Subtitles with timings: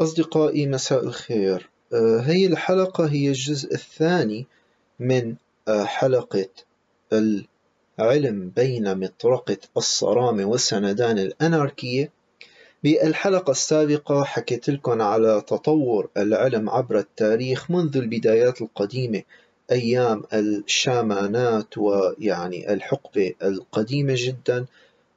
[0.00, 1.70] أصدقائي مساء الخير.
[1.92, 4.46] آه، هي الحلقة هي الجزء الثاني
[4.98, 5.34] من
[5.68, 6.48] آه، حلقة
[7.12, 12.10] العلم بين مطرقة الصرامة والسندان الأناركية.
[12.84, 19.22] بالحلقة السابقة حكيت لكم على تطور العلم عبر التاريخ منذ البدايات القديمة
[19.72, 24.66] أيام الشامانات ويعني الحقبة القديمة جدا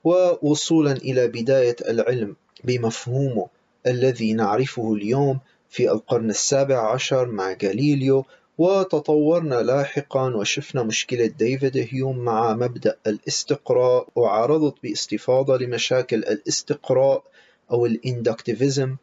[0.04, 3.48] ووصولا إلى بداية العلم بمفهومه.
[3.88, 5.40] الذي نعرفه اليوم
[5.70, 8.26] في القرن السابع عشر مع غاليليو
[8.58, 17.24] وتطورنا لاحقا وشفنا مشكلة ديفيد هيوم مع مبدأ الاستقراء وعرضت باستفاضة لمشاكل الاستقراء
[17.72, 18.96] أو ال inductivism.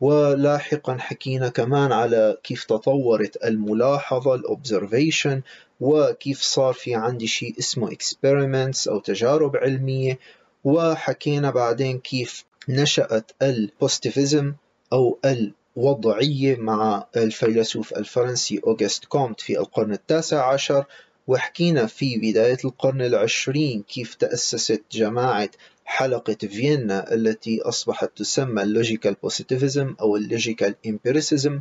[0.00, 5.42] ولاحقا حكينا كمان على كيف تطورت الملاحظة ال observation
[5.80, 10.18] وكيف صار في عندي شيء اسمه experiments أو تجارب علمية.
[10.64, 14.54] وحكينا بعدين كيف نشأت ال positivism
[14.92, 20.84] أو الوضعية مع الفيلسوف الفرنسي أوغست كومت في القرن التاسع عشر
[21.26, 25.50] وحكينا في بداية القرن العشرين كيف تأسست جماعة
[25.84, 31.60] حلقة فيينا التي أصبحت تسمى ال logical positivism أو ال logical empiricism.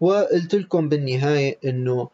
[0.00, 2.08] وقلت لكم بالنهاية أنه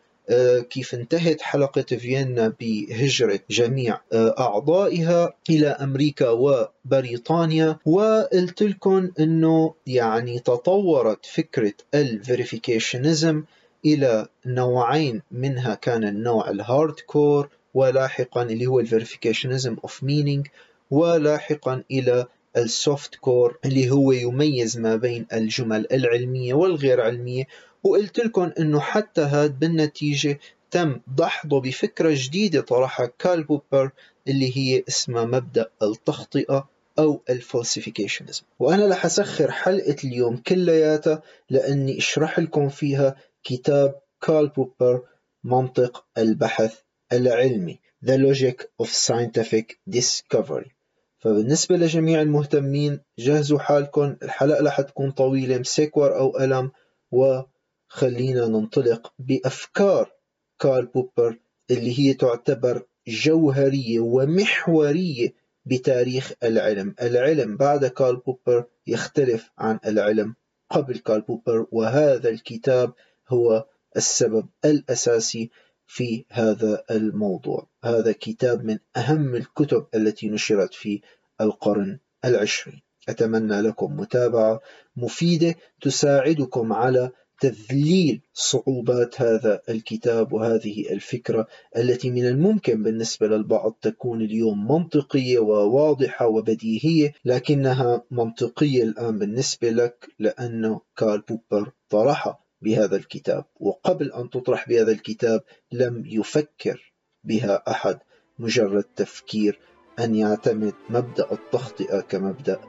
[0.71, 7.79] كيف انتهت حلقة فيينا بهجرة جميع آه، أعضائها إلى أمريكا وبريطانيا.
[7.87, 13.45] وقلت لكم أنه يعني تطورت فكرة ال verificationism
[13.85, 15.23] إلى نوعين.
[15.31, 20.47] منها كان النوع ال hard core ولاحقا اللي هو ال verificationism of meaning
[20.91, 27.45] ولاحقا إلى ال soft core اللي هو يميز ما بين الجمل العلمية والغير علمية.
[27.87, 30.39] وقلت لكم إنه حتى هاد بالنتيجة
[30.70, 33.91] تم دحضه بفكرة جديدة طرحها كارل بوبر
[34.28, 41.98] اللي هي اسمها مبدأ التخطئة أو ال falsificationism وأنا رح أسخر حلقة اليوم كلياتها لأني
[41.98, 45.03] أشرح لكم فيها كتاب كارل بوبر
[45.45, 46.81] منطق البحث
[47.12, 50.71] العلمي The Logic of Scientific Discovery.
[51.19, 56.71] فبالنسبة لجميع المهتمين جهزوا حالكم الحلقة رح تكون طويلة مسك ورقة وقلم
[57.12, 57.41] و
[57.89, 60.13] خلينا ننطلق بأفكار
[60.59, 61.39] كارل بوبر
[61.71, 66.95] اللي هي تعتبر جوهرية ومحورية بتاريخ العلم.
[67.03, 70.35] العلم بعد كارل بوبر يختلف عن العلم
[70.71, 72.93] قبل كارل بوبر وهذا الكتاب
[73.29, 73.67] هو
[73.97, 75.51] السبب الأساسي
[75.87, 77.69] في هذا الموضوع.
[77.85, 81.01] هذا كتاب من أهم الكتب التي نشرت في
[81.41, 82.83] القرن العشرين.
[83.09, 84.61] أتمنى لكم متابعة
[84.97, 87.11] مفيدة تساعدكم على
[87.41, 96.27] تذليل صعوبات هذا الكتاب وهذه الفكرة التي من الممكن بالنسبة للبعض تكون اليوم منطقية وواضحة
[96.27, 104.69] وبديهية لكنها منطقية الآن بالنسبة لك لأنه كارل بوبر طرحها بهذا الكتاب وقبل أن تطرح
[104.69, 105.41] بهذا الكتاب
[105.73, 106.93] لم يفكر
[107.25, 107.99] بها أحد.
[108.39, 109.59] مجرد تفكير
[109.99, 112.61] أن يعتمد مبدأ التخطئة كمبدأ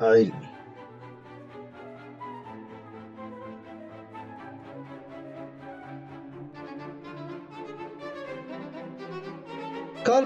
[0.00, 0.57] علمي.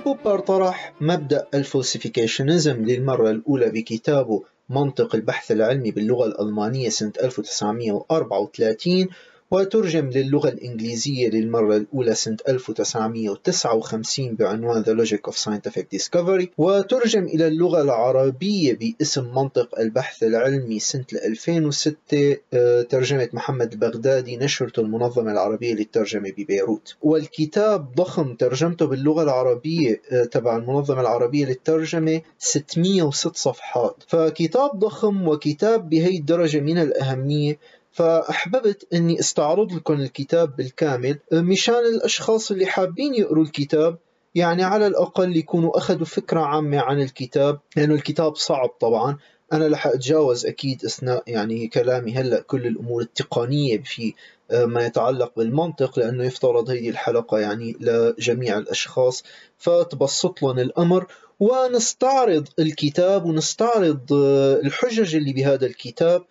[0.05, 9.07] بوبر طرح مبدأ الفلسفيكيشنزم للمرة الأولى بكتابه منطق البحث العلمي باللغة الألمانية سنة 1934
[9.53, 17.47] وترجم للغة الإنجليزية للمرة الأولى سنة 1959 بعنوان The Logic of Scientific Discovery وترجم إلى
[17.47, 25.75] اللغة العربية باسم منطق البحث العلمي سنة 2006 آه، ترجمة محمد البغدادي نشرته المنظمة العربية
[25.75, 26.97] للترجمة ببيروت.
[27.03, 33.97] والكتاب ضخم ترجمته باللغة العربية آه، تبع المنظمة العربية للترجمة 606 صفحات.
[34.09, 37.59] فكتاب ضخم وكتاب بهي الدرجة من الأهمية
[37.93, 43.99] فأحببت أني أستعرض لكم الكتاب بالكامل مشان الأشخاص اللي حابين يقروا الكتاب
[44.35, 49.19] يعني على الأقل يكونوا أخذوا فكرة عامة عن الكتاب لأنه الكتاب صعب طبعا.
[49.53, 54.15] أنا رح أتجاوز أكيد أثناء يعني كلامي هلأ كل الأمور التقنية في
[54.51, 59.23] آه، ما يتعلق بالمنطق لأنه يفترض هذه الحلقة يعني لجميع الأشخاص.
[59.59, 61.07] فتبسط لهم الأمر.
[61.41, 66.25] ونستعرض الكتاب ونستعرض آه، الحجج اللي بهذا الكتاب.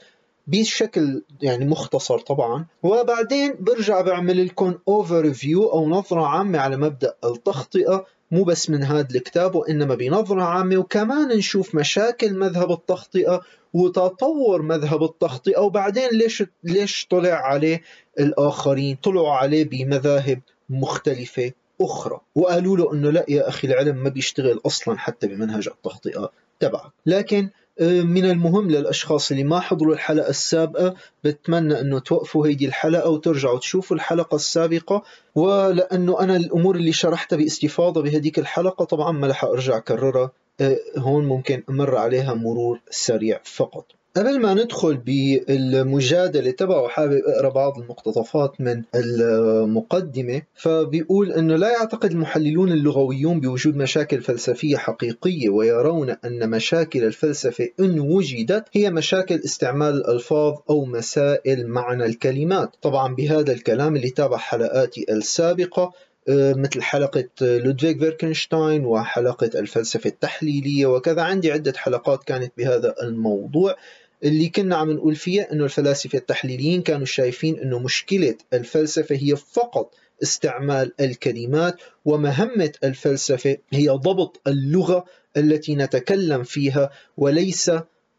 [0.47, 2.65] بشكل يعني مختصر طبعا.
[2.83, 8.05] وبعدين برجع بعمل لكم overview أو نظرة عامة على مبدأ التخطئة.
[8.31, 10.77] مو بس من هذا الكتاب وإنما بنظرة عامة.
[10.77, 13.41] وكمان نشوف مشاكل مذهب التخطئة
[13.73, 15.59] وتطور مذهب التخطئة.
[15.59, 17.81] وبعدين ليش ليش طلع عليه
[18.19, 21.51] الآخرين؟ طلعوا عليه بمذاهب مختلفة
[21.81, 22.19] أخرى.
[22.35, 26.91] وقالوا له أنه لا يا أخي العلم ما بيشتغل أصلا حتى بمنهج التخطئة تبعك.
[27.05, 27.49] لكن
[27.81, 33.95] من المهم للأشخاص اللي ما حضروا الحلقة السابقة بتمنى أنه توقفوا هيدي الحلقة وترجعوا تشوفوا
[33.95, 35.03] الحلقة السابقة.
[35.35, 40.31] ولأنه أنا الأمور اللي شرحتها باستفاضة بهديك الحلقة طبعا ما رح أرجع أكررها.
[40.61, 43.85] آه، هون ممكن أمر عليها مرور سريع فقط.
[44.15, 50.41] قبل ما ندخل بالمجادلة تبعه حابب أقرأ بعض المقتطفات من المقدمة.
[50.55, 57.99] فبيقول أنه لا يعتقد المحللون اللغويون بوجود مشاكل فلسفية حقيقية ويرون أن مشاكل الفلسفة إن
[57.99, 62.75] وجدت هي مشاكل استعمال الألفاظ أو مسائل معنى الكلمات.
[62.81, 65.93] طبعا بهذا الكلام اللي تابع حلقاتي السابقة
[66.29, 71.21] مثل حلقة لودفيغ فيتغنشتاين وحلقة الفلسفة التحليلية وكذا.
[71.21, 73.75] عندي عدة حلقات كانت بهذا الموضوع.
[74.23, 79.95] اللي كنا عم نقول فيها إنه الفلاسفة التحليليين كانوا شايفين إنه مشكلة الفلسفة هي فقط
[80.23, 81.75] استعمال الكلمات
[82.05, 85.05] ومهمة الفلسفة هي ضبط اللغة
[85.37, 87.71] التي نتكلم فيها وليس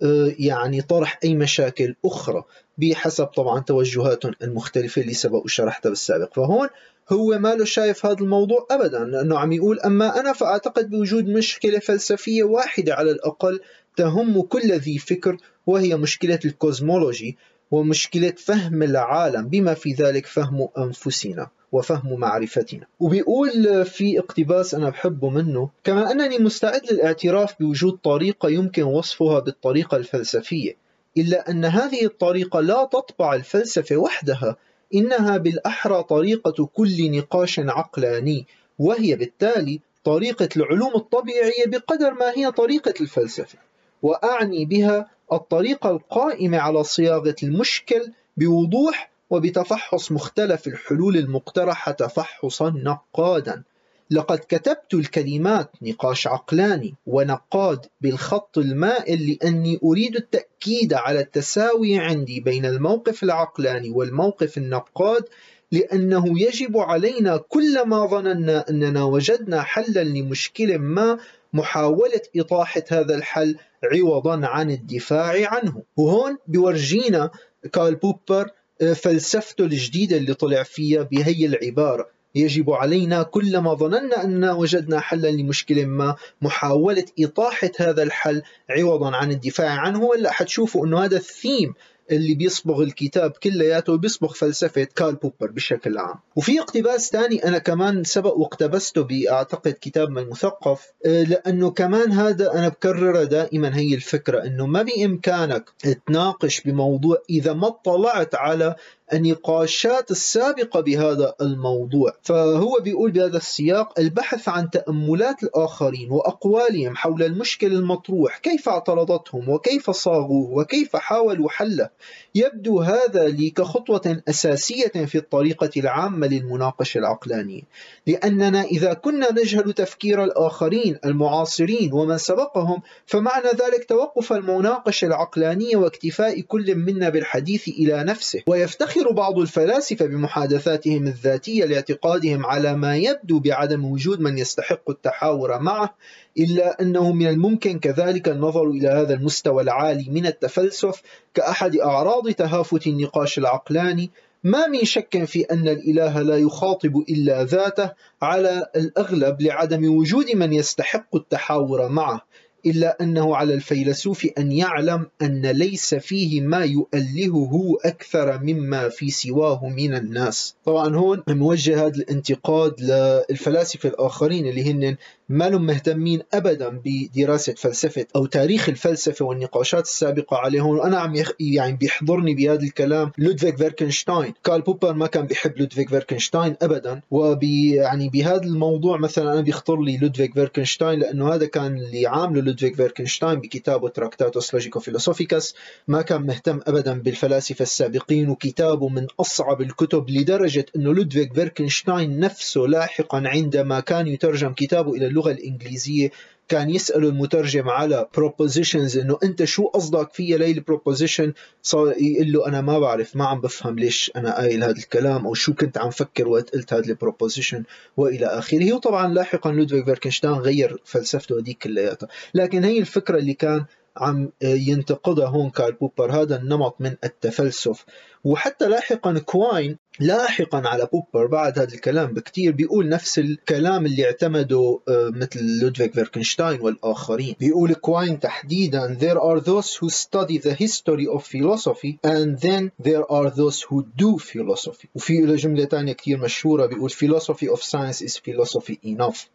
[0.02, 2.44] آه، يعني طرح أي مشاكل أخرى
[2.78, 6.34] بحسب طبعا توجهاتهم المختلفة اللي سبق وشرحتها بالسابق.
[6.34, 6.68] فهون
[7.12, 11.78] هو ما له شايف هذا الموضوع ابدا لأنه عم يقول أما أنا فأعتقد بوجود مشكلة
[11.78, 13.60] فلسفية واحدة على الأقل
[13.96, 15.36] تهم كل ذي فكر
[15.66, 17.36] وهي مشكلة الكوزمولوجي
[17.70, 22.86] ومشكلة فهم العالم بما في ذلك فهم أنفسنا وفهم معرفتنا.
[23.00, 29.96] وبيقول في اقتباس أنا بحبه منه كما أنني مستعد للاعتراف بوجود طريقة يمكن وصفها بالطريقة
[29.96, 30.76] الفلسفية
[31.16, 34.56] إلا أن هذه الطريقة لا تطبع الفلسفة وحدها
[34.94, 38.46] إنها بالأحرى طريقة كل نقاش عقلاني
[38.78, 43.58] وهي بالتالي طريقة العلوم الطبيعية بقدر ما هي طريقة الفلسفة.
[44.02, 53.62] وأعني بها الطريقة القائمة على صياغة المشكل بوضوح وبتفحص مختلف الحلول المقترحة تفحصا نقادا.
[54.10, 62.66] لقد كتبت الكلمات نقاش عقلاني ونقاد بالخط المائل لأني أريد التأكيد على التساوي عندي بين
[62.66, 65.24] الموقف العقلاني والموقف النقاد
[65.72, 71.18] لأنه يجب علينا كلما ظننا أننا وجدنا حلا لمشكلة ما
[71.52, 73.56] محاولة إطاحة هذا الحل
[73.92, 75.82] عوضا عن الدفاع عنه.
[75.96, 77.30] وهون بورجينا
[77.72, 78.50] كارل بوبر
[78.82, 82.08] آه، فلسفته الجديدة اللي طلع فيها بهي العبارة.
[82.34, 89.30] يجب علينا كلما ظننا أننا وجدنا حلا لمشكلة ما محاولة إطاحة هذا الحل عوضا عن
[89.30, 90.04] الدفاع عنه.
[90.04, 91.74] ولا حتشوفوا أنه هذا الثيم
[92.10, 96.14] اللي بيصبغ الكتاب كلياته بيصبغ فلسفة كارل بوبر بشكل عام.
[96.36, 102.52] وفي اقتباس ثاني أنا كمان سبق واقتبسته بأعتقد كتاب من المثقف آه، لأنه كمان هذا
[102.52, 105.70] أنا بكرره دائما هي الفكرة أنه ما بإمكانك
[106.06, 108.76] تناقش بموضوع إذا ما اطلعت على
[109.12, 112.12] النقاشات السابقة بهذا الموضوع.
[112.22, 119.90] فهو بيقول بهذا السياق البحث عن تأملات الآخرين وأقوالهم حول المشكل المطروح كيف اعترضتهم وكيف
[119.90, 121.90] صاغوه وكيف حاولوا حله
[122.34, 127.62] يبدو هذا لي كخطوة أساسية في الطريقة العامة للمناقشة العقلانية
[128.06, 136.40] لأننا إذا كنا نجهل تفكير الآخرين المعاصرين ومن سبقهم فمعنى ذلك توقف المناقشة العقلانية واكتفاء
[136.40, 143.84] كل منا بالحديث إلى نفسه ويفتخر بعض الفلاسفة بمحادثاتهم الذاتية لاعتقادهم على ما يبدو بعدم
[143.84, 145.94] وجود من يستحق التحاور معه
[146.38, 151.02] إلا أنه من الممكن كذلك النظر إلى هذا المستوى العالي من التفلسف
[151.34, 154.10] كأحد أعراض تهافت النقاش العقلاني.
[154.44, 157.90] ما من شك في أن الإله لا يخاطب إلا ذاته
[158.22, 162.20] على الأغلب لعدم وجود من يستحق التحاور معه.
[162.66, 169.68] إلا أنه على الفيلسوف أن يعلم أن ليس فيه ما يؤلهه أكثر مما في سواه
[169.68, 170.54] من الناس.
[170.64, 174.96] طبعا هون موجه هذا الانتقاد للفلاسفة الآخرين اللي هن
[175.28, 181.32] ما لهم مهتمين ابدا بدراسة فلسفة أو تاريخ الفلسفة والنقاشات السابقة عليهم وأنا عم يخ...
[181.40, 184.34] يعني بيحضرني بهذا الكلام لودفيك فيتغنشتاين.
[184.44, 189.80] كارل بوبر ما كان بيحب لودفيك فيتغنشتاين ابدا وبي يعني بهذا الموضوع مثلا أنا بيخطر
[189.80, 195.54] لي لودفيك فيتغنشتاين لأنه هذا كان اللي عامله لودفيك فيتغنشتاين بكتابه Tractatus Logico-Philosophicus
[195.88, 202.60] ما كان مهتم ابدا بالفلاسفة السابقين وكتابه من أصعب الكتب لدرجة انه لودفيك فيتغنشتاين نفسه
[202.60, 206.10] لاحقا عندما كان يترجم كتابه اللغة اللغة الإنجليزية
[206.48, 212.32] كان يسأله المترجم على propositions إنه أنت شو قصدك فيها لي ال proposition صار يقول
[212.32, 215.78] له أنا ما بعرف ما عم بفهم ليش أنا قايل هذا الكلام أو شو كنت
[215.78, 217.64] عم فكر وقت قلت هذا ال proposition
[217.96, 218.72] وإلى آخره.
[218.72, 222.08] وطبعا لاحقا لودفيك فيتغنشتاين غير فلسفته هذيك كلياتها.
[222.34, 223.64] لكن هي الفكرة اللي كان
[223.96, 227.84] عم ينتقدها هون كارل بوبر هذا النمط من التفلسف.
[228.24, 234.80] وحتى لاحقا كواين لاحقا على بوبر بعد هذا الكلام بكتير بيقول نفس الكلام اللي اعتمده
[234.88, 237.34] آه، مثل لودفيك فيتغنشتاين والآخرين.
[237.40, 243.04] بيقول كواين تحديدا there are those who study the history of philosophy and then there
[243.12, 244.88] are those who do philosophy.
[244.94, 249.26] وفي له جملة تانية كتير مشهورة بيقول philosophy of science is philosophy enough.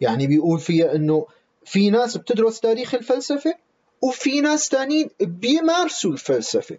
[0.00, 1.26] يعني بيقول فيها إنه
[1.64, 3.54] في ناس بتدرس تاريخ الفلسفة
[4.02, 6.78] وفي ناس تانيين بيمارسوا الفلسفة.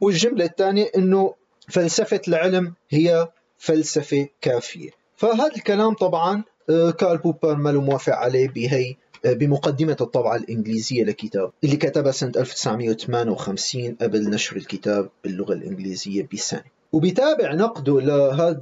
[0.00, 1.34] والجملة الثانية إنه
[1.68, 3.28] فلسفة العلم هي
[3.58, 4.90] فلسفة كافية.
[5.16, 8.94] فهذا الكلام طبعا آه، كارل بوبر ما موافق عليه بهي
[9.24, 16.64] آه، بمقدمة الطبعة الإنجليزية لكتاب اللي كتبها سنة 1958 قبل نشر الكتاب باللغة الإنجليزية بسنة.
[16.92, 18.60] وبيتابع نقده لهذا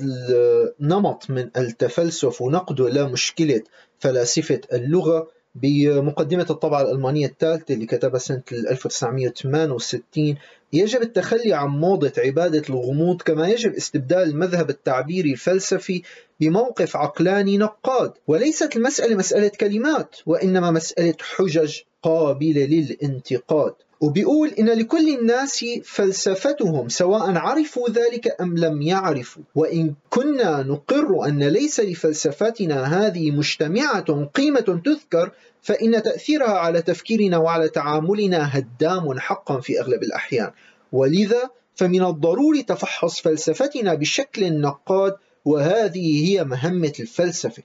[0.80, 3.62] النمط من التفلسف ونقده لمشكلة
[3.98, 10.34] فلاسفة اللغة بمقدمة الطبعة الألمانية الثالثة اللي كتبها سنة 1968
[10.72, 16.02] يجب التخلي عن موضة عبادة الغموض كما يجب استبدال المذهب التعبيري الفلسفي
[16.40, 18.12] بموقف عقلاني نقاد.
[18.26, 23.74] وليست المسألة مسألة كلمات وإنما مسألة حجج قابلة للانتقاد.
[24.02, 29.42] وبيقول إن لكل الناس فلسفتهم سواء عرفوا ذلك أم لم يعرفوا.
[29.54, 35.30] وإن كنا نقر أن ليس لفلسفتنا هذه مجتمعة قيمة تذكر
[35.62, 40.50] فإن تأثيرها على تفكيرنا وعلى تعاملنا هدام حقا في أغلب الأحيان.
[40.92, 47.62] ولذا فمن الضروري تفحص فلسفتنا بشكل نقاد وهذه هي مهمة الفلسفة.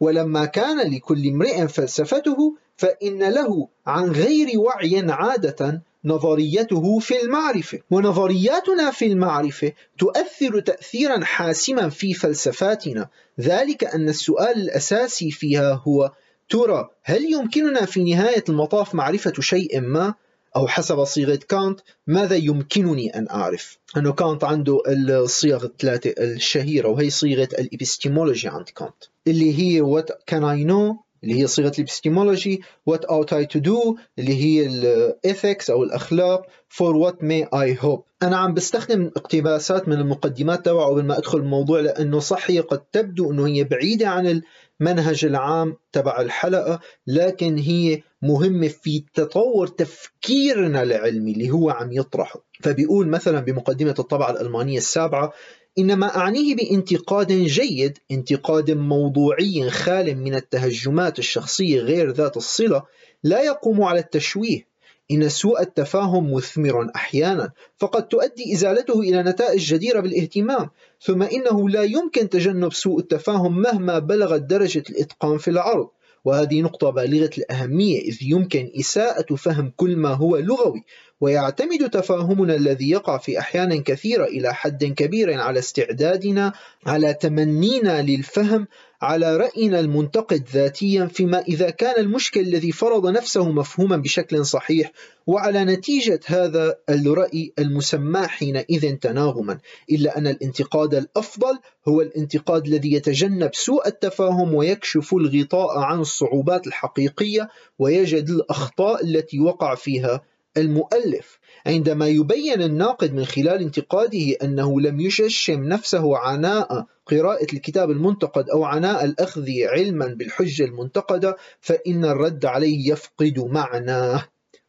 [0.00, 8.90] ولما كان لكل امرئ فلسفته فإن له عن غير وعي عادة نظريته في المعرفة ونظرياتنا
[8.90, 13.08] في المعرفة تؤثر تأثيرا حاسما في فلسفاتنا
[13.40, 16.12] ذلك أن السؤال الأساسي فيها هو
[16.48, 20.14] ترى هل يمكننا في نهاية المطاف معرفة شيء ما؟
[20.56, 27.10] أو حسب صيغة كانت ماذا يمكنني أن أعرف؟ أنه كانت عنده الصيغ الثلاثة الشهيرة وهي
[27.10, 33.00] صيغة الإبستيمولوجي عند كانت اللي هي what can I know اللي هي صيغة الإبستيمولوجي what
[33.02, 38.02] ought I to do اللي هي ال ethics أو الأخلاق for what may I hope.
[38.22, 42.78] أنا عم بستخدم اقتباسات من المقدمات تبعه قبل ما أدخل الموضوع لأنه صح هي قد
[42.92, 44.42] تبدو أنه هي بعيدة عن
[44.80, 52.44] المنهج العام تبع الحلقة لكن هي مهمة في تطور تفكيرنا العلمي اللي هو عم يطرحه.
[52.62, 55.32] فبيقول مثلا بمقدمة الطبعة الألمانية السابعة
[55.78, 62.82] إنما أعنيه بانتقاد جيد انتقاد موضوعي خال من التهجمات الشخصية غير ذات الصلة
[63.24, 64.70] لا يقوم على التشويه.
[65.10, 70.70] إن سوء التفاهم مثمر أحيانا فقد تؤدي إزالته إلى نتائج جديرة بالاهتمام.
[71.00, 75.88] ثم إنه لا يمكن تجنب سوء التفاهم مهما بلغت درجة الإتقان في العرض.
[76.24, 80.84] وهذه نقطة بالغة الأهمية إذ يمكن إساءة فهم كل ما هو لغوي.
[81.20, 86.52] ويعتمد تفاهمنا الذي يقع في أحيان كثيرة إلى حد كبير على استعدادنا
[86.86, 88.66] على تمنينا للفهم
[89.02, 94.92] على رأينا المنتقد ذاتيا فيما إذا كان المشكل الذي فرض نفسه مفهوما بشكل صحيح
[95.26, 99.58] وعلى نتيجة هذا الرأي المسمى حينئذ تناغما
[99.90, 101.58] إلا أن الانتقاد الأفضل
[101.88, 107.48] هو الانتقاد الذي يتجنب سوء التفاهم ويكشف الغطاء عن الصعوبات الحقيقية
[107.78, 110.22] ويجد الأخطاء التي وقع فيها
[110.56, 118.50] المؤلف عندما يبين الناقد من خلال انتقاده أنه لم يششم نفسه عناء قراءة الكتاب المنتقد
[118.50, 124.24] أو عناء الأخذ علما بالحجة المنتقدة فإن الرد عليه يفقد معناه.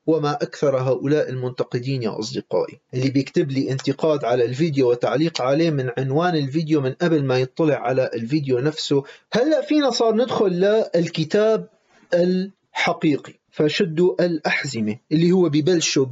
[0.07, 2.79] وما أكثر هؤلاء المنتقدين يا أصدقائي.
[2.93, 7.75] اللي بيكتب لي انتقاد على الفيديو وتعليق عليه من عنوان الفيديو من قبل ما يطلع
[7.75, 10.47] على الفيديو نفسه هلأ فينا صار ندخل
[10.95, 11.67] للكتاب
[12.13, 13.40] الحقيقي.
[13.51, 16.05] فشدوا الأحزمة اللي هو ببلشوا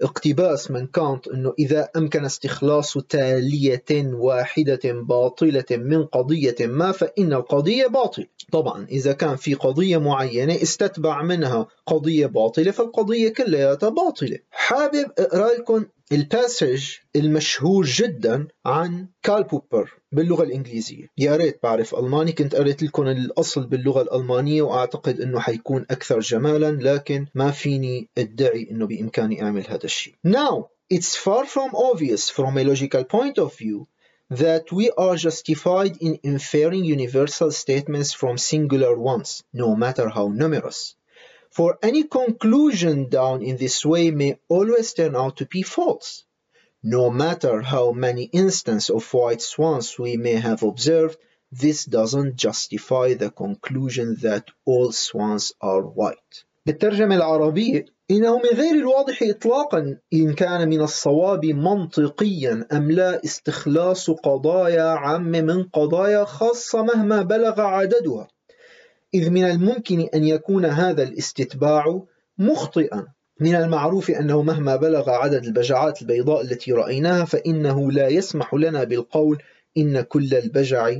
[0.00, 7.86] باقتباس من كانت أنه إذا أمكن استخلاص تالية واحدة باطلة من قضية ما فإن القضية
[7.86, 8.26] باطلة.
[8.52, 14.38] طبعا إذا كان في قضية معينة استتبع منها قضية باطلة فالقضية كلها باطلة.
[14.50, 16.84] حابب أقرأ لكم ال passage
[17.16, 23.66] المشهور جدا عن كارل بوبر باللغة الإنجليزية يا ريت بعرف ألماني كنت قريت لكم الأصل
[23.66, 29.84] باللغة الألمانية وأعتقد أنه حيكون أكثر جمالا لكن ما فيني أدعي أنه بإمكاني أعمل هذا
[29.84, 33.86] الشيء Now, it's far from obvious from a logical point of view
[34.30, 40.94] that we are justified in inferring universal statements from singular ones, no matter how numerous.
[41.56, 46.24] For any conclusion down in this way may always turn out to be false.
[46.82, 51.16] No matter how many instances of white swans we may have observed,
[51.50, 56.44] this doesn't justify the conclusion that all swans are white.
[56.66, 64.10] بالترجمة العربية إنه من غير الواضح إطلاقا إن كان من الصواب منطقيا أم لا استخلاص
[64.10, 68.28] قضايا عامة من قضايا خاصة مهما بلغ عددها
[69.14, 72.02] إذ من الممكن أن يكون هذا الاستتباع
[72.38, 73.06] مخطئا.
[73.40, 79.42] من المعروف أنه مهما بلغ عدد البجعات البيضاء التي رأيناها فإنه لا يسمح لنا بالقول
[79.76, 80.96] إن كل البجع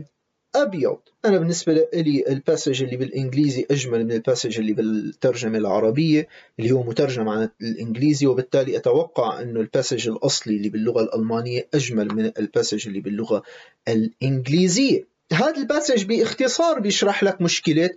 [0.57, 0.99] أبيض.
[1.25, 6.71] أنا بالنسبة لي ال passage اللي بالإنجليزي أجمل من ال passage اللي بالترجمة العربية اللي
[6.73, 12.33] هو مترجم عن الإنجليزي وبالتالي أتوقع أنه ال passage الأصلي اللي باللغة الألمانية أجمل من
[12.39, 13.43] ال passage اللي باللغة
[13.89, 15.16] الإنجليزية.
[15.33, 17.91] هذا ال passage باختصار بيشرح لك مشكلة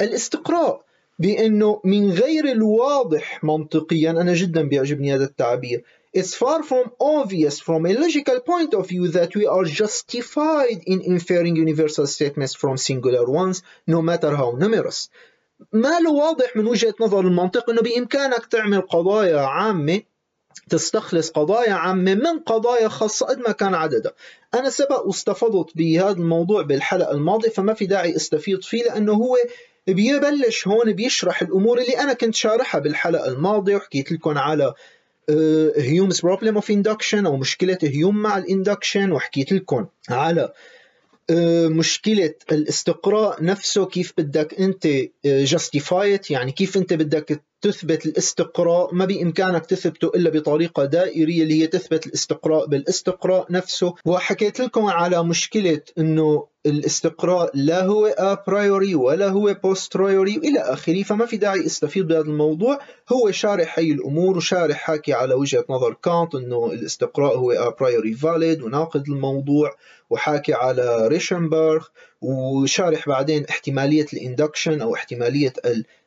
[0.00, 0.84] الاستقراء
[1.18, 5.84] بأنه من غير الواضح منطقيا أنا جدا بيعجبني هذا التعبير
[6.16, 11.02] It's far from obvious from a logical point of view that we are justified in
[11.02, 15.10] inferring universal statements from singular ones no matter how numerous.
[15.72, 20.02] ما له واضح من وجهة نظر المنطق أنه بإمكانك تعمل قضايا عامة
[20.68, 24.12] تستخلص قضايا عامة من قضايا خاصة قد ما كان عددها
[24.54, 29.36] أنا سبق واستفضت بهذا الموضوع بالحلقة الماضية فما في داعي أستفيض فيه لأنه هو
[29.86, 34.74] بيبلش هون بيشرح الأمور اللي أنا كنت شارحها بالحلقة الماضية وحكيت لكم على
[35.76, 40.52] Hume's problem of induction أو مشكلة هيوم مع ال induction وحكيت لكم على
[41.30, 44.88] آه، مشكلة الاستقراء نفسه كيف بدك أنت
[45.24, 51.42] justify it آه، يعني كيف أنت بدك تثبت الاستقراء ما بإمكانك تثبته إلا بطريقة دائرية
[51.42, 53.94] اللي هي تثبت الاستقراء بالاستقراء نفسه.
[54.04, 61.02] وحكيت لكم على مشكلة أنه الاستقراء لا هو a priori ولا هو posteriori إلى آخره
[61.02, 62.78] فما في داعي أستفيد بهذا الموضوع.
[63.12, 68.14] هو شارح هي الأمور وشارح حاكي على وجهة نظر كانت إنه الاستقراء هو a priori
[68.14, 69.70] valid وناقض الموضوع.
[70.10, 71.86] وحاكي على ريشنباخ
[72.20, 75.52] وشارح بعدين احتمالية ال induction أو احتمالية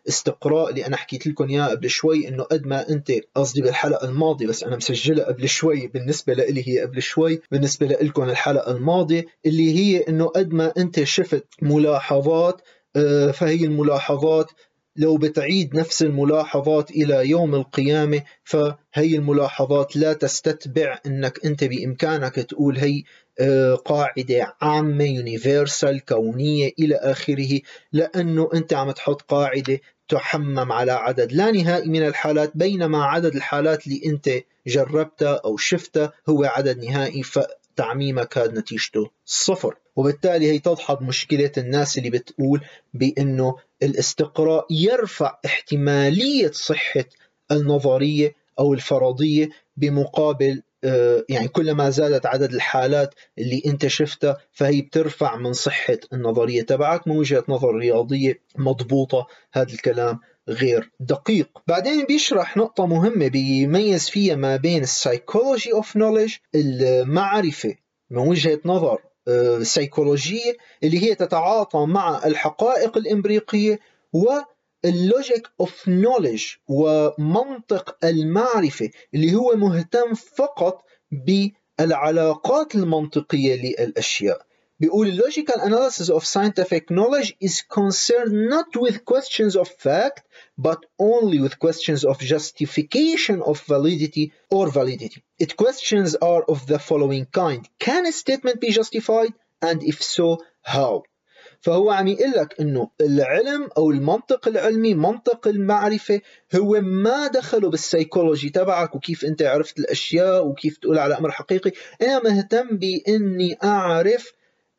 [0.10, 4.48] الاستقراء اللي أنا حكيت لكم إياه قبل شوي إنه قد ما أنت قصدي بالحلقة الماضية
[4.48, 9.76] بس أنا مسجلها قبل شوي بالنسبة لي هي قبل شوي بالنسبة لكم الحلقة الماضية اللي
[9.76, 12.62] هي إنه قد ما أنت شفت ملاحظات
[12.96, 14.52] آه، فهي الملاحظات
[14.96, 22.78] لو بتعيد نفس الملاحظات إلى يوم القيامة فهي الملاحظات لا تستتبع أنك أنت بإمكانك تقول
[22.78, 23.04] هي
[23.40, 27.60] آه، قاعدة عامة يونيفرسال كونية إلى آخره
[27.94, 29.80] لأنه أنت عم تحط قاعدة
[30.10, 31.32] تحمم على عدد.
[31.32, 34.30] لا نهائي من الحالات بينما عدد الحالات اللي أنت
[34.68, 39.76] جربتها أو شفتها هو عدد نهائي فتعميمك هذا نتيجته صفر.
[39.96, 42.62] وبالتالي هي تضحض مشكلة الناس اللي بتقول
[42.94, 47.06] بأنه الاستقراء يرفع احتمالية صحة
[47.52, 50.62] النظرية أو الفرضية بمقابل
[51.30, 57.18] يعني كلما زادت عدد الحالات اللي انت شفتها فهي بترفع من صحة النظرية تبعك من
[57.18, 61.50] وجهة نظر رياضية مضبوطة هذا الكلام غير دقيق.
[61.68, 67.76] بعدين بيشرح نقطة مهمة بيميز فيها ما بين ال psychology of knowledge المعرفة
[68.10, 69.02] من وجهة نظر
[69.64, 73.80] سيكولوجية اللي هي تتعاطى مع الحقائق الإمبريقية
[74.85, 84.47] واللوجيك اوف نوليدج ومنطق المعرفة اللي هو مهتم فقط بالعلاقات المنطقية للأشياء
[84.81, 90.23] بيقول logical analysis of scientific knowledge is concerned not with questions of fact
[90.59, 95.23] but only with questions of justification of validity or validity.
[95.39, 97.63] Its questions are of the following kind.
[97.79, 99.33] Can a statement be justified?
[99.63, 100.27] And if so,
[100.63, 101.05] how?
[101.62, 106.22] فهو عم يقول لك إنه العلم أو المنطق العلمي منطق المعرفة
[106.56, 111.72] هو ما دخله بالسيكولوجي تبعك وكيف أنت عرفت الأشياء وكيف تقول على أمر حقيقي.
[112.02, 114.32] أنا مهتم بإني أعرف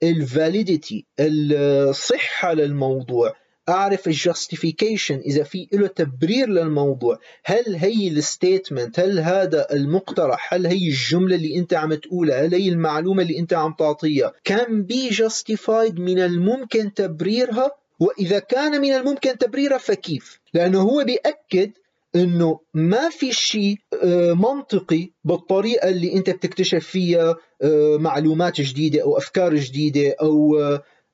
[0.02, 3.39] ال validity الصحة للموضوع.
[3.70, 7.18] أعرف ال justification إذا في له تبرير للموضوع.
[7.44, 12.54] هل هي ال statement هل هذا المقترح؟ هل هي الجملة اللي أنت عم تقولها؟ هل
[12.54, 18.92] هي المعلومة اللي أنت عم تعطيها؟ can be justified من الممكن تبريرها؟ وإذا كان من
[18.92, 21.70] الممكن تبريرها فكيف؟ لأنه هو بيأكد
[22.14, 29.18] إنه ما في شيء آه، منطقي بالطريقة اللي أنت بتكتشف فيها آه، معلومات جديدة أو
[29.18, 30.56] أفكار جديدة أو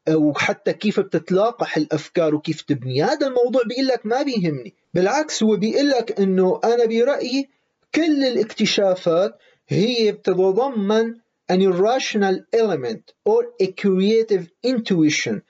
[0.08, 3.02] آه، أو حتى كيف بتتلاقح الأفكار وكيف تبني.
[3.02, 4.74] هذا الموضوع بيقول لك ما بيهمني.
[4.94, 7.48] بالعكس هو بيقول لك إنه أنا برأيي
[7.94, 9.38] كل الاكتشافات
[9.68, 11.14] هي بتتضمن
[11.52, 15.40] an irrational element or a creative intuition.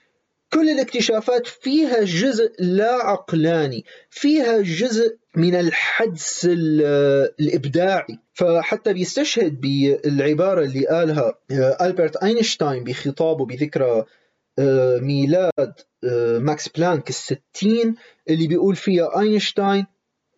[0.53, 6.47] كل الاكتشافات فيها جزء لا عقلاني فيها جزء من الحدس
[7.39, 8.19] الإبداعي.
[8.33, 14.05] فحتى بيستشهد بالعبارة اللي قالها آه، ألبرت أينشتاين بخطابه بذكرى
[14.99, 17.95] ميلاد آه، ماكس بلانك الستين
[18.29, 19.85] اللي بيقول فيها أينشتاين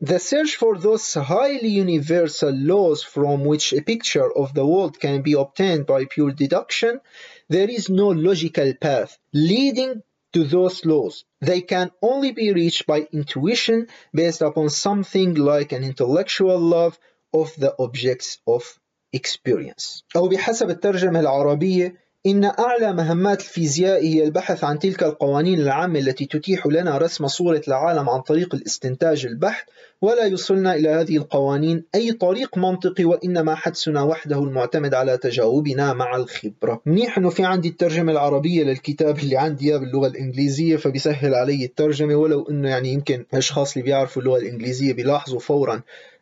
[0.01, 5.21] the search for those highly universal laws from which a picture of the world can
[5.21, 7.01] be obtained by pure deduction,
[7.49, 10.01] there is no logical path leading
[10.31, 11.25] to those laws.
[11.41, 16.97] They can only be reached by intuition based upon something like an intellectual love
[17.33, 18.79] of the objects of
[19.11, 20.03] experience.
[20.15, 26.25] أو بحسب الترجمة العربية إن أعلى مهمات الفيزياء هي البحث عن تلك القوانين العامة التي
[26.25, 29.63] تتيح لنا رسم صورة العالم عن طريق الاستنتاج البحث
[30.01, 36.15] ولا يوصلنا إلى هذه القوانين أي طريق منطقي وإنما حدسنا وحده المعتمد على تجاوبنا مع
[36.15, 36.81] الخبرة.
[36.85, 42.49] منيح أنه في عندي الترجمة العربية للكتاب اللي عندي باللغة الإنجليزية فبيسهل علي الترجمة ولو
[42.49, 45.81] أنه يعني يمكن أشخاص اللي بيعرفوا اللغة الإنجليزية بيلاحظوا فورا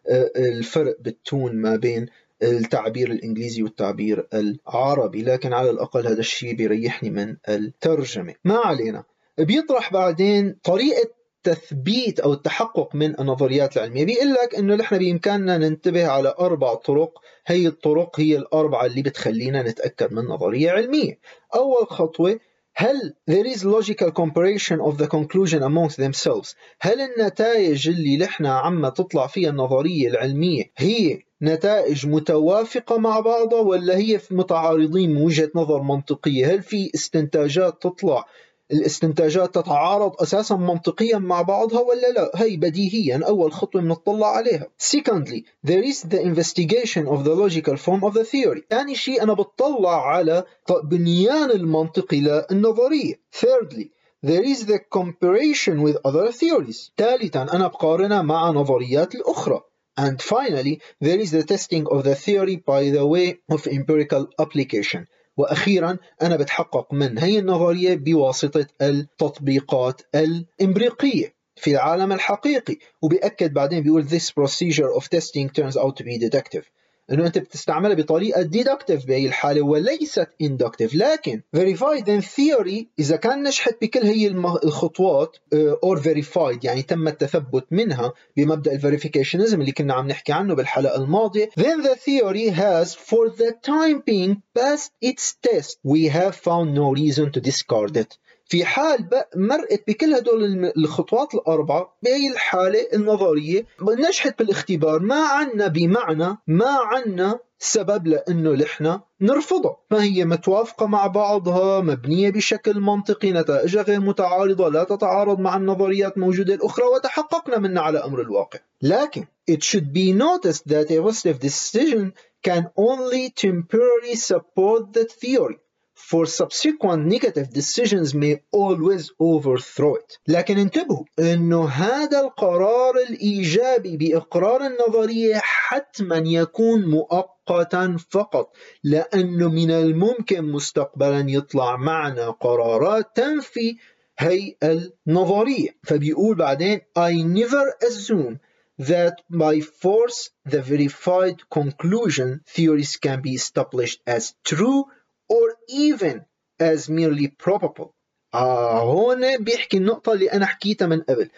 [0.10, 2.06] آه، الفرق بالتون ما بين
[2.44, 8.36] التعبير الإنجليزي والتعبير العربي لكن على الأقل هذا الشيء بيريحني من الترجمة.
[8.44, 9.04] ما علينا.
[9.38, 11.10] بيطرح بعدين طريقة
[11.44, 14.06] تثبيت أو التحقق من النظريات العلمية.
[14.06, 17.22] بيقول لك إنه نحن بإمكاننا ننتبه على أربع طرق.
[17.48, 21.20] هي الطرق هي الأربعة اللي بتخلينا نتأكد من نظرية علمية.
[21.56, 22.40] أول خطوة
[22.80, 28.88] هل there is logical comparison of the conclusion amongst themselves هل النتائج اللي نحن عم
[28.88, 35.82] تطلع فيها النظرية العلمية هي نتائج متوافقة مع بعضها ولا هي متعارضين من وجهة نظر
[35.82, 38.26] منطقية؟ هل في استنتاجات تطلع؟
[38.72, 44.68] الاستنتاجات تتعارض أساسا منطقيا مع بعضها ولا لا؟ هي بديهيا أول خطوة بنطلع عليها.
[44.96, 48.62] Secondly there is the investigation of the logical form of the theory.
[48.70, 50.44] ثاني شيء أنا بطلع على
[50.84, 53.86] بنيان المنطقي للنظريه thirdly
[54.26, 56.92] there is the comparison with other theories.
[56.98, 59.62] ثالثا أنا بقارنها مع نظريات الأخرى.
[59.97, 65.07] And finally, there is the testing of the theory by the way of empirical application.
[65.37, 74.09] وأخيرا أنا بتحقق من هي النظرية بواسطة التطبيقات الإمبريقية في العالم الحقيقي وبيأكد بعدين بيقول
[74.09, 76.65] this procedure of testing turns out to be deductive
[77.12, 80.96] إنه أنت بتستعملها بطريقة deductive بهي الحالة وليست inductive.
[80.96, 84.28] لكن verified in theory إذا كان نجحت بكل هي
[84.64, 85.38] الخطوات
[85.86, 91.50] or verified يعني تم التثبت منها بمبدأ الفيريفيكيشنزم اللي كنا عم نحكي عنه بالحلقة الماضية
[91.60, 95.78] then the theory has for the time being passed its test.
[95.84, 98.18] We have found no reason to discard it.
[98.48, 105.00] في حال مرقت بكل هدول الخطوات الأربعة بهي الحالة النظرية نجحت بالاختبار.
[105.00, 112.30] ما عنا بمعنى ما عنا سبب لأنه نحن نرفضها ما هي متوافقة مع بعضها مبنية
[112.30, 118.22] بشكل منطقي نتائجها غير متعارضة لا تتعارض مع النظريات الموجودة الأخرى وتحققنا منها على أمر
[118.22, 118.60] الواقع.
[118.82, 125.58] لكن it should be noticed that a positive decision can only temporarily support that theory.
[125.98, 134.62] For subsequent negative decisions may always overthrow it لكن انتبهوا انه هذا القرار الايجابي باقرار
[134.66, 143.78] النظريه حتما يكون مؤقتا فقط لأنه من الممكن مستقبلا يطلع معنا قرارات تنفي
[144.20, 148.40] هي النظريه فبيقول بعدين I never assume
[148.80, 154.86] that by force the verified conclusion theories can be established as true
[155.30, 156.26] or even
[156.60, 157.94] as merely probable.
[158.34, 161.30] آه هون بيحكي النقطة اللي أنا حكيتها من قبل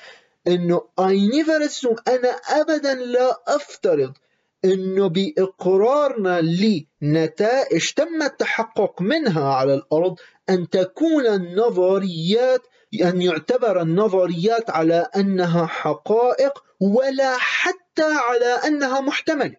[0.47, 4.13] إنه I never assume أنا أبدا لا أفترض
[4.65, 6.41] إنه بإقرارنا
[7.01, 10.15] لنتائج تم التحقق منها على الأرض
[10.49, 12.61] أن تكون النظريات
[13.03, 19.55] أن يعتبر النظريات على أنها حقائق ولا حتى على أنها محتملة.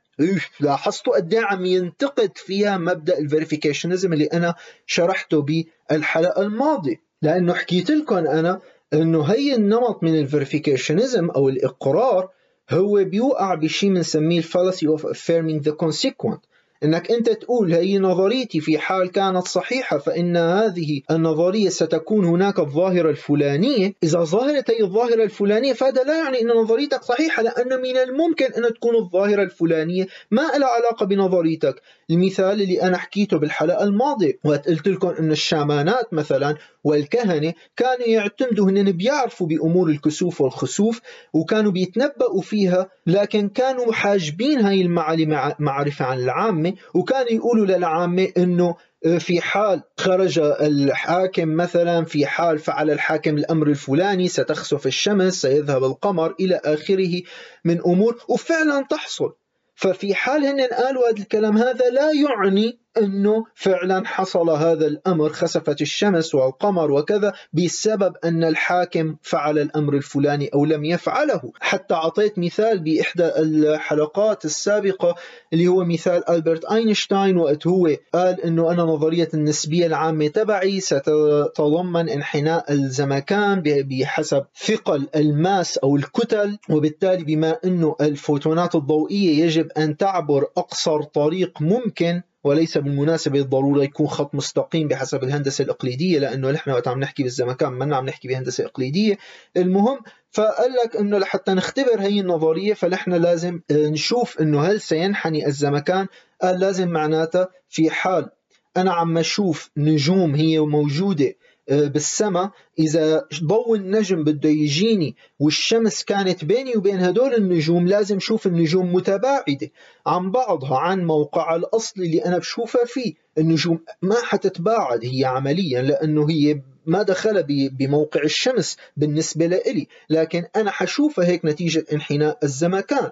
[0.61, 4.55] لاحظتوا قد إيه عم ينتقد فيها مبدأ ال verificationism اللي أنا
[4.87, 5.43] شرحته
[5.91, 6.97] بالحلقة الماضية.
[7.23, 8.61] لأنه حكيت لكم أنا
[8.93, 12.29] إنه هي النمط من ال verificationism أو الإقرار
[12.71, 16.50] هو بيوقع بشيء بنسميه ال fallacy of affirming the consequent.
[16.85, 23.11] إنك أنت تقول هي نظريتي في حال كانت صحيحة فإن هذه النظرية ستكون هناك الظاهرة
[23.11, 28.45] الفلانية، إذا ظهرت هي الظاهرة الفلانية فهذا لا يعني إن نظريتك صحيحة لأنه من الممكن
[28.45, 34.69] أن تكون الظاهرة الفلانية ما لها علاقة بنظريتك، المثال اللي أنا حكيته بالحلقة الماضية وقت
[34.69, 41.01] قلت لكم إن الشامانات مثلا والكهنة كانوا يعتمدوا هن بيعرفوا بأمور الكسوف والخسوف
[41.35, 46.70] وكانوا بيتنبؤوا فيها لكن كانوا حاجبين هاي المعرفه عن العامة.
[46.95, 53.67] وكانوا يقولوا للعامه إنه آه، في حال خرج الحاكم مثلا في حال فعل الحاكم الأمر
[53.67, 57.23] الفلاني ستخسف الشمس سيذهب القمر إلى آخره
[57.65, 59.33] من أمور وفعلا تحصل.
[59.75, 65.83] ففي حال هن قالوا هذا الكلام هذا لا يعني أنه فعلا حصل هذا الأمر خسفت
[65.83, 71.53] الشمس والقمر وكذا بسبب أن الحاكم فعل الأمر الفلاني أو لم يفعله.
[71.61, 75.15] حتى أعطيت مثال بإحدى الحلقات السابقة
[75.53, 82.09] اللي هو مثال ألبرت أينشتاين وقت هو قال إنه أنا نظرية النسبية العامة تبعي ستتضمن
[82.09, 89.97] انحناء الزمكان بحسب ثقل ال mass أو الكتل وبالتالي بما إنه الفوتونات الضوئية يجب أن
[89.97, 96.71] تعبر أقصر طريق ممكن وليس بالمناسبة الضرورة يكون خط مستقيم بحسب الهندسة الإقليدية لأنه نحن
[96.71, 99.19] وقت عم نحكي بالزمكان ما عم نحكي بهندسة إقليدية.
[99.57, 99.99] المهم
[100.31, 106.07] فقال لك إنه لحتى نختبر هي النظرية فنحن لازم نشوف إنه هل سينحني الزمكان؟
[106.43, 108.31] قال لازم معناتها في حال
[108.77, 111.35] أنا عم أشوف نجوم هي موجودة آه،
[111.69, 118.95] بالسماء إذا ضوء النجم بده يجيني والشمس كانت بيني وبين هدول النجوم لازم شوف النجوم
[118.95, 119.71] متباعدة
[120.07, 123.15] عن بعضها عن موقعها الأصلي اللي أنا بشوفها فيه.
[123.39, 129.87] النجوم ما حتتباعد هي عمليا لأنه هي ما دخل بموقع الشمس بالنسبة لإلي.
[130.11, 133.11] لكن أنا حشوفها هيك نتيجة انحناء الزمكان.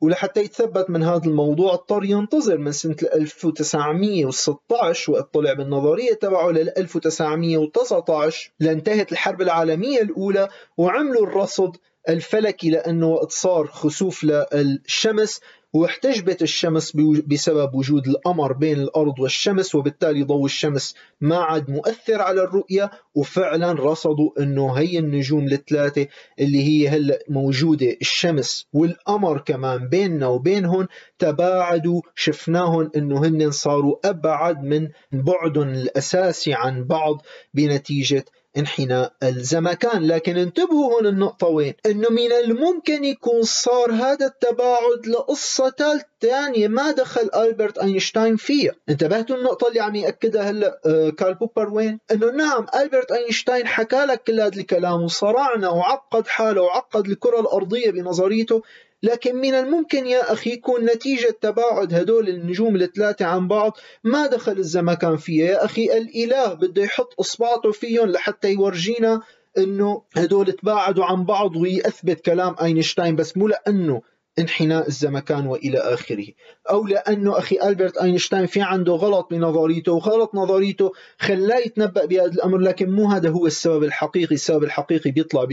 [0.00, 6.78] ولحتى يتثبت من هذا الموضوع اضطر ينتظر من سنة 1916 وقت طلع بالنظرية تبعه لل
[6.78, 11.76] 1919 لانتهت الحرب العالمية الأولى وعملوا الرصد
[12.08, 15.40] الفلكي لأنه وقت صار خسوف للشمس.
[15.74, 22.42] واحتجبت الشمس بسبب وجود القمر بين الأرض والشمس وبالتالي ضوء الشمس ما عاد مؤثر على
[22.42, 26.06] الرؤية وفعلا رصدوا أنه هي النجوم الثلاثة
[26.40, 27.96] اللي هي هلأ موجودة.
[28.00, 32.00] الشمس والقمر كمان بيننا وبينهم تباعدوا.
[32.14, 37.22] شفناهم أنه هن صاروا أبعد من بعدهم الأساسي عن بعض
[37.54, 38.24] بنتيجة
[38.58, 46.00] انحناء الزمكان لكن انتبهوا هون النقطة وين؟ إنه من الممكن يكون صار هذا التباعد لقصة
[46.20, 48.72] ثانية ما دخل ألبرت أينشتاين فيها.
[48.88, 54.04] انتبهتوا النقطة اللي عم يأكدها هلأ آه، كارل بوبر وين؟ إنه نعم ألبرت أينشتاين حكى
[54.04, 58.62] لك كل هذا الكلام وصرعنا وعقد حاله وعقد الكرة الأرضية بنظريته.
[59.02, 63.76] لكن من الممكن يا أخي يكون نتيجة تباعد هدول النجوم الثلاثة عن بعض.
[64.04, 69.20] ما دخل الزمكان فيها يا أخي الإله بده يحط إصبعته فيهم لحتى يورجينا
[69.58, 73.16] إنه هدول تباعدوا عن بعض ويثبت كلام أينشتاين.
[73.16, 74.02] بس مو لأنه
[74.38, 76.26] انحناء الزمكان وإلى آخره.
[76.70, 82.58] أو لأنه أخي ألبرت أينشتاين في عنده غلط بنظريته وغلط نظريته خلاه يتنبأ بهذا الأمر.
[82.58, 84.34] لكن مو هذا هو السبب الحقيقي.
[84.34, 85.46] السبب الحقيقي بيطلع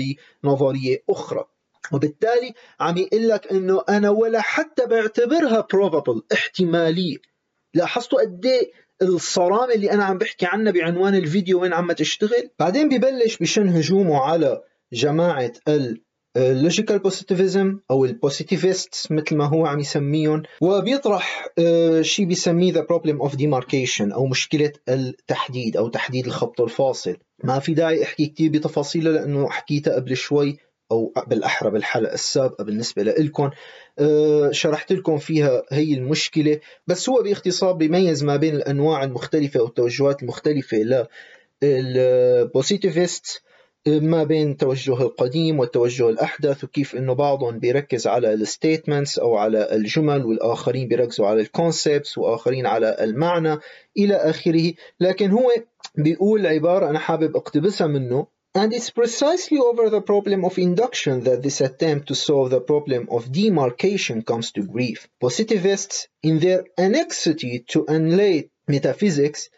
[0.44, 1.55] بنظرية أخرى.
[1.92, 7.18] وبالتالي عم يقول لك إنه أنا ولا حتى بعتبرها probable احتمالية.
[7.74, 8.72] لاحظتوا قد إيه
[9.02, 14.18] الصرامة اللي أنا عم بحكي عنها بعنوان الفيديو وين عم تشتغل؟ بعدين ببلش بشن هجومه
[14.20, 14.62] على
[14.94, 15.54] جماعة
[16.38, 22.74] ال logical positivism أو ال positivist مثل ما هو عم يسميهم وبيطرح آه، شيء بيسميه
[22.74, 27.18] the problem of demarcation أو مشكلة التحديد أو تحديد الخط الفاصل.
[27.44, 30.58] ما في داعي أحكي كثير بتفاصيلها لأنه حكيتها قبل شوي
[30.92, 33.50] أو بالاحرى بالحلقة السابقة بالنسبة لكم
[34.00, 39.66] أه شرحت لكم فيها هي المشكلة بس هو باختصار بيميز ما بين الأنواع المختلفة أو
[39.68, 41.06] التوجهات المختلفة
[41.64, 43.42] لل positivist
[43.88, 49.76] ما بين التوجه القديم والتوجه الأحدث وكيف إنه بعضهم بيركز على ال statements أو على
[49.76, 53.58] الجمل والآخرين بيركزوا على ال concepts وآخرين على المعنى
[53.98, 54.74] إلى آخره.
[55.00, 55.52] لكن هو
[55.98, 61.44] بيقول عبارة أنا حابب أقتبسها منه And it's precisely over the problem of induction that
[61.44, 65.10] this attempt to solve the problem of demarcation comes to grief.
[65.20, 69.50] Positivists, in their annexity to unlate metaphysics,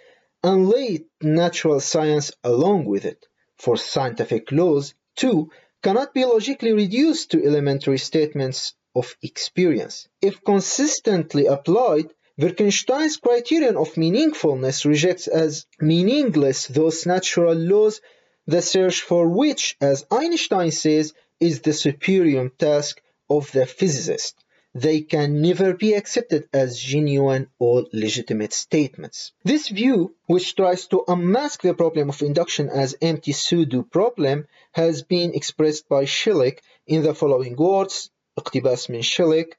[0.43, 3.23] unlate natural science along with it.
[3.59, 5.51] For scientific laws, too,
[5.83, 10.07] cannot be logically reduced to elementary statements of experience.
[10.23, 18.01] If consistently applied, Wittgenstein's criterion of meaningfulness rejects as meaningless those natural laws
[18.46, 24.36] the search for which, as Einstein says, is the superior task of the physicist.
[24.74, 29.32] They can never be accepted as genuine or legitimate statements.
[29.44, 35.02] This view, which tries to unmask the problem of induction as empty pseudo problem, has
[35.02, 36.56] been expressed by Schilling
[36.86, 39.50] in the following words, اقتباس من Schilling,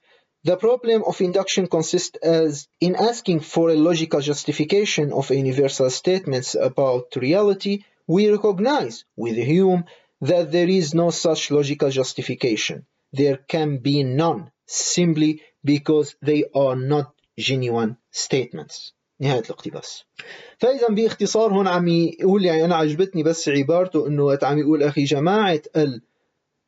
[0.43, 6.55] the problem of induction consists as in asking for a logical justification of universal statements
[6.55, 9.84] about reality we recognize with Hume
[10.22, 12.86] that there is no such logical justification.
[13.12, 18.92] There can be none simply because they are not genuine statements.
[19.20, 20.04] نهاية الاقتباس
[20.58, 25.62] فإذا باختصار هون عم يقول يعني أنا عجبتني بس عبارته إنه عم يقول أخي جماعة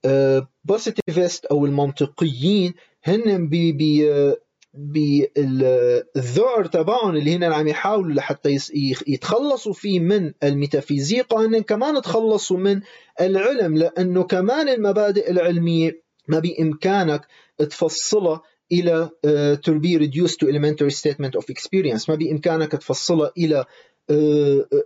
[0.05, 2.75] ال positivist أو المنطقيين
[3.05, 4.13] هن بي بي
[4.75, 8.59] بالذعر تبعهم اللي هن عم يحاولوا لحتى
[9.07, 12.81] يتخلصوا فيه من الميتافيزيقا هن كمان تخلصوا من
[13.21, 17.27] العلم لأنه كمان المبادئ العلمية ما بإمكانك
[17.59, 23.65] تفصلها إلى uh, to be reduced to elementary statement of experience ما بإمكانك تفصلها إلى
[23.65, 24.15] uh,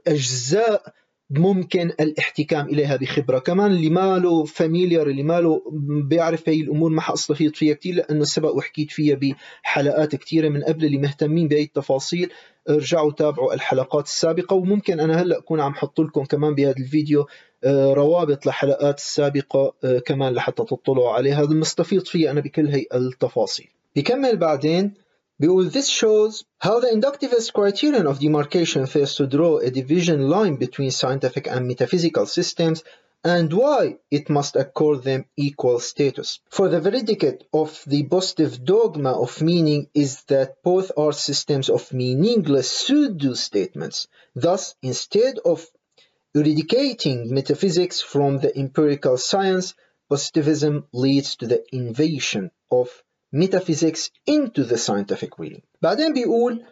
[0.07, 0.95] أجزاء
[1.39, 3.39] ممكن الاحتكام إليها بخبرة.
[3.39, 5.63] كمان اللي ماله فاميليار اللي ماله
[6.09, 9.19] بيعرف هي الأمور ما حأستفيض فيها كثير لأنه سبق وحكيت فيها
[9.63, 12.31] بحلقات كثيره من قبل اللي مهتمين بهي التفاصيل.
[12.69, 17.27] ارجعوا تابعوا الحلقات السابقة وممكن أنا هلأ أكون عم حط لكم كمان بهذا الفيديو
[17.65, 21.43] آه، روابط لحلقات السابقه آه، كمان لحتى تطلعوا عليها.
[21.47, 23.69] مستفيض فيها أنا بكل هي التفاصيل.
[23.97, 25.04] بكمل بعدين.
[25.39, 30.57] Because this shows how the inductivist criterion of demarcation fails to draw a division line
[30.57, 32.85] between scientific and metaphysical systems
[33.25, 36.41] and why it must accord them equal status.
[36.51, 41.93] For the veridicate of the positive dogma of meaning is that both are systems of
[41.93, 44.07] meaningless pseudo statements.
[44.37, 45.67] Thus, instead of
[46.35, 49.75] eradicating metaphysics from the empirical science,
[50.09, 53.03] positivism leads to the invasion of
[53.34, 55.62] metaphysics into the scientific reading.
[55.82, 56.66] بعدين بيقول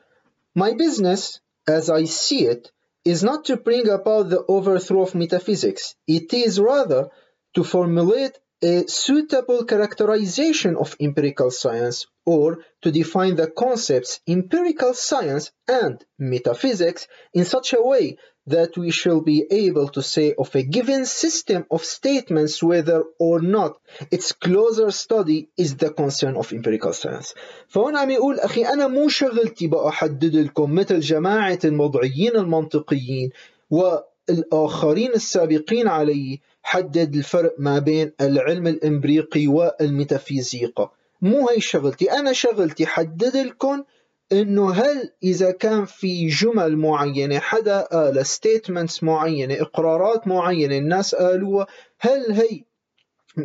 [0.55, 2.71] My business, as I see it,
[3.05, 5.95] is not to bring about the overthrow of metaphysics.
[6.07, 7.09] It is rather
[7.53, 15.51] to formulate a suitable characterization of empirical science or to define the concepts empirical science
[15.67, 20.62] and metaphysics in such a way that we shall be able to say of a
[20.62, 23.78] given system of statements whether or not
[24.10, 27.34] its closer study is the concern of empirical science.
[27.68, 33.30] فهون عم يقول أخي أنا مو شغلتي بقى أحدد لكم مثل جماعة الموضوعيين المنطقيين
[33.70, 40.90] والآخرين السابقين علي حدد الفرق ما بين العلم الإمبريقي والميتافيزيقا.
[41.22, 43.84] مو هي شغلتي أنا شغلتي حدد لكم
[44.32, 51.66] إنه هل إذا كان في جمل معينة حدا قال ستيتمنتس معينة إقرارات معينة الناس قالوها
[51.98, 52.64] هل هي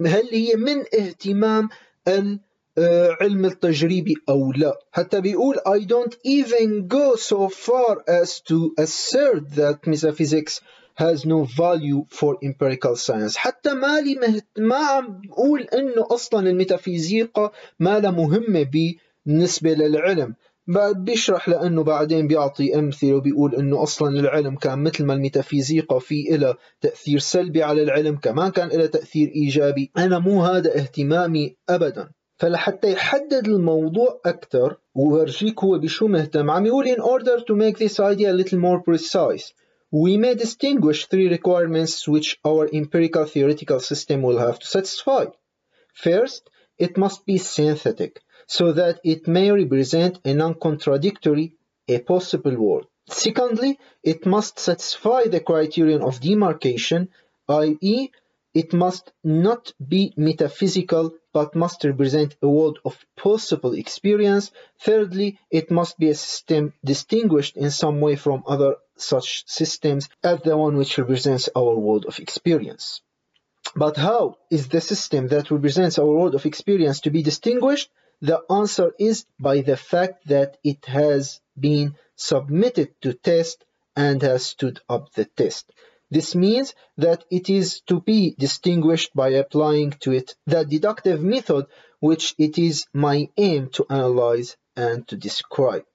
[0.05, 1.69] هل هي من اهتمام
[2.77, 9.43] العلم التجريبي أو لا؟ حتى بيقول I don't even go so far as to assert
[9.55, 10.61] that metaphysics
[10.95, 13.35] has no value for empirical science.
[13.37, 14.45] حتى مالي مهت...
[14.57, 18.71] ما عم بقول إنه أصلا الميتافيزيقا ما لها مهمة
[19.25, 20.35] بالنسبة للعلم.
[20.95, 26.55] بيشرح لأنه بعدين بيعطي أمثلة وبيقول إنه أصلا العلم كان مثل ما الميتافيزيقا في إلى
[26.81, 29.91] تأثير سلبي على العلم كمان كان إلى تأثير إيجابي.
[29.97, 32.09] أنا مو هذا اهتمامي ابدا.
[32.37, 36.51] فلحتى يحدد الموضوع أكثر وورجيك هو بشو مهتم.
[36.51, 39.53] عم يقول in order to make this idea a little more precise
[39.91, 45.25] we may distinguish three requirements which our empirical theoretical system will have to satisfy.
[45.93, 48.21] First, it must be synthetic.
[48.47, 51.53] So that it may represent a non-contradictory,
[51.87, 52.85] a possible word.
[53.09, 57.09] Secondly, it must satisfy the criterion of demarcation,
[57.49, 58.09] i.e.,
[58.53, 64.51] it must not be metaphysical but must represent a world of possible experience.
[64.81, 70.41] Thirdly, it must be a system distinguished in some way from other such systems as
[70.41, 73.01] the one which represents our world of experience.
[73.75, 77.91] But how is the system that represents our world of experience to be distinguished?
[78.21, 83.63] The answer is by the fact that it has been submitted to test
[83.95, 85.71] and has stood up the test.
[86.09, 91.67] This means that it is to be distinguished by applying to it the deductive method
[91.99, 95.85] which it is my aim to analyze and to describe.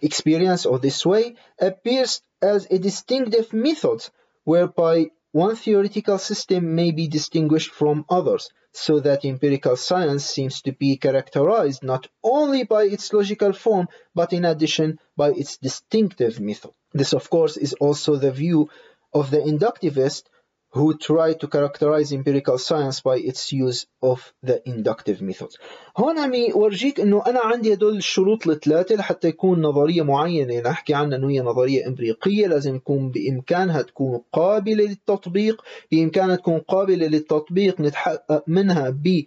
[0.00, 4.08] Experience of this way appears as a distinctive method
[4.44, 10.72] whereby one theoretical system may be distinguished from others, so that empirical science seems to
[10.72, 16.70] be characterized not only by its logical form, but in addition by its distinctive method.
[16.92, 18.68] This, of course, is also the view
[19.12, 20.24] of the inductivist
[20.72, 25.58] who try to characterize empirical science by its use of the inductive methods.
[25.96, 30.60] هون عم يورجيك إنه أنا عندي هدول الشروط الثلاثة لحتى يكون نظرية معينة.
[30.60, 35.62] نحكي عنها إنه هي نظرية إمبريقية لازم يكون بإمكانها تكون قابلة للتطبيق.
[35.92, 39.24] بإمكانها تكون قابلة للتطبيق نتحقق منها ب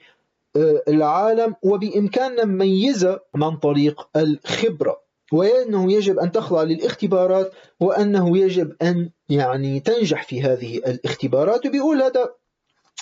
[0.88, 5.03] العالم وبإمكاننا نميزها من طريق الخبرة.
[5.34, 11.66] وأنه يجب أن تخضع للاختبارات وأنه يجب أن يعني تنجح في هذه الاختبارات.
[11.66, 12.30] وبيقول هذا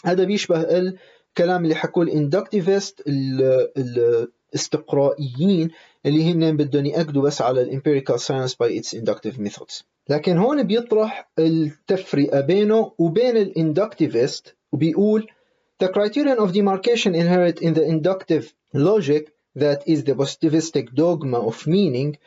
[0.05, 3.03] هذا بيشبه الكلام اللي حكوه ال inductivist
[4.53, 5.71] الاستقرائيين
[6.05, 10.63] اللي هن بدهم يأكدوا بس على ال empirical science by its inductive methods لكن هون
[10.63, 15.27] بيطرح التفرقة بينه وبين ال inductivist وبيقول
[15.83, 19.23] The criterion of demarcation inherent in the inductive logic
[19.55, 22.17] that is the positivistic dogma of meaning,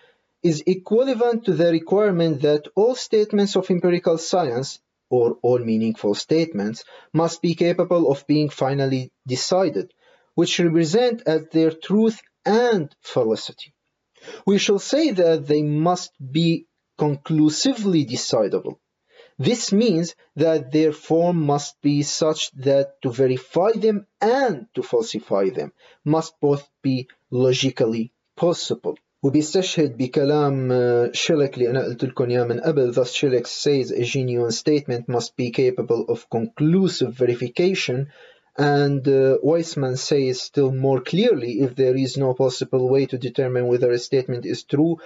[0.42, 6.84] is equivalent to the requirement that all statements of empirical science, or all meaningful statements,
[7.12, 9.92] must be capable of being finally decided,
[10.34, 13.72] which represent as their truth and felicity.
[14.46, 16.66] We shall say that they must be
[16.98, 18.78] conclusively decidable.
[19.38, 25.49] This means that their form must be such that to verify them and to falsify
[25.49, 25.71] them
[26.03, 28.97] must both be logically possible.
[29.23, 30.71] وبيستشهد بكلام
[31.13, 35.36] شيلك اللي أنا قلت لكم إياه من قبل thus Schilling says a genuine statement must
[35.36, 38.07] be capable of conclusive verification
[38.57, 43.67] and uh, Weissman says still more clearly if there is no possible way to determine
[43.67, 44.97] whether a statement is true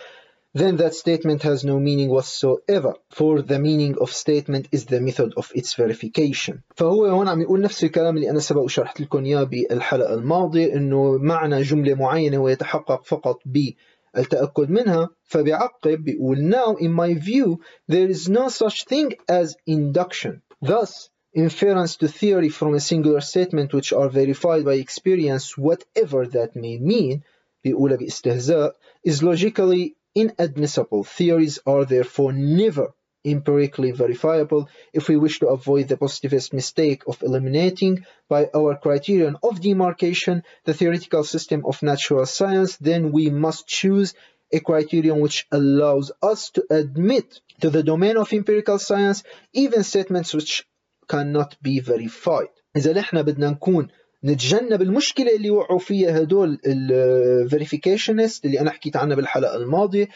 [0.58, 5.34] then that statement has no meaning whatsoever for the meaning of statement is the method
[5.36, 9.44] of its verification فهو هون عم يقول نفس الكلام اللي أنا سبق وشرحت لكم إياه
[9.44, 17.14] بالحلقة الماضية إنه معنى جملة معينة ويتحقق فقط بالتأكد منها فبيعقب بيقول now in my
[17.14, 23.22] view there is no such thing as induction thus inference to theory from a singular
[23.22, 27.22] statement which are verified by experience whatever that may mean
[27.66, 28.76] بيقولها باستهزاء
[29.08, 31.04] is logically inadmissible.
[31.04, 32.94] Theories are therefore never
[33.26, 39.38] empirically verifiable if we wish to avoid the positivist mistake of eliminating by our criterion
[39.42, 44.14] of demarcation the theoretical system of natural science, then we must choose
[44.52, 50.34] a criterion which allows us to admit to the domain of empirical science even statements
[50.34, 50.66] which
[51.08, 52.50] cannot be verified.
[52.76, 53.88] إذا نحن بدنا نكون
[54.25, 60.09] نتجنب المشكلة اللي وقعوا فيها هدول الفيريفيكيشنست اللي أنا حكيت عنها بالحلقة الماضية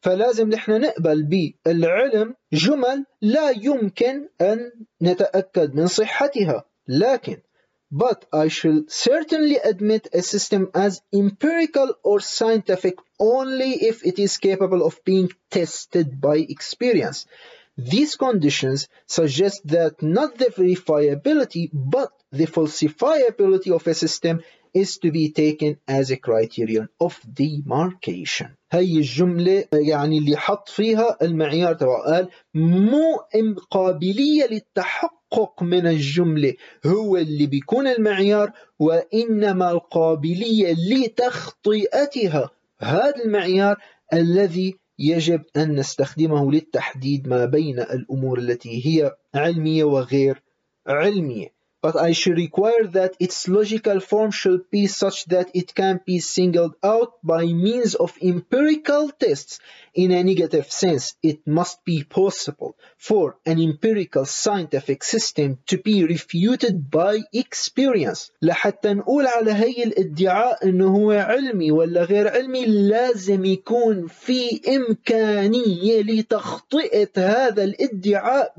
[0.00, 1.22] فلازم نحن نقبل
[1.66, 4.72] بالعلم جمل لا يمكن أن
[5.02, 7.36] نتأكد من صحتها لكن
[7.94, 14.36] but I shall certainly admit a system as empirical or scientific only if it is
[14.38, 17.26] capable of being tested by experience.
[17.76, 25.10] These conditions suggest that not the verifiability but the falsifiability of a system is to
[25.10, 28.56] be taken as a criterion of demarcation.
[28.72, 32.02] هي الجملة يعني اللي حط فيها المعيار تبعه.
[32.02, 33.20] قال مو
[33.70, 36.54] قابلية للتحقق من الجملة
[36.86, 42.50] هو اللي بيكون المعيار وإنما القابلية لتخطئتها
[42.80, 43.76] هذا المعيار
[44.12, 50.42] الذي يجب أن نستخدمه للتحديد ما بين الأمور التي هي علمية وغير
[50.86, 51.48] علمية.
[51.84, 56.18] But I should require that its logical form should be such that it can be
[56.18, 59.60] singled out by means of empirical tests.
[59.94, 65.96] In a negative sense, it must be possible for an empirical scientific system to be
[66.04, 68.30] refuted by experience.
[68.42, 76.02] لحتى نقول على هي الادعاء انه هو علمي ولا غير علمي لازم يكون في امكانية
[76.02, 78.54] لتخطئة هذا الادعاء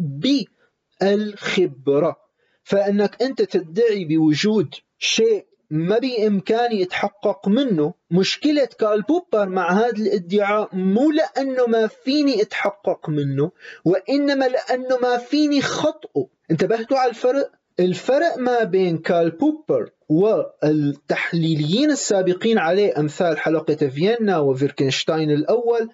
[1.01, 2.24] بالخبرة.
[2.65, 10.75] فإنك أنت تدعي بوجود شيء ما بإمكاني يتحقق منه مشكلة كارل بوبر مع هذا الادعاء
[10.75, 13.51] مو لأنه ما فيني أتحقق منه
[13.85, 22.57] وإنما لأنه ما فيني خطئه انتبهتوا على الفرق؟ الفرق ما بين كارل بوبر والتحليليين السابقين
[22.57, 25.89] عليه أمثال حلقة فيينا وفيتغنشتاين الأول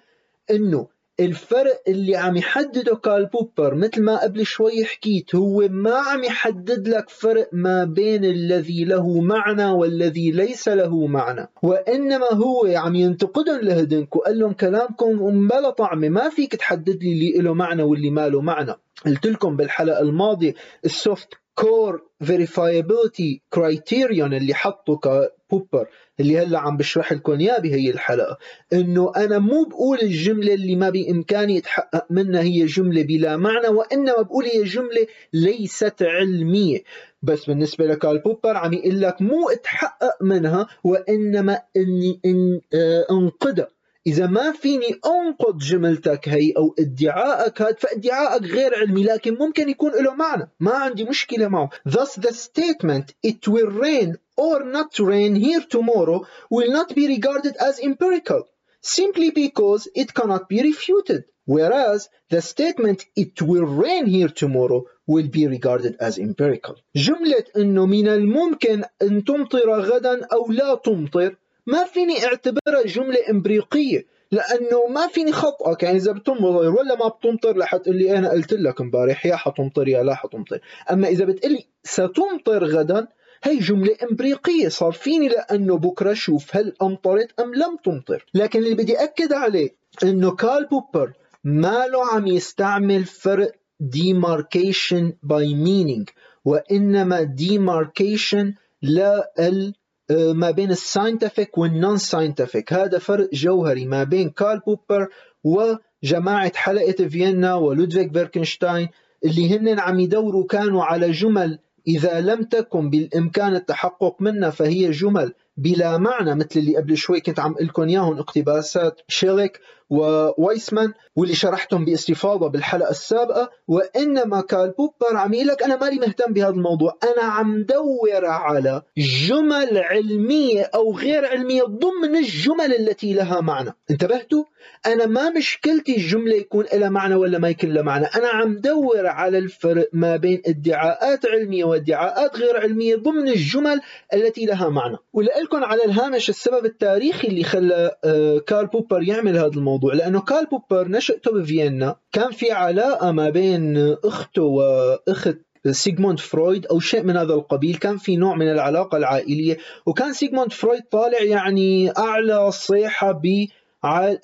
[0.50, 0.88] إنه
[1.20, 6.88] الفرق اللي عم يحدده كارل بوبر مثل ما قبل شوي حكيت هو ما عم يحدد
[6.88, 11.48] لك فرق ما بين الذي له معنى والذي ليس له معنى.
[11.62, 17.38] وإنما هو عم ينتقدهم لهدنك وقال لهم كلامكم بلا طعمة ما فيك تحدد لي اللي
[17.38, 18.74] له معنى واللي ما له معنى.
[19.06, 20.54] قلت لكم بالحلقة الماضية
[20.84, 25.86] ال soft core verifiability criterion اللي حطه كبوبر
[26.20, 28.38] اللي هلا عم بشرح لكم إياه بهي الحلقة.
[28.72, 34.22] إنه أنا مو بقول الجملة اللي ما بإمكاني اتحقق منها هي جملة بلا معنى وإنما
[34.22, 36.82] بقول هي جملة ليست علمية.
[37.22, 43.68] بس بالنسبة لكارل بوبر عم يقول لك مو اتحقق منها وإنما إني ان آه، انقدها
[44.06, 49.92] إذا ما فيني أنقض جملتك هي أو ادعائك هذا فادعائك غير علمي لكن ممكن يكون
[50.04, 55.34] له معنى ما عندي مشكلة معه Thus the statement it will rain or not rain
[55.36, 58.42] here tomorrow will not be regarded as empirical
[58.80, 65.28] simply because it cannot be refuted whereas the statement it will rain here tomorrow will
[65.28, 71.36] be regarded as empirical جملة انه من الممكن ان تمطر غدا أو لا تمطر
[71.66, 77.56] ما فيني اعتبرها جملة إمبريقية لأنه ما فيني خطأك يعني إذا بتمطر ولا ما بتمطر
[77.56, 80.60] رح تقول لي أنا قلت لك امبارح يا حتمطر يا لا حتمطر.
[80.90, 83.06] أما إذا بتقلي ستمطر غدا
[83.42, 84.68] هي جملة إمبريقية.
[84.68, 88.26] صار فيني لأنه بكرة شوف هل أمطرت أم لم تمطر.
[88.34, 89.70] لكن اللي بدي أكد عليه
[90.02, 91.12] أنه كارل بوبر
[91.44, 93.52] ما له عم يستعمل فرق
[93.82, 96.04] demarcation by meaning
[96.44, 98.46] وإنما demarcation
[98.82, 99.74] لل
[100.10, 105.08] ما بين ال scientific وال non-scientific هذا فرق جوهري ما بين كارل بوبر
[105.44, 108.88] وجماعة حلقة فيينا ولودفيك فيتغنشتاين
[109.24, 115.32] اللي هن عم يدوروا كانوا على جمل إذا لم تكن بالإمكان التحقق منها فهي جمل
[115.56, 119.60] بلا معنى مثل اللي قبل شوي كنت عم لكم إياهم اقتباسات شيليك.
[119.92, 126.32] ووايسمان واللي شرحتهم باستفاضة بالحلقة السابقة وإنما كارل بوبر عم يقول لك أنا مالي مهتم
[126.32, 126.98] بهذا الموضوع.
[127.04, 133.70] أنا عم دور على جمل علمية أو غير علمية ضمن الجمل التي لها معنى.
[133.90, 134.44] انتبهتوا؟
[134.86, 138.06] أنا ما مشكلتي الجملة يكون لها معنى ولا ما يكون لها معنى.
[138.06, 143.80] أنا عم دور على الفرق ما بين ادعاءات علمية وادعاءات غير علمية ضمن الجمل
[144.14, 144.96] التي لها معنى.
[145.12, 149.81] ولكم على الهامش السبب التاريخي اللي خلى آه، كارل بوبر يعمل هذا الموضوع.
[149.90, 155.36] لأنه كارل بوبر نشأته بفيينا كان في علاقة ما بين أخته وأخت
[155.70, 160.52] سيغموند فرويد أو شيء من هذا القبيل كان في نوع من العلاقة العائلية وكان سيغموند
[160.52, 163.46] فرويد طالع يعني أعلى صيحة بال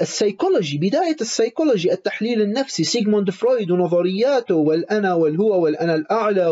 [0.01, 6.47] psychology بداية ال psychology التحليل النفسي سيغموند فرويد ونظرياته والأنا والهو والأنا الأعلى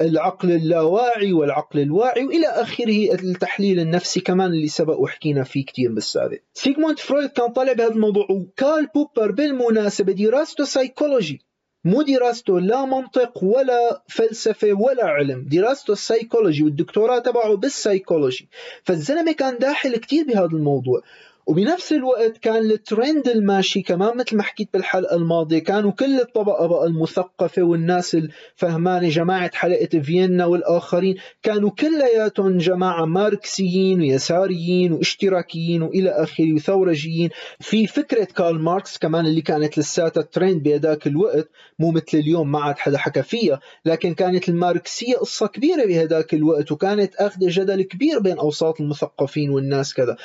[0.00, 6.38] والعقل اللاواعي والعقل الواعي وإلى آخره التحليل النفسي كمان اللي سبق وحكينا فيه كثير بالسابق.
[6.54, 11.40] سيغموند فرويد كان طالع بهذا الموضوع وكارل بوبر بالمناسبة دراسته سيكولوجي
[11.84, 18.48] مو دراسته لا منطق ولا فلسفة ولا علم دراسته السيكولوجي والدكتوراه تبعه بالسيكولوجي
[18.84, 21.02] فالزلمة كان داخل كثير بهذا الموضوع.
[21.46, 26.86] وبنفس الوقت كان الترند الماشي كمان مثل ما حكيت بالحلقة الماضية كانوا كل الطبقة بقى
[26.86, 36.52] المثقفة والناس الفهمانة جماعة حلقة فيينا والآخرين كانوا كلياتهم جماعة ماركسيين ويساريين واشتراكيين وإلى آخره
[36.54, 37.30] وثورجيين.
[37.60, 42.60] في فكرة كارل ماركس كمان اللي كانت لساتها ترند بهذاك الوقت مو مثل اليوم ما
[42.60, 48.18] عاد حدا حكى فيها لكن كانت الماركسية قصة كبيرة بهذاك الوقت وكانت اخذه جدل كبير
[48.18, 50.16] بين أوساط المثقفين والناس كذا.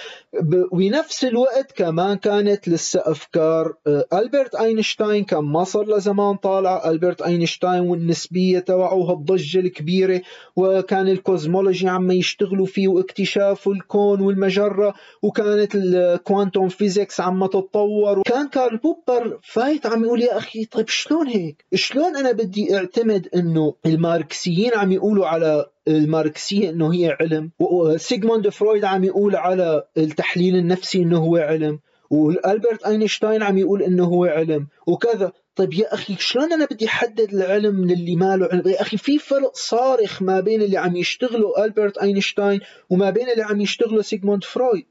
[1.06, 7.22] بنفس الوقت كمان كانت لسه أفكار آه، ألبرت أينشتاين كان ما صار لزمان طالع ألبرت
[7.22, 10.22] أينشتاين والنسبية تبعه وهالضجه الكبيرة
[10.56, 18.20] وكان ال cosmology عم يشتغلوا فيه واكتشاف الكون والمجرة وكانت ال quantum physics عم تتطور
[18.20, 23.28] وكان كارل بوبر فايت عم يقول يا أخي طيب شلون هيك؟ شلون أنا بدي أعتمد
[23.36, 30.56] إنه الماركسيين عم يقولوا على الماركسية إنه هي علم وسيغموند فرويد عم يقول على التحليل
[30.56, 31.80] النفسي إنه هو علم
[32.10, 35.32] والبرت أينشتاين عم يقول إنه هو علم وكذا.
[35.56, 38.98] طيب يا أخي شلون أنا بدي أحدد العلم من اللي ما له علم؟ يا أخي
[38.98, 42.60] في فرق صارخ ما بين اللي عم يشتغلوا ألبرت أينشتاين
[42.90, 44.86] وما بين اللي عم يشتغلوا سيغموند فرويد.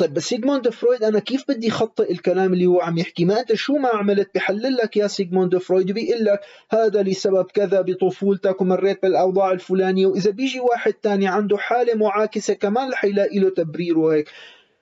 [0.00, 3.54] طيب بس سيغموند فرويد أنا كيف بدي خطئ الكلام اللي هو عم يحكي؟ ما أنت
[3.54, 6.40] شو ما عملت بحلل لك يا سيغموند فرويد وبيقول لك
[6.70, 12.90] هذا لسبب كذا بطفولتك ومريت بالأوضاع الفلانية وإذا بيجي واحد تاني عنده حالة معاكسة كمان
[12.90, 14.28] رح يلاقي له تبرير وهيك.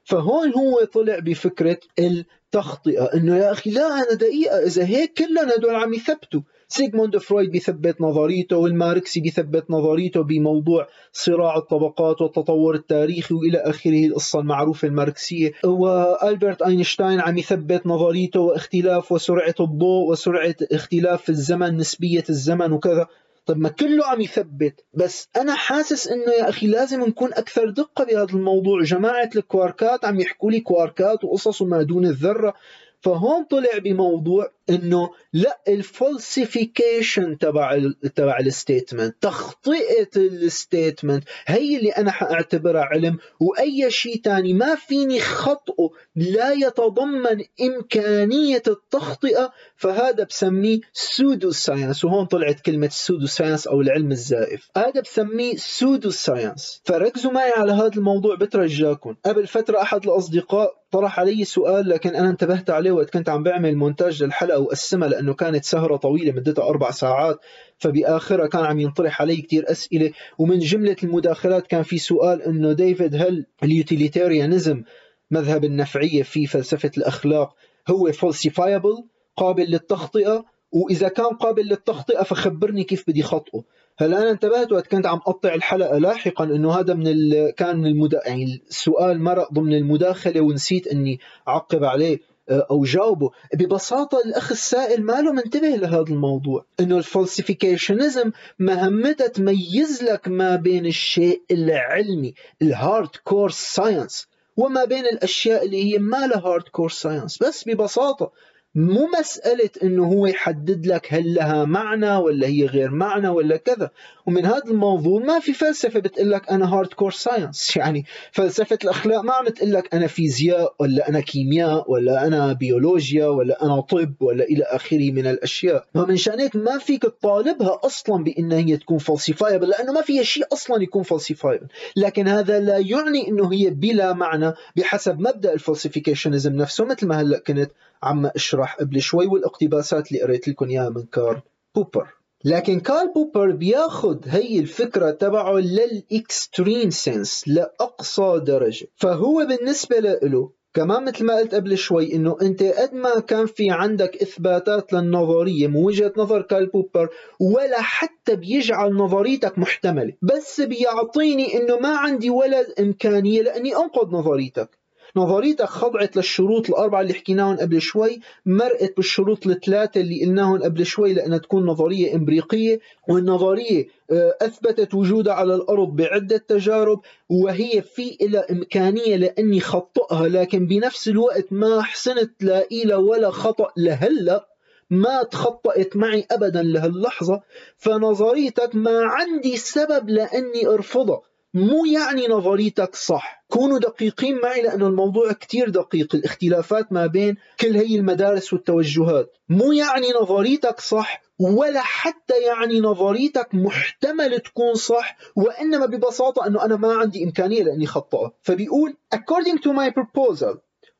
[0.04, 5.74] فهون هو طلع بفكرة التخطئة إنه يا أخي لا أنا دقيقة إذا هيك كلنا هدول
[5.74, 6.40] عم يثبتوا.
[6.68, 14.40] سيغموند فرويد بيثبت نظريته والماركسي بيثبت نظريته بموضوع صراع الطبقات والتطور التاريخي وإلى آخره القصة
[14.40, 15.52] المعروفة الماركسية.
[15.64, 23.06] وألبرت أينشتاين عم يثبت نظريته واختلاف وسرعة الضوء وسرعة اختلاف الزمن نسبية الزمن وكذا.
[23.46, 28.04] طيب ما كله عم يثبت بس أنا حاسس إنه يا أخي لازم نكون أكثر دقة
[28.04, 28.82] بهذا الموضوع.
[28.82, 32.54] جماعة الكواركات عم يحكوا لي كواركات وقصص وما دون الذرة.
[33.00, 37.78] فهون طلع بموضوع إنه لا ال falsification تبع
[38.14, 44.74] تبع ال statement تخطئة ال statement هي اللي أنا حأعتبرها علم وأي شيء ثاني ما
[44.74, 54.10] فيني خطئه لا يتضمن إمكانية التخطئة فهذا بسميه pseudoscience وهون طلعت كلمة pseudoscience أو العلم
[54.12, 54.68] الزائف.
[54.76, 61.44] هذا بسميه pseudoscience فركزوا معي على هذا الموضوع بترجاكم قبل فترة أحد الأصدقاء طرح علي
[61.44, 65.96] سؤال لكن أنا انتبهت عليه وقت كنت عم بعمل مونتاج للحلقة وقسمها لأنه كانت سهرة
[65.96, 67.40] طويلة مدتها أربع ساعات
[67.78, 70.12] فبآخرها كان عم ينطرح علي كثير أسئلة.
[70.38, 74.82] ومن جملة المداخلات كان في سؤال إنه ديفيد هل ال utilitarianism
[75.30, 77.54] مذهب النفعية في فلسفة الأخلاق
[77.88, 79.04] هو falsifiable
[79.36, 83.62] قابل للتخطئة؟ وإذا كان قابل للتخطئة فخبرني كيف بدي خطئه.
[84.00, 87.50] هلا أنا انتبهت وقت كنت عم أقطع الحلقة لاحقا إنه هذا من ال...
[87.56, 88.20] كان من المدا...
[88.26, 92.18] يعني السؤال مرق ضمن المداخلة ونسيت إني أعقب عليه
[92.50, 93.30] آه، أو جاوبه.
[93.54, 96.64] ببساطة الأخ السائل ما له منتبه لهذا الموضوع.
[96.80, 105.06] إنه ال falsificationism مهمتها تميز لك ما بين الشيء العلمي ال hardcore science وما بين
[105.06, 107.38] الأشياء اللي هي ما لها hardcore science.
[107.42, 108.32] بس ببساطة
[108.74, 113.90] مو مسألة إنه هو يحدد لك هل لها معنى ولا هي غير معنى ولا كذا.
[114.26, 119.32] ومن هذا الموضوع ما في فلسفة بتقول لك أنا hardcore science يعني فلسفة الأخلاق ما
[119.32, 124.44] عم تقول لك أنا فيزياء ولا أنا كيمياء ولا أنا بيولوجيا ولا أنا طب ولا
[124.44, 125.84] إلى آخره من الأشياء.
[125.94, 130.44] ومن شان هيك ما فيك تطالبها أصلا بانها هي تكون falsifiable لأنه ما فيها شيء
[130.52, 131.66] أصلا يكون falsifiable
[131.96, 137.20] لكن هذا لا يعني إنه هي بلا معنى بحسب مبدأ ال falsificationism نفسه مثل ما
[137.20, 137.70] هلأ كنت
[138.02, 141.42] عم أشرح قبل شوي والاقتباسات اللي قريت لكم اياها من كارل
[141.74, 142.08] بوبر.
[142.44, 148.86] لكن كارل بوبر بياخذ هي الفكرة تبعه لل extreme sense لأقصى درجة.
[148.96, 153.70] فهو بالنسبة له كمان مثل ما قلت قبل شوي إنه أنت قد ما كان في
[153.70, 157.08] عندك إثباتات للنظرية من وجهة نظر كارل بوبر
[157.40, 160.12] ولا حتى بيجعل نظريتك محتملة.
[160.22, 164.77] بس بيعطيني إنه ما عندي ولا امكانيه لأني انقض نظريتك.
[165.18, 171.14] نظريتك خضعت للشروط الأربعة اللي حكيناهم قبل شوي مرقت بالشروط الثلاثة اللي قلناهم قبل شوي
[171.14, 178.38] لأنها تكون نظرية إمبريقية والنظرية آه، أثبتت وجودها على الأرض بعدة تجارب وهي في إلى
[178.38, 184.48] إمكانية لأني خطئها لكن بنفس الوقت ما حسنت لا ولا خطأ لهلأ
[184.90, 187.42] ما تخطأت معي أبدا لهاللحظة.
[187.76, 191.20] فنظريتك ما عندي سبب لأني أرفضها.
[191.58, 193.44] مو يعني نظريتك صح.
[193.48, 199.32] كونوا دقيقين معي لأن الموضوع كتير دقيق الاختلافات ما بين كل هي المدارس والتوجهات.
[199.48, 206.76] مو يعني نظريتك صح ولا حتى يعني نظريتك محتمل تكون صح وإنما ببساطة أنه أنا
[206.76, 210.56] ما عندي إمكانية لأني خطأها فبيقول according to my proposal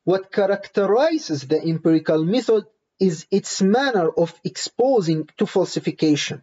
[0.09, 2.63] what characterizes the empirical method
[2.99, 6.41] is its manner of exposing to falsification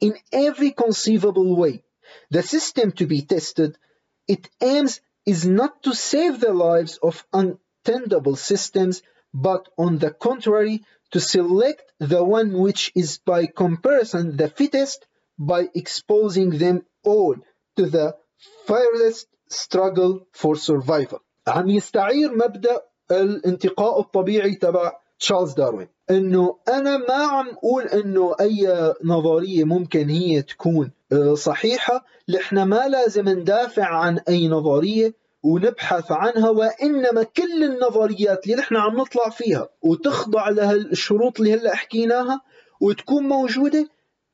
[0.00, 1.82] in every conceivable way.
[2.29, 3.77] The system to be tested,
[4.27, 9.01] it aims is not to save the lives of untenable systems,
[9.33, 15.05] but on the contrary, to select the one which is by comparison the fittest
[15.37, 17.35] by exposing them all
[17.77, 18.15] to the
[18.65, 21.19] fearless struggle for survival.
[21.47, 22.81] عم يستعير مبدأ
[23.11, 30.41] الانتقاء الطبيعي تبع تشارلز داروين انه انا ما عم اقول انه اي نظريه ممكن هي
[30.41, 30.91] تكون
[31.34, 38.76] صحيحة نحن ما لازم ندافع عن أي نظرية ونبحث عنها وإنما كل النظريات اللي نحن
[38.76, 42.40] عم نطلع فيها وتخضع لها الشروط اللي هلأ حكيناها
[42.80, 43.88] وتكون موجودة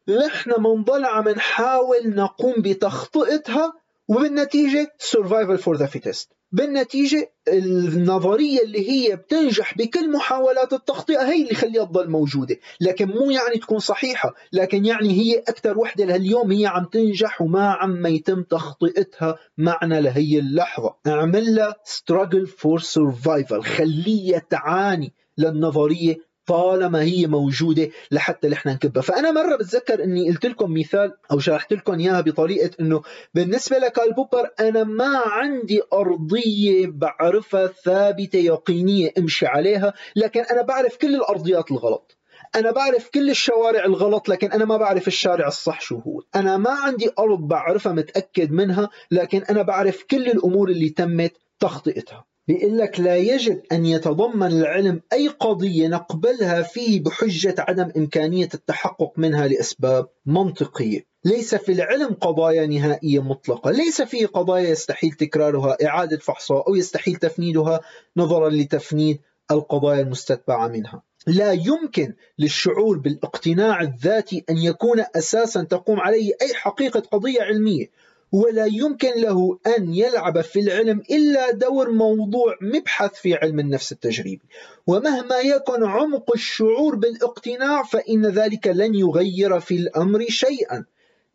[0.09, 3.73] نحن بنضل عم نحاول نقوم بتخطئتها
[4.09, 6.33] وبالنتيجة survival for the fittest.
[6.53, 12.57] بالنتيجة النظرية اللي هي بتنجح بكل محاولات التخطئة هي اللي خليها تضل موجودة.
[12.81, 17.71] لكن مو يعني تكون صحيحة لكن يعني هي أكثر وحدة لهاليوم هي عم تنجح وما
[17.71, 20.95] عم يتم تخطئتها معنا لهي اللحظة.
[21.07, 29.03] اعمل لها struggle for survival خليها تعاني للنظرية طالما هي موجودة لحتى نحن نكبها.
[29.03, 33.03] فأنا مرة بتذكر أني قلت لكم مثال أو شرحت لكم إياها بطريقة أنه
[33.35, 40.97] بالنسبة لكال بوبر أنا ما عندي أرضية بعرفها ثابتة يقينية أمشي عليها لكن أنا بعرف
[40.97, 42.19] كل الأرضيات الغلط.
[42.55, 46.23] أنا بعرف كل الشوارع الغلط لكن أنا ما بعرف الشارع الصح شو هو.
[46.35, 52.25] أنا ما عندي أرض بعرفها متأكد منها لكن أنا بعرف كل الأمور اللي تمت تخطئتها.
[52.49, 59.13] بيقول لك لا يجب أن يتضمن العلم أي قضية نقبلها فيه بحجة عدم إمكانية التحقق
[59.17, 61.07] منها لأسباب منطقية.
[61.25, 63.71] ليس في العلم قضايا نهائية مطلقة.
[63.71, 67.81] ليس فيه قضايا يستحيل تكرارها إعادة فحصها أو يستحيل تفنيدها
[68.17, 69.21] نظرا لتفنيد
[69.51, 71.03] القضايا المستتبعة منها.
[71.27, 77.87] لا يمكن للشعور بالاقتناع الذاتي أن يكون أساسا تقوم عليه أي حقيقة قضية علمية.
[78.33, 84.45] ولا يمكن له أن يلعب في العلم إلا دور موضوع مبحث في علم النفس التجريبي.
[84.87, 90.85] ومهما يكن عمق الشعور بالاقتناع فإن ذلك لن يغير في الأمر شيئا.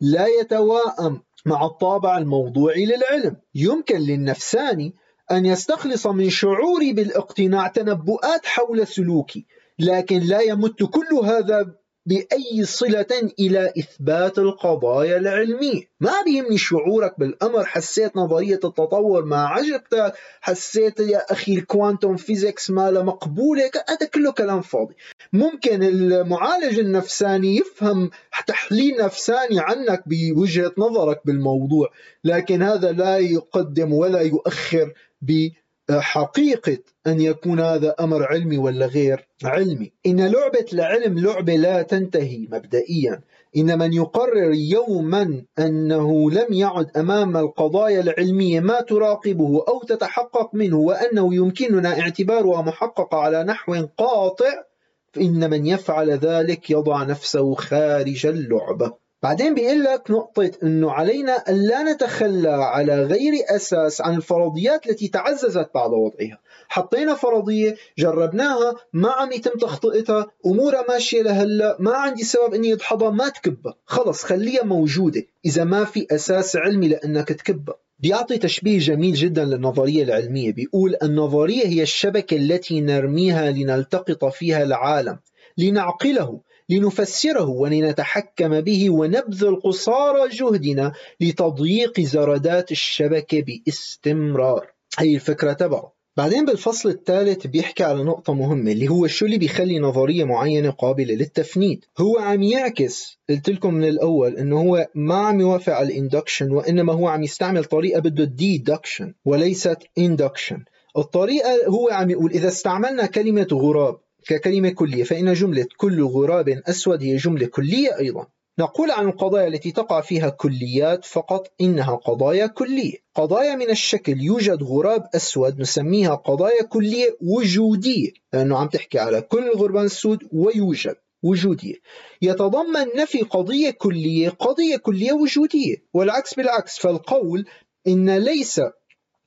[0.00, 3.36] لا يتواءم مع الطابع الموضوعي للعلم.
[3.54, 4.94] يمكن للنفساني
[5.30, 9.46] أن يستخلص من شعوري بالاقتناع تنبؤات حول سلوكي
[9.78, 11.74] لكن لا يمت كل هذا
[12.08, 15.82] بأي صلة إلى إثبات القضايا العلمية.
[16.00, 22.90] ما بيهمني شعورك بالأمر؟ حسيت نظرية التطور ما عجبتك؟ حسيت يا أخي الكوانتوم فيزيكس ما
[22.90, 24.94] مقبولة؟ هذا كله كلام فاضي.
[25.32, 28.10] ممكن المعالج النفساني يفهم
[28.46, 31.88] تحليل نفساني عنك بوجهة نظرك بالموضوع
[32.24, 34.92] لكن هذا لا يقدم ولا يؤخر
[35.22, 35.48] ب
[35.90, 42.46] حقيقة أن يكون هذا أمر علمي ولا غير علمي؟ إن لعبة العلم لعبة لا تنتهي
[42.50, 43.20] مبدئيا.
[43.56, 50.76] إن من يقرر يوما أنه لم يعد أمام القضايا العلمية ما تراقبه أو تتحقق منه
[50.76, 54.64] وأنه يمكننا اعتبارها محققة على نحو قاطع
[55.12, 59.07] فإن من يفعل ذلك يضع نفسه خارج اللعبة.
[59.22, 65.08] بعدين بيقول لك نقطة أنه علينا أن لا نتخلى على غير أساس عن الفرضيات التي
[65.08, 66.38] تعززت بعد وضعها.
[66.68, 73.10] حطينا فرضية جربناها ما عم يتم تخطئتها أمورها ماشية لهلا ما عندي سبب أني أدحضها
[73.10, 73.74] ما تكبها.
[73.86, 77.76] خلص خليها موجودة إذا ما في أساس علمي لأنك تكبها.
[77.98, 80.52] بيعطي تشبيه جميل جدا للنظرية العلمية.
[80.52, 85.18] بيقول النظرية هي الشبكة التي نرميها لنلتقط فيها العالم
[85.58, 86.40] لنعقله.
[86.68, 94.66] لنفسره ولنتحكم به ونبذل قصارى جهدنا لتضييق زردات الشبكة باستمرار.
[94.98, 95.98] هي الفكرة تبعه.
[96.16, 101.14] بعدين بالفصل الثالث بيحكي على نقطة مهمة اللي هو شو اللي بيخلي نظرية معينة قابلة
[101.14, 101.84] للتفنيد.
[101.98, 106.52] هو عم يعكس قلت لكم من الأول إنه هو ما عم يوافق على ال induction
[106.52, 110.64] وإنما هو عم يستعمل طريقة بده deduction وليست induction
[110.96, 113.98] الطريقة هو عم يقول إذا استعملنا كلمة غراب
[114.28, 118.26] ككلمة كلية فإن جملة كل غراب أسود هي جملة كلية أيضا.
[118.58, 122.94] نقول عن القضايا التي تقع فيها كليات فقط إنها قضايا كلية.
[123.14, 129.42] قضايا من الشكل يوجد غراب أسود نسميها قضايا كلية وجودية لأنه عم تحكي على كل
[129.48, 131.74] الغربان السود ويوجد وجودية.
[132.22, 137.46] يتضمن نفي قضية كلية قضية كلية وجودية والعكس بالعكس فالقول
[137.86, 138.60] إن ليس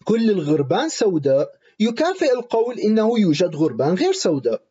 [0.04, 1.50] كل الغربان سوداء
[1.80, 4.71] يكافئ القول إنه يوجد غربان غير سوداء.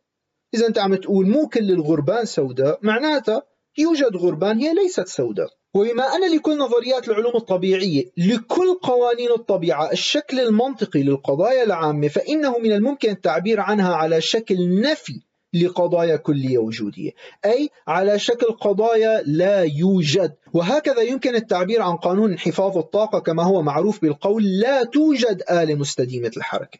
[0.54, 3.42] إذا أنت عم تقول مو كل الغربان سوداء معناتها
[3.78, 5.48] يوجد غربان هي ليست سوداء.
[5.74, 12.72] وبما أن لكل نظريات العلوم الطبيعية لكل قوانين الطبيعة الشكل المنطقي للقضايا العامة فإنه من
[12.72, 15.20] الممكن التعبير عنها على شكل نفي
[15.54, 17.10] لقضايا كلية وجودية.
[17.44, 20.34] أي على شكل قضايا لا يوجد.
[20.52, 26.30] وهكذا يمكن التعبير عن قانون انحفاظ الطاقة كما هو معروف بالقول لا توجد آلة مستديمة
[26.36, 26.78] الحركة.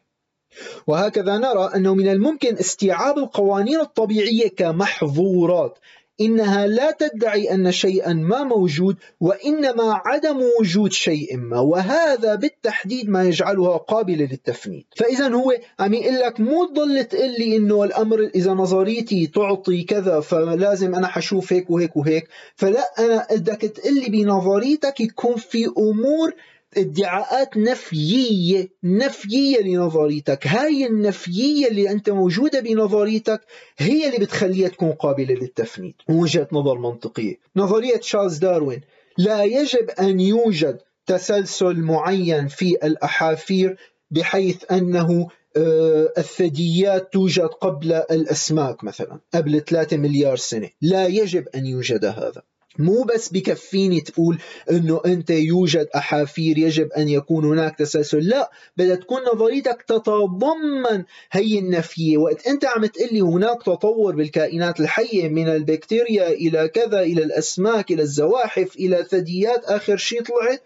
[0.87, 5.79] وهكذا نرى أنه من الممكن استيعاب القوانين الطبيعية كمحظورات
[6.21, 13.25] إنها لا تدعي أن شيئا ما موجود وإنما عدم وجود شيء ما وهذا بالتحديد ما
[13.25, 14.85] يجعلها قابلة للتفنيد.
[14.97, 20.21] فإذا هو عم يقول لك مو تضل تقول لي إنه الأمر إذا نظريتي تعطي كذا
[20.21, 26.35] فلازم أنا حشوف هيك وهيك وهيك فلا أنا بدك تقول لي بنظريتك يكون في أمور
[26.77, 30.47] ادعاءات نفيية نفيية لنظريتك.
[30.47, 33.41] هاي النفيية اللي أنت موجودة بنظريتك
[33.79, 35.95] هي اللي بتخليها تكون قابلة للتفنيد.
[36.09, 37.35] وجهة نظر منطقية.
[37.57, 38.81] نظرية تشارلز داروين
[39.19, 43.77] لا يجب أن يوجد تسلسل معين في الأحافير
[44.11, 50.71] بحيث أنه آه، الثدييات توجد قبل الأسماك مثلا قبل 3 مليار سنة.
[50.83, 52.43] لا يجب أن يوجد هذا.
[52.81, 54.39] مو بس بكفيني تقول
[54.71, 61.59] إنه أنت يوجد أحافير يجب أن يكون هناك تسلسل لا بدها تكون نظريتك تتضمن هي
[61.59, 62.19] النفية.
[62.19, 68.03] وقت أنت عم تقلي هناك تطور بالكائنات الحية من البكتيريا إلى كذا إلى الأسماك إلى
[68.03, 70.63] الزواحف إلى ثدييات آخر شيء طلعت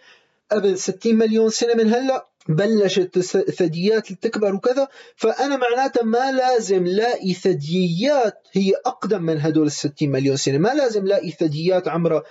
[0.52, 2.26] قبل 60 مليون سنة من هلأ.
[2.48, 9.72] بلشت الثدييات تكبر وكذا فأنا معناتها ما لازم لاقي ثدييات هي أقدم من هدول ال
[9.72, 10.58] 60 مليون سنة.
[10.58, 12.22] ما لازم لاقي ثدييات عمرها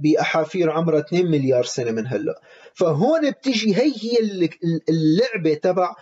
[0.00, 2.40] بأحافير عمرها 2 مليار سنة من هلأ.
[2.74, 4.48] فهون بتيجي هي هي
[4.88, 5.94] اللعبة تبع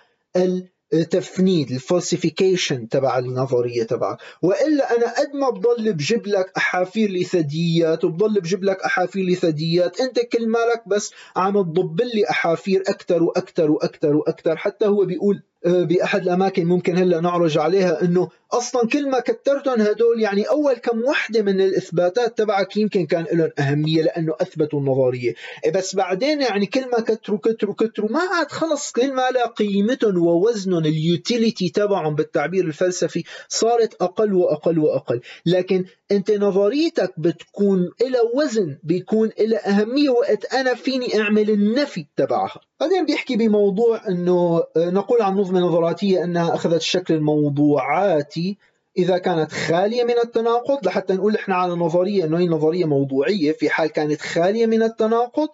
[0.93, 4.19] التفنيد الفالسيفيكيشن تبع النظرية تبعك.
[4.43, 10.19] وإلا أنا قد ما بضل بجيب لك أحافير لثدييات وبضل بجيب لك أحافير لثدييات أنت
[10.21, 16.23] كل مالك بس عم تضب لي أحافير أكثر وأكثر وأكثر وأكثر حتى هو بيقول بأحد
[16.23, 21.43] الأماكن ممكن هلا نعرج عليها إنه أصلا كل ما كترتهم هدول يعني أول كم وحدة
[21.43, 25.35] من الإثباتات تبعك يمكن كان لهم أهمية لأنه أثبتوا النظرية.
[25.65, 29.47] إيه، بس بعدين يعني كل ما كتروا كتروا كتروا ما عاد خلص كل ما لا
[29.47, 35.21] قيمتهم ووزنهم اليوتيليتي تبعهم بالتعبير الفلسفي صارت أقل وأقل وأقل.
[35.47, 42.61] لكن أنت نظريتك بتكون لها وزن بيكون لها أهمية وقت أنا فيني أعمل النفي تبعها.
[42.81, 48.59] بعدين بيحكي بموضوع إنه آه، نقول عن نظمة نظراتية إنها أخذت الشكل الموضوعاتي
[48.99, 53.71] إذا كانت خالية من التناقض لحتى نقول إحنا على نظرية إنه هي نظرية موضوعية في
[53.71, 55.49] حال كانت خالية من التناقض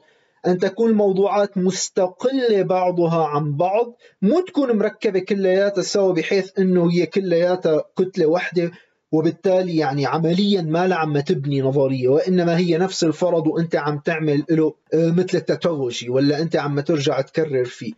[0.46, 7.06] أن تكون الموضوعات مستقلة بعضها عن بعض مو تكون مركبة كلياتها سوا بحيث أنه هي
[7.06, 8.70] كلياتها كتلة واحدة
[9.14, 14.44] وبالتالي يعني عمليا ما لها عم تبني نظرية وإنما هي نفس الفرض وأنت عم تعمل
[14.50, 17.92] له آه، مثل التتوجي ولا أنت عم ترجع تكرر فيه.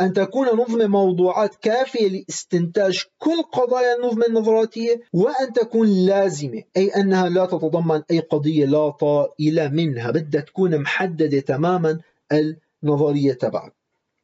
[0.00, 7.28] أن تكون نظم موضوعات كافية لاستنتاج كل قضايا النظم النظراتية وأن تكون لازمة أي أنها
[7.28, 11.98] لا تتضمن أي قضية لا طائلة منها بدها تكون محددة تماما
[12.32, 13.74] النظرية تبعك.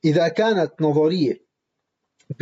[0.04, 1.47] إذا كانت نظرية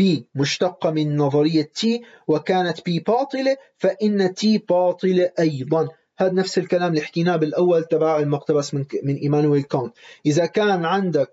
[0.01, 0.03] B
[0.34, 1.87] مشتقة من نظرية T
[2.28, 5.89] وكانت B باطلة فإن T باطلة أيضا.
[6.18, 9.93] هذا نفس الكلام اللي حكيناه بالأول تبع المقتبس من من إيمانويل كانت.
[10.26, 11.30] إذا كان عندك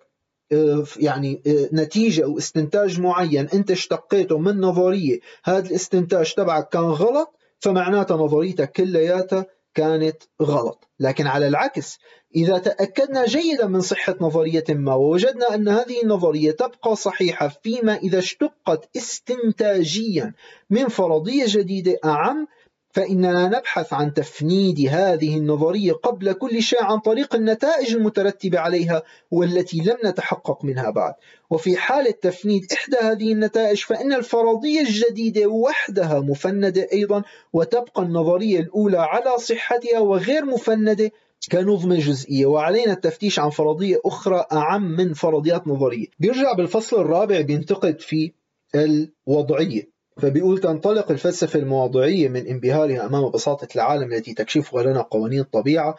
[0.51, 6.81] آه، يعني آه، نتيجة أو استنتاج معين أنت اشتقيته من نظرية هذا الاستنتاج تبعك كان
[6.81, 10.87] غلط فمعناتها نظريتك كلياتها كانت غلط.
[10.99, 11.97] لكن على العكس
[12.35, 18.19] إذا تأكدنا جيدا من صحة نظرية ما ووجدنا أن هذه النظرية تبقى صحيحة فيما إذا
[18.19, 20.33] اشتقت استنتاجيا
[20.69, 22.47] من فرضية جديدة أعم
[22.93, 29.77] فإننا نبحث عن تفنيد هذه النظرية قبل كل شيء عن طريق النتائج المترتبة عليها والتي
[29.77, 31.13] لم نتحقق منها بعد.
[31.49, 37.23] وفي حالة تفنيد إحدى هذه النتائج فإن الفرضية الجديدة وحدها مفندة أيضا
[37.53, 41.11] وتبقى النظرية الأولى على صحتها وغير مفندة
[41.51, 42.45] كنظمة جزئية.
[42.45, 46.07] وعلينا التفتيش عن فرضية أخرى أعم من فرضيات نظرية.
[46.19, 48.31] بيرجع بالفصل الرابع بينتقد في
[48.75, 49.92] الوضعية.
[50.17, 55.95] فبيقول تنطلق الفلسفة المواضعية من انبهارها أمام بساطة العالم التي تكشفها لنا قوانين الطبيعة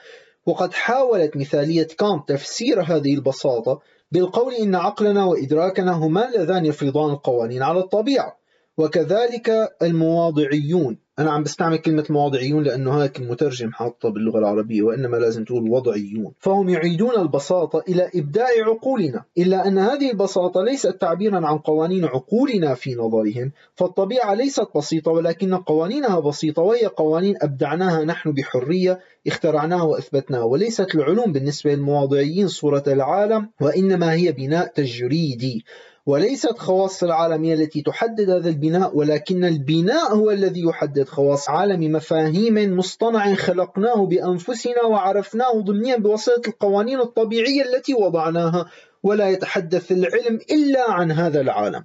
[0.47, 3.81] وقد حاولت مثالية كانت تفسير هذه البساطة
[4.13, 8.37] بالقول إن عقلنا وإدراكنا هما اللذان يفرضان القوانين على الطبيعة.
[8.79, 10.99] وكذلك المواضعيون.
[11.19, 16.33] أنا عم بستعمل كلمة مواضعيون لأنه هيك المترجم حاطة باللغة العربية وإنما لازم تقول وضعيون.
[16.39, 19.25] فهم يعيدون البساطة إلى إبداع عقولنا.
[19.39, 25.55] إلا أن هذه البساطة ليست تعبيرا عن قوانين عقولنا في نظرهم فالطبيعة ليست بسيطة ولكن
[25.55, 30.43] قوانينها بسيطة وهي قوانين أبدعناها نحن بحرية اخترعناها وأثبتناها.
[30.43, 35.65] وليست العلوم بالنسبة للمواضعيين صورة العالم وإنما هي بناء تجريدي.
[36.07, 41.93] وليست خواص العالم هي التي تحدد هذا البناء ولكن البناء هو الذي يحدد خواص عالم
[41.93, 48.67] مفاهيم مصطنع خلقناه بأنفسنا وعرفناه ضمنيا بواسطة القوانين الطبيعية التي وضعناها
[49.03, 51.85] ولا يتحدث العلم إلا عن هذا العالم.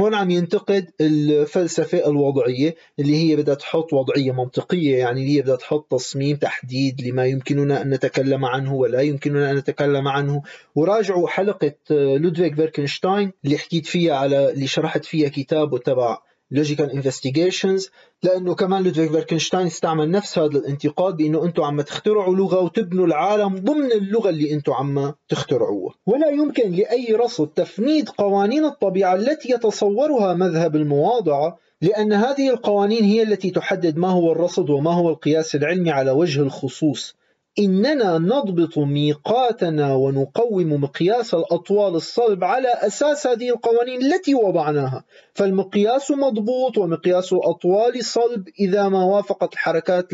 [0.00, 5.56] هون عم ينتقد الفلسفة الوضعية اللي هي بدها تحط وضعية منطقية يعني اللي هي بدها
[5.56, 10.42] تحط تصميم تحديد لما يمكننا أن نتكلم عنه ولا يمكننا أن نتكلم عنه.
[10.74, 16.18] وراجعوا حلقة لودفيك فيتغنشتاين اللي حكيت فيها على اللي شرحت فيها كتابه تبع
[16.50, 17.90] logical investigations
[18.22, 23.54] لأنه كمان لودفيك فيتغنشتاين استعمل نفس هذا الانتقاد بإنه أنتم عم تخترعوا لغة وتبنوا العالم
[23.54, 25.94] ضمن اللغة اللي أنتم عم تخترعوها.
[26.06, 33.22] ولا يمكن لأي رصد تفنيد قوانين الطبيعة التي يتصورها مذهب المواضعه لأن هذه القوانين هي
[33.22, 37.16] التي تحدد ما هو الرصد وما هو القياس العلمي على وجه الخصوص.
[37.58, 45.04] إننا نضبط ميقاتنا ونقوم مقياس الأطوال الصلب على أساس هذه القوانين التي وضعناها.
[45.34, 50.08] فالمقياس مضبوط ومقياس الأطوال صلب إذا ما وافقت الحركات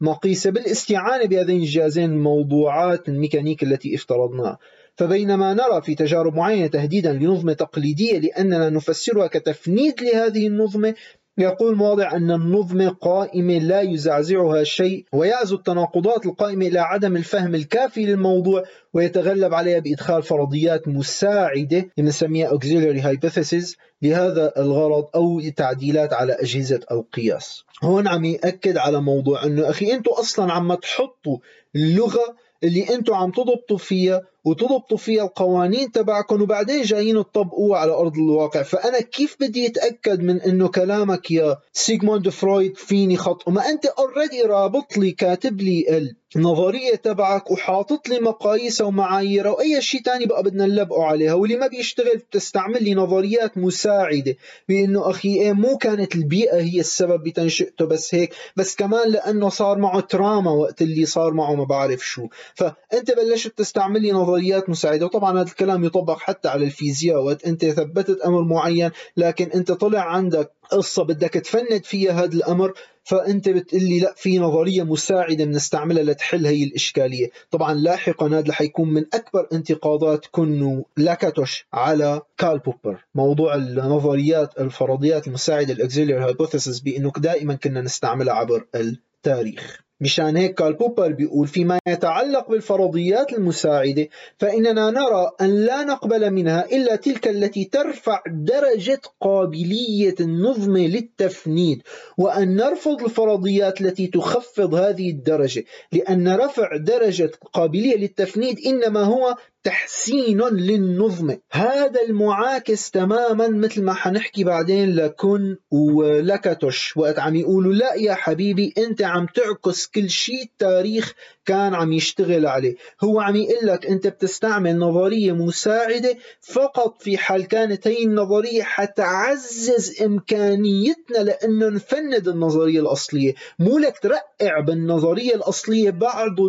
[0.00, 4.58] المقيسة بالاستعانة بهذين الجهازين الموضوعات الميكانيك التي افترضناها.
[4.96, 10.94] فبينما نرى في تجارب معينة تهديدا لنظمة تقليدية لأننا نفسرها كتفنيد لهذه النظمة
[11.38, 18.06] يقول المواضع أن النظم قائمة لا يزعزعها شيء ويعزو التناقضات القائمة إلى عدم الفهم الكافي
[18.06, 18.64] للموضوع
[18.94, 27.64] ويتغلب عليها بإدخال فرضيات مساعدة بنسميها auxiliary hypothesis لهذا الغرض أو تعديلات على أجهزة القياس.
[27.82, 31.38] هون عم يأكد على موضوع أنه أخي أنتم أصلا عم تحطوا
[31.76, 38.14] اللغة اللي أنتم عم تضبطوا فيها وتضبطوا فيها القوانين تبعكم وبعدين جايين تطبقوها على أرض
[38.16, 38.62] الواقع.
[38.62, 44.42] فأنا كيف بدي أتأكد من إنه كلامك يا سيغموند فرويد فيني خطئه؟ وما أنت already
[44.42, 50.66] رابط لي كاتب لي النظرية تبعك وحاطط لي مقاييسها ومعاييرها وأي شيء ثاني بقى بدنا
[50.66, 51.34] نلبقه عليها.
[51.34, 54.36] واللي ما بيشتغل بتستعمل لي نظريات مساعدة
[54.68, 59.78] بإنه أخي إيه مو كانت البيئة هي السبب بتنشئته بس هيك بس كمان لأنه صار
[59.78, 62.26] معه تراما وقت اللي صار معه ما بعرف شو.
[62.54, 65.06] فأنت بلشت تستعمل لي نظريات نظريات مساعدة.
[65.06, 70.00] وطبعا هذا الكلام يطبق حتى على الفيزياء وقت أنت ثبتت أمر معين لكن أنت طلع
[70.00, 72.72] عندك قصة بدك تفند فيها هذا الأمر
[73.04, 77.30] فأنت بتقلي لا في نظرية مساعدة بنستعملها لتحل هي الإشكالية.
[77.50, 83.04] طبعا لاحقا هذا رح يكون من أكبر انتقادات كانو لاكاتوش على كارل بوبر.
[83.14, 89.87] موضوع النظريات الفرضيات المساعدة ال auxiliary hypothesis بأنه دائما كنا نستعملها عبر التاريخ.
[90.00, 96.64] مشان هيك كارل بوبر بيقول فيما يتعلق بالفرضيات المساعدة فإننا نرى أن لا نقبل منها
[96.72, 101.82] إلا تلك التي ترفع درجة قابلية النظم للتفنيد
[102.18, 110.42] وأن نرفض الفرضيات التي تخفض هذه الدرجة لأن رفع درجة قابلية للتفنيد إنما هو تحسين
[110.42, 111.36] للنظم.
[111.52, 118.74] هذا المعاكس تماما مثل ما حنحكي بعدين لكن ولكتوش وقت عم يقولوا لا يا حبيبي
[118.78, 122.76] أنت عم تعكس كل شيء التاريخ كان عم يشتغل عليه.
[123.04, 130.02] هو عم يقول لك أنت بتستعمل نظرية مساعدة فقط في حال كانت هي النظرية حتعزز
[130.02, 133.34] إمكانيتنا لأنه نفند النظرية الأصلية.
[133.58, 136.40] مو لك ترقع بالنظرية الأصلية بعض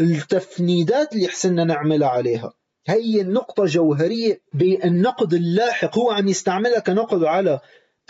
[0.00, 2.52] التفنيدات اللي حسنا نعملها عليها.
[2.86, 5.98] هي النقطة جوهرية بالنقد اللاحق.
[5.98, 7.60] هو عم يستعملها كنقد على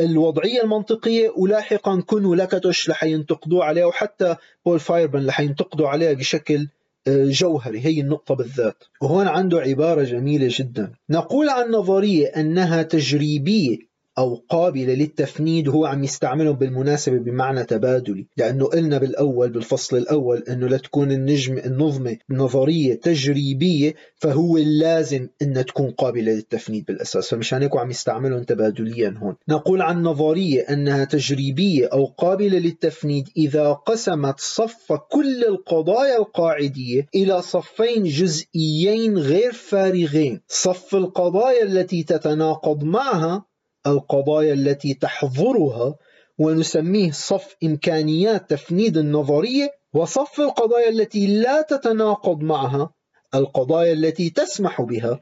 [0.00, 4.36] الوضعية المنطقية ولاحقا كن ولكتوش رح ينتقدوا عليها وحتى
[4.66, 6.68] بول فايربن رح ينتقدوا عليها بشكل
[7.06, 7.80] آه، جوهري.
[7.80, 8.84] هي النقطة بالذات.
[9.02, 10.92] وهون عنده عبارة جميلة جدا.
[11.10, 13.87] نقول عن نظرية أنها تجريبية
[14.18, 18.26] أو قابلة للتفنيد هو عم يستعمله بالمناسبة بمعنى تبادلي.
[18.36, 25.90] لأنه قلنا بالأول بالفصل الأول أنه لتكون النجم النظمة نظرية تجريبية فهو اللازم أنها تكون
[25.90, 27.28] قابلة للتفنيد بالأساس.
[27.28, 29.36] فمشان هيك عم يستعملهم تبادليا هون.
[29.48, 37.42] نقول عن نظرية أنها تجريبية أو قابلة للتفنيد إذا قسمت صف كل القضايا القاعدية إلى
[37.42, 40.40] صفين جزئيين غير فارغين.
[40.48, 43.47] صف القضايا التي تتناقض معها
[43.88, 45.96] القضايا التي تحظرها
[46.38, 52.90] ونسميه صف إمكانيات تفنيد النظرية وصف القضايا التي لا تتناقض معها
[53.34, 55.20] القضايا التي تسمح بها.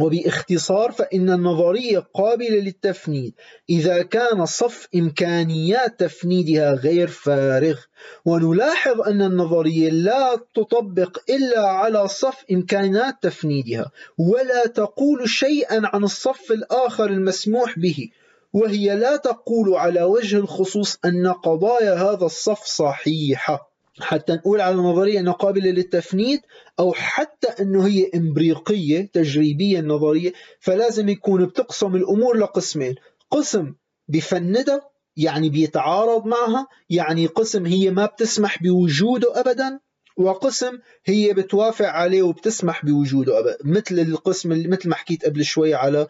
[0.00, 3.34] وباختصار فإن النظرية قابلة للتفنيد.
[3.70, 7.78] إذا كان صف إمكانيات تفنيدها غير فارغ
[8.24, 16.52] ونلاحظ أن النظرية لا تطبق إلا على صف إمكانيات تفنيدها ولا تقول شيئا عن الصف
[16.52, 18.08] الآخر المسموح به
[18.52, 23.67] وهي لا تقول على وجه الخصوص أن قضايا هذا الصف صحيحة.
[24.00, 26.40] حتى نقول على نظرية أنها قابلة للتفنيد
[26.78, 32.94] أو حتى أنه هي إمبريقية تجريبية نظرية فلازم يكون بتقسم الأمور لقسمين.
[33.30, 33.74] قسم
[34.08, 34.80] بفندها
[35.16, 39.80] يعني بيتعارض معها يعني قسم هي ما بتسمح بوجوده أبدا
[40.16, 43.56] وقسم هي بتوافق عليه وبتسمح بوجوده أبدا.
[43.64, 46.06] مثل القسم اللي مثل ما حكيت قبل شوي على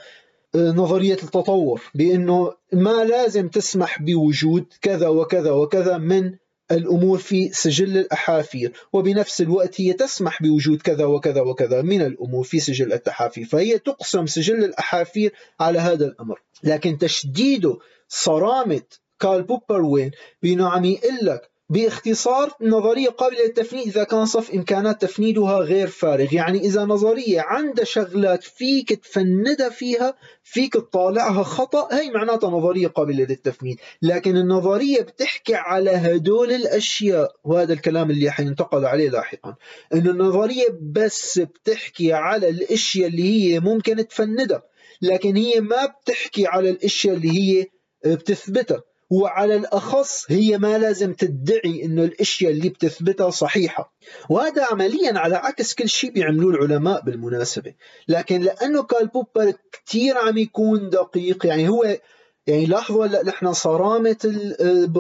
[0.55, 6.33] آه، نظرية التطور بأنه ما لازم تسمح بوجود كذا وكذا وكذا من
[6.73, 12.61] الأمور في سجل الأحافير وبنفس الوقت هي تسمح بوجود كذا وكذا وكذا من الأمور في
[12.61, 16.41] سجل التحافير فهي تقسم سجل الأحافير على هذا الأمر.
[16.63, 18.83] لكن تشديده صرامة
[19.21, 20.11] كارل بوبر وين
[20.43, 26.35] بأنه عم يقول لك باختصار نظرية قابلة للتفنيد إذا كان صف إمكانات تفنيدها غير فارغ.
[26.35, 33.25] يعني إذا نظرية عندها شغلات فيك تفندها فيها فيك تطالعها خطأ هي معناتها نظرية قابلة
[33.25, 33.77] للتفنيد.
[34.03, 39.55] لكن النظرية بتحكي على هدول الأشياء وهذا الكلام اللي حينتقل عليه لاحقا.
[39.95, 43.23] أن النظرية بس بتحكي على الأشياء اللي
[43.55, 44.63] هي ممكن تفندها
[45.03, 47.67] لكن هي ما بتحكي على الأشياء اللي هي
[48.05, 48.83] بتثبتها.
[49.11, 53.93] وعلى الأخص هي ما لازم تدعي أنه الأشياء اللي بتثبتها صحيحة.
[54.31, 57.75] وهذا عمليا على عكس كل شيء بيعملوه العلماء بالمناسبة.
[58.09, 61.99] لكن لأنه كارل بوبر كتير عم يكون دقيق يعني هو
[62.47, 64.17] يعني لاحظوا هلأ نحن صرامة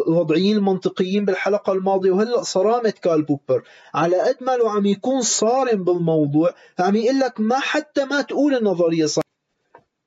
[0.06, 3.62] الوضعيين المنطقيين بالحلقة الماضية وهلأ صرامة كارل بوبر.
[3.94, 8.54] على قد ما لو عم يكون صارم بالموضوع عم يقول لك ما حتى ما تقول
[8.54, 9.22] النظرية صح.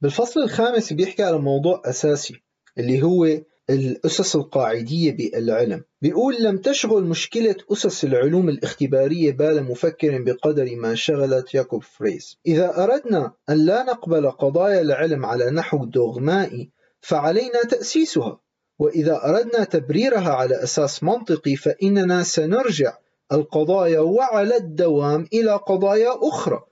[0.01, 2.41] بالفصل الخامس بيحكي على موضوع أساسي
[2.77, 3.25] اللي هو
[3.71, 5.83] الأسس القاعدية بالعلم.
[6.01, 12.37] بيقول لم تشغل مشكلة أسس العلوم الاختبارية بال مفكر بقدر ما شغلت ياكوب فريز.
[12.47, 16.69] إذا أردنا أن لا نقبل قضايا العلم على نحو دوغمائي
[17.01, 18.39] فعلينا تأسيسها.
[18.79, 22.97] وإذا أردنا تبريرها على أساس منطقي فإننا سنرجع
[23.31, 26.63] القضايا وعلى الدوام إلى قضايا أخرى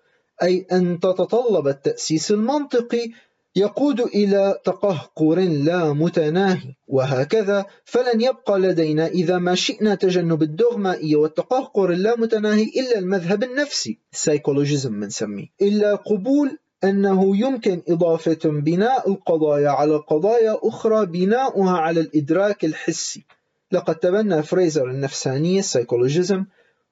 [0.43, 3.11] أي أن تتطلب التأسيس المنطقي
[3.55, 11.91] يقود إلى تقهقر لا متناهي وهكذا فلن يبقى لدينا إذا ما شئنا تجنب الدوغمائية والتقهقر
[11.91, 20.57] اللامتناهي إلا المذهب النفسي السيكولوجيزم منسميه إلا قبول أنه يمكن إضافة بناء القضايا على قضايا
[20.63, 23.25] أخرى بناؤها على الإدراك الحسي.
[23.71, 26.45] لقد تبنى فريز النفسانية ال psychologism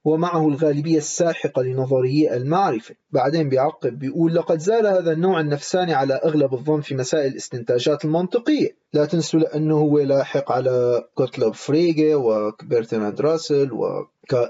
[0.08, 2.96] ومعه الغالبية الساحقة لنظرية المعرفة.
[3.12, 8.70] بعدين بيعقب بيقول لقد زال هذا النوع النفساني على أغلب الظن في مسائل الاستنتاجات المنطقية.
[8.94, 13.70] لا تنسوا لأنه هو لاحق على غوتلوب فريغه وبرتراند راسل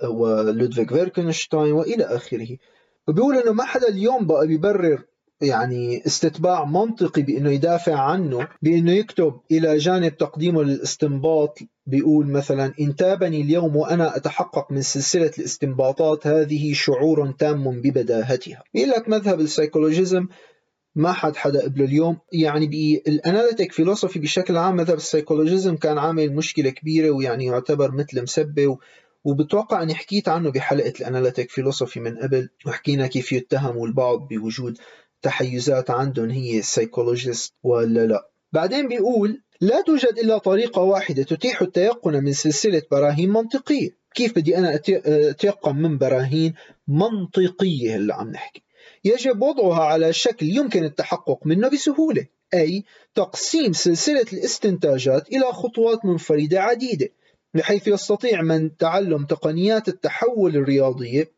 [0.10, 2.48] ولودفيغ فيتغنشتاين وإلى آخره.
[3.08, 5.04] وبيقول أنه ما حدا اليوم بقى بيبرر
[5.42, 13.42] يعني استتباع منطقي بأنه يدافع عنه بأنه يكتب إلى جانب تقديمه للاستنباط بيقول مثلا انتابني
[13.42, 18.64] اليوم وأنا أتحقق من سلسلة الاستنباطات هذه شعور تام ببداهتها.
[18.76, 20.28] يقول لك مذهب ال psychologism
[20.96, 22.18] ما حد حدا قبله اليوم.
[22.34, 27.92] يعني بال analytic philosophy بشكل عام مذهب ال psychologism كان عامل مشكلة كبيرة ويعني يعتبر
[27.92, 28.78] مثل مسبة
[29.24, 32.50] وبتوقع إني حكيت عنه بحلقة ال analytic philosophy من قبل.
[32.66, 34.78] وحكينا كيف يتهموا البعض بوجود
[35.22, 38.30] تحيزات عندهم هي psychologist ولا لا.
[38.52, 43.90] بعدين بيقول لا توجد إلا طريقة واحدة تتيح التيقن من سلسلة براهين منطقية.
[44.16, 46.54] كيف بدي أنا أتيقن من براهين
[46.88, 48.64] منطقية؟ اللي عم نحكي.
[49.04, 52.84] يجب وضعها على شكل يمكن التحقق منه بسهولة أي
[53.16, 57.10] تقسيم سلسلة الاستنتاجات إلى خطوات منفردة عديدة
[57.54, 61.32] بحيث يستطيع من تعلم تقنيات التحول الرياضية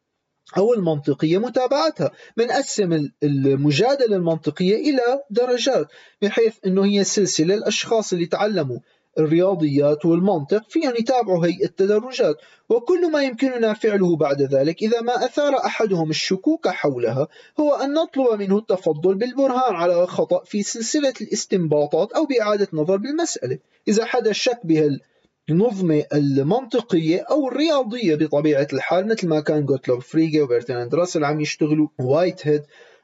[0.57, 5.87] أو المنطقية متابعتها بنقسم المجادلة المنطقية إلى درجات
[6.21, 8.79] بحيث أنه هي سلسلة الأشخاص اللي تعلموا
[9.19, 12.35] الرياضيات والمنطق فيهم يتابعوا هي التدرجات.
[12.69, 17.27] وكل ما يمكننا فعله بعد ذلك إذا ما أثار أحدهم الشكوك حولها
[17.59, 23.59] هو أن نطلب منه التفضل بالبرهان على خطأ في سلسلة الاستنباطات أو بإعادة نظر بالمسألة.
[23.87, 25.01] إذا حدا شك بهال
[25.49, 31.87] النظمة المنطقية أو الرياضية بطبيعة الحال مثل ما كان جوتلوب فريجه وبرتراند راسل عم يشتغلوا.
[31.99, 32.63] وايت هيد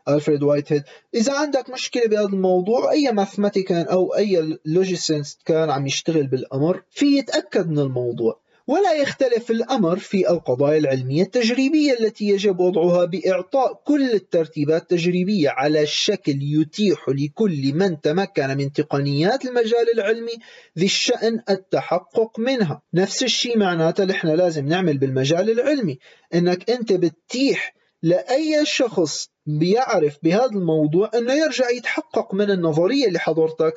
[0.09, 0.83] ألفريد وايت هيد
[1.15, 7.17] إذا عندك مشكلة بهذا الموضوع أي mathematician أو أي logicians كان عم يشتغل بالأمر فيه
[7.17, 8.44] يتأكد من الموضوع.
[8.67, 15.85] ولا يختلف الأمر في القضايا العلمية التجريبية التي يجب وضعها بإعطاء كل الترتيبات التجريبية على
[15.85, 20.33] شكل يتيح لكل من تمكن من تقنيات المجال العلمي
[20.79, 22.81] ذي الشأن التحقق منها.
[22.93, 25.97] نفس الشيء معناته اللي إحنا لازم نعمل بالمجال العلمي
[26.33, 33.73] إنك أنت بتتيح لأي شخص بيعرف بهذا الموضوع إنه يرجع يتحقق من النظرية اللي حضرتك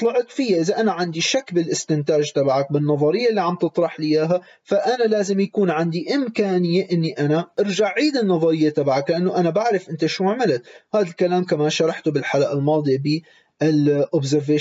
[0.00, 0.60] طلعت فيها.
[0.60, 5.70] إذا أنا عندي شك بالاستنتاج تبعك بالنظرية اللي عم تطرح لي إياها فأنا لازم يكون
[5.70, 10.62] عندي إمكانية إني أنا أرجع عيد النظرية تبعك لأنه أنا بعرف أنت شو عملت.
[10.94, 13.20] هذا الكلام كمان شرحته بالحلقة الماضية ب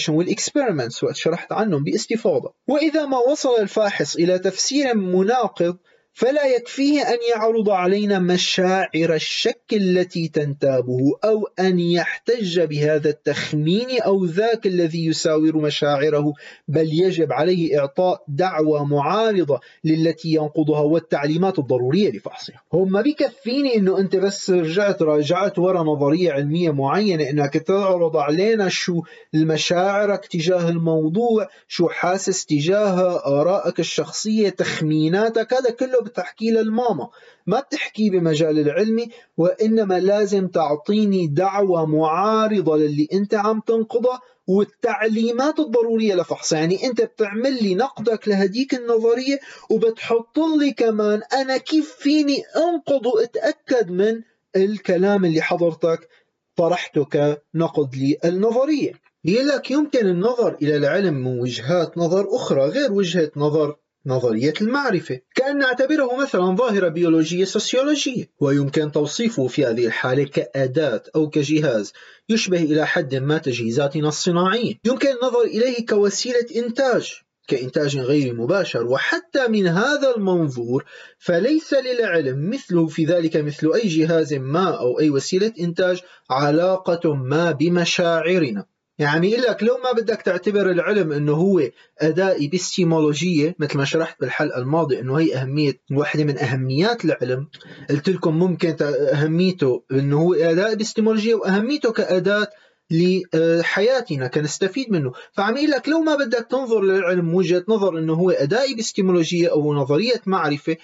[0.10, 2.54] والاكسبيرمنتس وقت شرحت عنهم باستفاضة.
[2.68, 5.78] وإذا ما وصل الفاحص إلى تفسير مناقض
[6.18, 14.26] فلا يكفيه أن يعرض علينا مشاعر الشك التي تنتابه أو أن يحتج بهذا التخمين أو
[14.26, 16.34] ذاك الذي يساور مشاعره
[16.68, 24.00] بل يجب عليه إعطاء دعوة معارضة للتي ينقضها والتعليمات الضرورية لفحصها هو ما بيكفيني أنه
[24.00, 29.02] أنت بس رجعت راجعت ورا نظرية علمية معينة أنك تعرض علينا شو
[29.34, 37.10] مشاعرك تجاه الموضوع شو حاسس تجاهها آرائك الشخصية تخميناتك هذا كله بتحكي للماما.
[37.48, 46.16] ما بتحكي بمجال العلمي وإنما لازم تعطيني دعوة معارضة للي أنت عم تنقضه والتعليمات الضرورية
[46.16, 46.52] لفحص.
[46.52, 49.40] يعني أنت بتعمل لي نقدك لهديك النظرية
[49.70, 54.22] وبتحط لي كمان أنا كيف فيني أنقض وأتأكد من
[54.56, 56.10] الكلام اللي حضرتك
[56.56, 58.94] طرحته كنقد للنظرية
[59.26, 63.76] لك يمكن النظر إلى العلم من وجهات نظر أخرى غير وجهة نظر
[64.06, 65.20] نظرية المعرفة.
[65.36, 68.30] كأن نعتبره مثلا ظاهرة بيولوجية سوسيولوجية.
[68.40, 71.94] ويمكن توصيفه في هذه الحالة كأداة أو كجهاز
[72.30, 74.74] يشبه إلى حد ما تجهيزاتنا الصناعية.
[74.86, 77.14] يمكن النظر إليه كوسيلة إنتاج
[77.48, 80.86] كإنتاج غير مباشر وحتى من هذا المنظور
[81.18, 87.52] فليس للعلم مثله في ذلك مثل أي جهاز ما أو أي وسيلة إنتاج علاقة ما
[87.52, 88.66] بمشاعرنا.
[88.98, 91.62] يعني يقول لك لو ما بدك تعتبر العلم إنه هو
[92.00, 97.48] اداة ابستيمولوجيه مثل ما شرحت بالحلقة الماضية إنه هي أهمية واحدة من أهميات العلم.
[97.90, 98.76] قلت لكم ممكن
[99.14, 102.48] أهميته إنه هو اداة ابستيمولوجيه وأهميته كأداة
[102.92, 105.12] لحياتنا كنستفيد منه.
[105.34, 109.74] فعم يقول لك لو ما بدك تنظر للعلم وجهة نظر إنه هو اداة ابستيمولوجيه أو
[109.74, 110.78] نظرية معرفة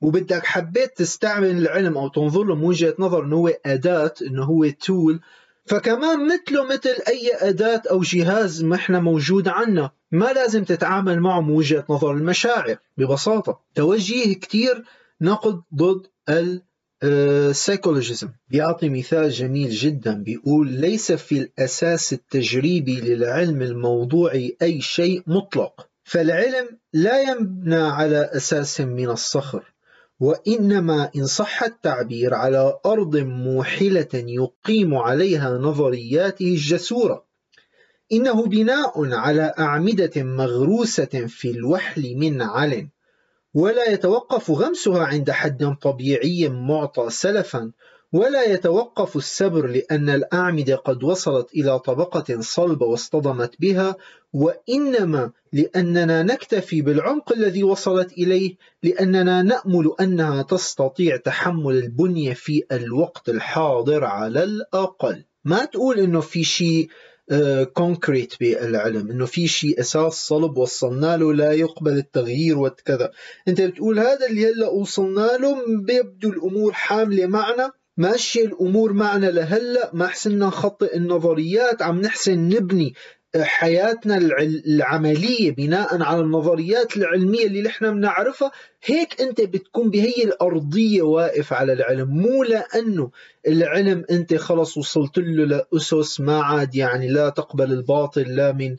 [0.00, 4.68] وبدك حبيت تستعمل العلم أو تنظر له من وجهة نظر إنه هو أداة إنه هو
[4.68, 5.20] تول
[5.68, 11.40] فكمان مثله مثل أي أداة أو جهاز ما إحنا موجود عنا ما لازم تتعامل معه
[11.40, 13.60] من وجهة نظر المشاعر ببساطة.
[13.74, 14.84] توجيه كتير
[15.20, 16.06] نقد ضد
[17.02, 25.88] السيكولوجيزم بيعطي مثال جميل جدا بيقول ليس في الأساس التجريبي للعلم الموضوعي أي شيء مطلق
[26.04, 29.72] فالعلم لا يبنى على أساس من الصخر.
[30.20, 37.24] وإنما إن صح التعبير على أرض موحلة يقيم عليها نظرياته الجسورة.
[38.12, 42.88] إنه بناء على أعمدة مغروسة في الوحل من علن
[43.54, 47.72] ولا يتوقف غمسها عند حد طبيعي معطى سلفا
[48.12, 53.96] ولا يتوقف السبر لأن الأعمدة قد وصلت إلى طبقة صلبة واصطدمت بها
[54.32, 63.28] وإنما لأننا نكتفي بالعمق الذي وصلت إليه لأننا نأمل أنها تستطيع تحمل البنية في الوقت
[63.28, 65.24] الحاضر على الأقل.
[65.44, 66.88] ما تقول إنه في شيء
[67.74, 73.10] كونكريت آه، بالعلم إنه في شيء أساس صلب وصلنا له لا يقبل التغيير وكذا؟
[73.48, 79.90] أنت بتقول هذا اللي هلأ وصلنا له بيبدو الأمور حاملة معنا ماشية الأمور معنا لهلأ
[79.92, 82.94] ما حسنا نخطئ النظريات عم نحسن نبني
[83.36, 84.16] حياتنا
[84.66, 88.50] العملية بناء على النظريات العلمية اللي نحن بنعرفها.
[88.84, 92.08] هيك أنت بتكون بهي الأرضية واقف على العلم.
[92.08, 93.10] مو لأنه
[93.48, 98.76] العلم أنت خلص وصلت له لأسس ما عاد يعني لا تقبل الباطل لا من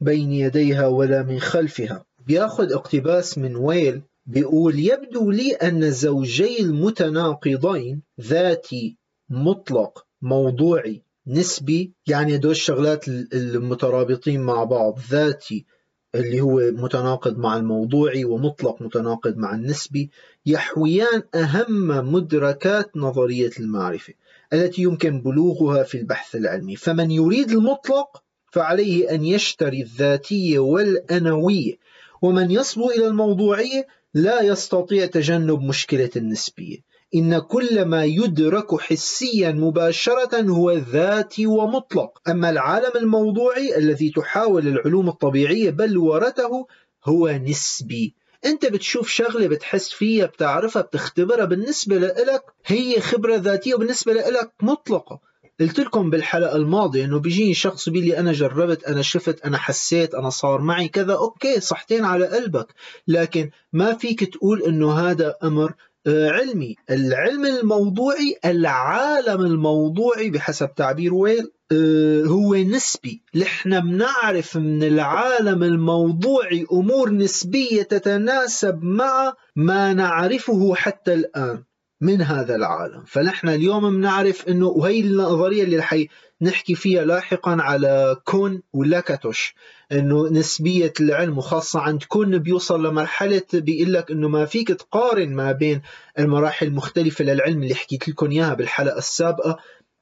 [0.00, 2.04] بين يديها ولا من خلفها.
[2.26, 8.96] بياخذ اقتباس من ويل بيقول يبدو لي أن الزوجي المتناقضين ذاتي
[9.30, 15.66] مطلق موضوعي نسبي يعني هدول الشغلات المترابطين مع بعض ذاتي
[16.14, 20.10] اللي هو متناقض مع الموضوعي ومطلق متناقض مع النسبي
[20.46, 24.14] يحويان أهم مدركات نظرية المعرفة
[24.52, 26.76] التي يمكن بلوغها في البحث العلمي.
[26.76, 28.22] فمن يريد المطلق
[28.52, 31.74] فعليه أن يشتري الذاتية والأنوية
[32.22, 36.78] ومن يصبو إلى الموضوعية لا يستطيع تجنب مشكلة النسبية.
[37.14, 42.28] إن كل ما يدرك حسيا مباشرة هو ذاتي ومطلق.
[42.28, 46.66] أما العالم الموضوعي الذي تحاول العلوم الطبيعية بلورته
[47.04, 48.14] هو نسبي.
[48.44, 52.42] أنت بتشوف شغلة بتحس فيها بتعرفها بتختبرها بالنسبة لإلك.
[52.66, 55.20] هي خبرة ذاتية وبالنسبة لإلك مطلقة.
[55.60, 60.14] قلت لكم بالحلقة الماضية إنه بيجيني شخص بيقول لي أنا جربت أنا شفت أنا حسيت
[60.14, 62.66] أنا صار معي كذا أوكي صحتين على قلبك.
[63.08, 65.74] لكن ما فيك تقول إنه هذا أمر
[66.06, 66.76] آه، علمي.
[66.90, 73.22] العلم الموضوعي العالم الموضوعي بحسب تعبير ويل آه، هو نسبي.
[73.36, 81.62] نحن بنعرف من العالم الموضوعي أمور نسبية تتناسب مع ما نعرفه حتى الآن.
[82.04, 83.02] من هذا العالم.
[83.06, 85.96] فنحن اليوم بنعرف إنه وهي النظرية اللي رح
[86.42, 89.54] نحكي فيها لاحقا على كون ولاكاتوش
[89.92, 95.52] إنه نسبية العلم وخاصة عند كون بيوصل لمرحلة بيقول لك إنه ما فيك تقارن ما
[95.52, 95.82] بين
[96.18, 99.58] المراحل المختلفة للعلم اللي حكيت لكم إياها بالحلقة السابقة.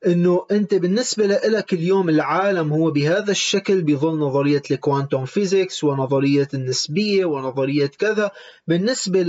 [0.06, 7.24] إنه أنت بالنسبة لك اليوم العالم هو بهذا الشكل بظل نظرية الكوانتوم فيزيكس ونظرية النسبية
[7.24, 8.30] ونظرية كذا.
[8.66, 9.22] بالنسبة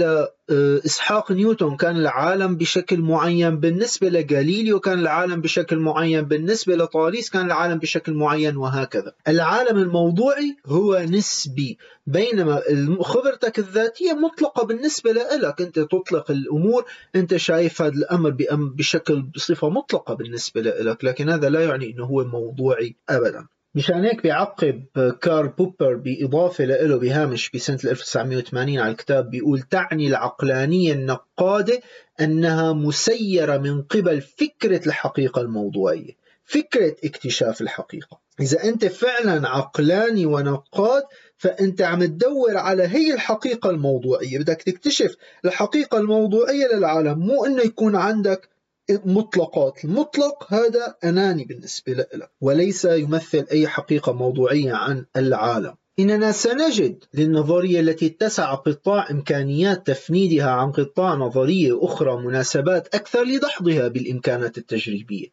[0.50, 7.46] لاسحاق نيوتن كان العالم بشكل معين بالنسبة لغاليليو كان العالم بشكل معين بالنسبة لطاليس كان
[7.46, 9.14] العالم بشكل معين وهكذا.
[9.28, 12.62] العالم الموضوعي هو نسبي بينما
[13.02, 20.14] خبرتك الذاتية مطلقة بالنسبة لك أنت تطلق الأمور أنت شايف هذا الأمر بشكل بصفة مطلقة
[20.14, 23.48] بالنسبة لك لكن هذا لا يعني أنه هو موضوعي أبدا.
[23.76, 24.86] مشان هيك بيعقب
[25.22, 31.82] كار بوبر بإضافة له بهامش بسنة 1980 على الكتاب بيقول تعني العقلانية النقادة
[32.22, 38.20] أنها مسيرة من قبل فكرة الحقيقة الموضوعية فكرة اكتشاف الحقيقة.
[38.40, 41.04] إذا أنت فعلا عقلاني ونقاد
[41.38, 44.40] فأنت عم تدور على هي الحقيقة الموضوعية.
[44.40, 48.50] بدك تكتشف الحقيقة الموضوعية للعالم مو أنه يكون عندك
[48.90, 49.86] مطلقات.
[49.86, 55.76] المطلق هذا أناني بالنسبة لك وليس يمثل أي حقيقة موضوعية عن العالم.
[56.00, 63.88] إننا سنجد للنظرية التي اتسع قطاع إمكانيات تفنيدها عن قطاع نظرية أخرى مناسبات أكثر لدحضها
[63.88, 65.28] بالإمكانات التجريبية.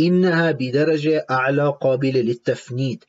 [0.00, 3.04] إنها بدرجة أعلى قابلة للتفنيد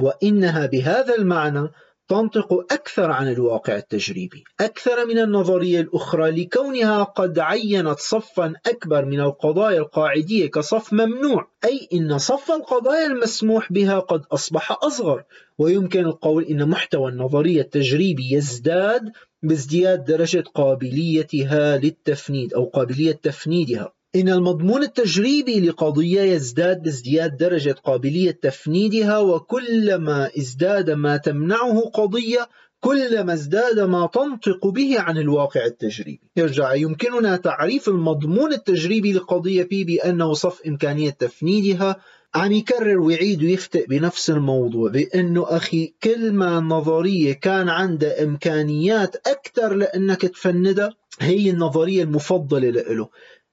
[0.00, 1.68] وإنها بهذا المعنى
[2.08, 4.44] تنطق أكثر عن الواقع التجريبي.
[4.60, 11.48] أكثر من النظرية الأخرى لكونها قد عينت صفا أكبر من القضايا القاعدية كصف ممنوع.
[11.64, 15.24] أي إن صف القضايا المسموح بها قد أصبح أصغر.
[15.58, 19.12] ويمكن القول إن محتوى النظرية التجريبي يزداد
[19.42, 23.92] بازدياد درجة قابليتها للتفنيد أو قابلية تفنيدها.
[24.20, 32.48] إن المضمون التجريبي لقضية يزداد بازدياد درجة قابلية تفنيدها وكلما ازداد ما تمنعه قضية
[32.80, 36.20] كلما ازداد ما تنطق به عن الواقع التجريبي.
[36.36, 41.96] يرجع يمكننا تعريف المضمون التجريبي لقضية بي بأنه صف إمكانية تفنيدها.
[42.34, 49.74] عم يكرر ويعيد ويفتئ بنفس الموضوع بأنه أخي كل ما النظرية كان عندها إمكانيات أكثر
[49.74, 53.08] لأنك تفندها هي النظرية المفضلة له.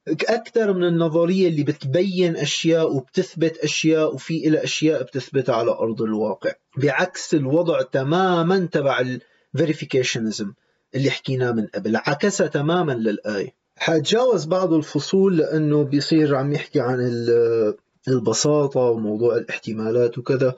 [0.08, 6.52] أكثر من النظرية اللي بتبين أشياء وبتثبت أشياء وفي إلى أشياء بتثبتها على أرض الواقع.
[6.78, 9.04] بعكس الوضع تماما تبع
[9.54, 10.54] الفيريفيكيشنزم
[10.96, 13.54] اللي حكيناه من قبل عكسها تماما للآية.
[13.78, 17.00] حتجاوز بعض الفصول لأنه بيصير عم يحكي عن
[18.08, 20.56] البساطة وموضوع الاحتمالات وكذا.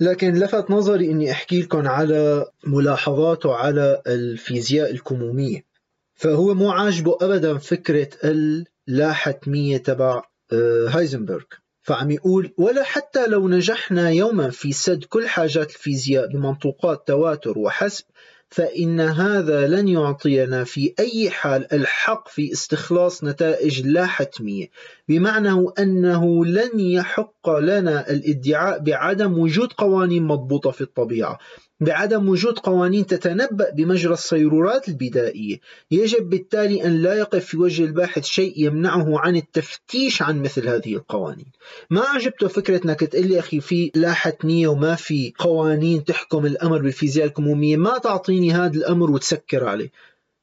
[0.00, 5.71] لكن لفت نظري إني أحكي لكم على ملاحظاته على الفيزياء الكمومية.
[6.14, 10.22] فهو مو عاجبه ابدا فكرة اللا حتميه تبع
[10.52, 11.44] آه، هايزنبرغ.
[11.82, 18.04] فعم يقول ولا حتى لو نجحنا يوما في سد كل حاجات الفيزياء بمنطوقات تواتر وحسب
[18.48, 24.66] فإن هذا لن يعطينا في أي حال الحق في استخلاص نتائج لا حتمية
[25.08, 31.38] بمعنى أنه لن يحق لنا الادعاء بعدم وجود قوانين مضبوطة في الطبيعة.
[31.84, 35.60] بعدم وجود قوانين تتنبأ بمجرى الصيرورات البدائية.
[35.90, 40.94] يجب بالتالي أن لا يقف في وجه الباحث شيء يمنعه عن التفتيش عن مثل هذه
[40.94, 41.52] القوانين.
[41.90, 46.82] ما عجبته فكرة أنك تقول لي أخي في لا حتمية وما في قوانين تحكم الأمر
[46.82, 49.90] بالفيزياء الكمومية؟ ما تعطيني هذا الأمر وتسكر عليه.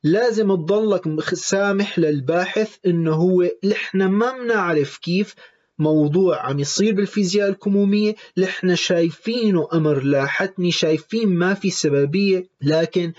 [0.04, 5.36] لازم تضلك سامح للباحث إنه هو نحن ما بنعرف كيف
[5.80, 8.16] موضوع عم يصير بالفيزياء الكمومية.
[8.44, 13.14] إحنا شايفينه أمر لا حتمي شايفين ما في سببية لكن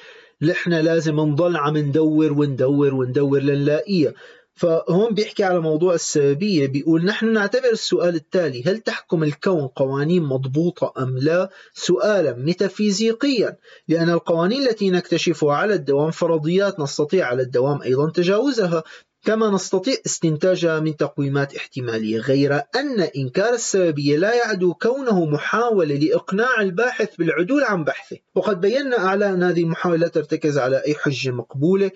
[0.50, 4.12] إحنا لازم نضل عم ندور وندور وندور لنلاقيها.
[4.54, 10.92] فهون بيحكي على موضوع السببية بيقول نحن نعتبر السؤال التالي هل تحكم الكون قوانين مضبوطة
[10.98, 13.56] أم لا؟ سؤالا ميتافيزيقيا
[13.88, 18.82] لأن القوانين التي نكتشفها على الدوام فرضيات نستطيع على الدوام أيضا تجاوزها.
[19.24, 26.60] كما نستطيع استنتاجها من تقويمات احتمالية غير أن إنكار السببية لا يعدو كونه محاولة لإقناع
[26.60, 28.16] الباحث بالعدول عن بحثه.
[28.34, 31.90] وقد بينا أعلى أن هذه المحاولة لا ترتكز على أي حجة مقبولة.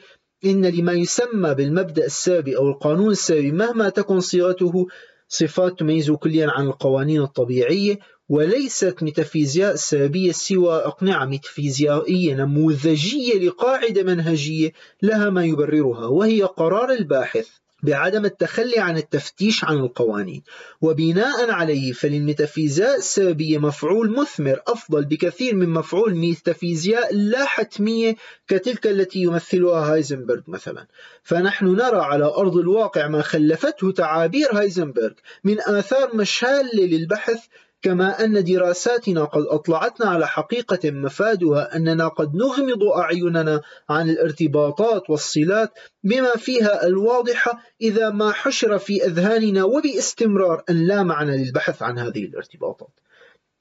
[0.45, 4.87] إن لما يسمى بالمبدأ السببي أو القانون السببي مهما تكن صيغته
[5.29, 7.99] صفات تميزه كليا عن القوانين الطبيعية.
[8.29, 14.73] وليست ميتافيزياء السببية سوى أقنعة ميتافيزيائية نموذجية لقاعدة منهجية
[15.03, 17.49] لها ما يبررها وهي قرار الباحث
[17.83, 20.43] بعدم التخلي عن التفتيش عن القوانين.
[20.81, 28.17] وبناء عليه فللميتافيزياء السببية مفعول مثمر أفضل بكثير من مفعول ميتافيزياء لا حتمية
[28.49, 30.87] كتلك التي يمثلها هايزنبرغ مثلا.
[31.23, 35.13] فنحن نرى على أرض الواقع ما خلفته تعابير هايزنبرغ
[35.45, 37.39] من آثار مشالة للبحث
[37.85, 45.73] كما أن دراساتنا قد أطلعتنا على حقيقة مفادها أننا قد نغمض أعيننا عن الارتباطات والصلات
[46.05, 52.25] بما فيها الواضحة إذا ما حشر في أذهاننا وباستمرار أن لا معنى للبحث عن هذه
[52.25, 53.01] الارتباطات.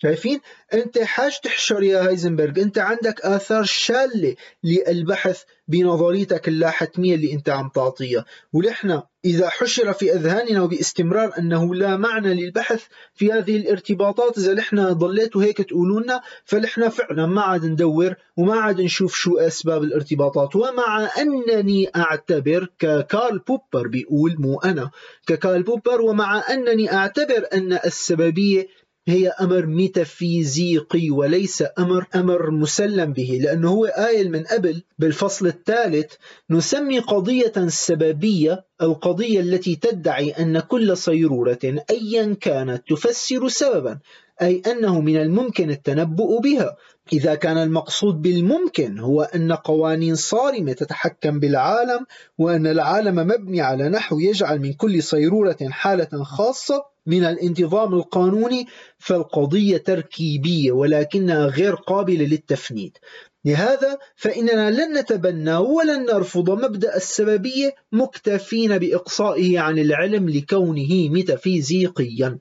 [0.04, 0.40] شايفين؟
[0.74, 2.62] أنت حاج تحشر يا هايزنبرغ.
[2.62, 8.26] أنت عندك آثار شالة للبحث بنظريتك اللاحتميه اللي أنت عم تعطيها.
[8.54, 14.94] ونحن إذا حشر في أذهاننا وباستمرار أنه لا معنى للبحث في هذه الارتباطات إذا نحن
[14.94, 20.56] ضليتوا هيك تقولوا لنا فنحن فعلا ما عاد ندور وما عاد نشوف شو أسباب الارتباطات.
[20.56, 24.92] ومع أنني أعتبر ككارل بوبر بيقول مو أنا
[25.28, 28.68] ككارل بوبر ومع أنني أعتبر أن السببية
[29.08, 36.14] هي أمر ميتافيزيقي وليس أمر أمر مسلم به لأنه هو قايل من قبل بالفصل الثالث
[36.50, 41.60] نسمي قضية سببية القضية التي تدعي أن كل صيرورة
[41.90, 44.00] أيا كانت تفسر سببا
[44.42, 46.76] أي أنه من الممكن التنبؤ بها.
[47.14, 52.06] إذا كان المقصود بالممكن هو أن قوانين صارمة تتحكم بالعالم
[52.38, 58.68] وأن العالم مبني على نحو يجعل من كل صيرورة حالة خاصة من الانتظام القانوني
[58.98, 62.98] فالقضية تركيبية ولكنها غير قابلة للتفنيد.
[63.46, 72.40] لهذا فإننا لن نتبنى ولن نرفض مبدأ السببية مكتفين بإقصائه عن العلم لكونه ميتافيزيقيا.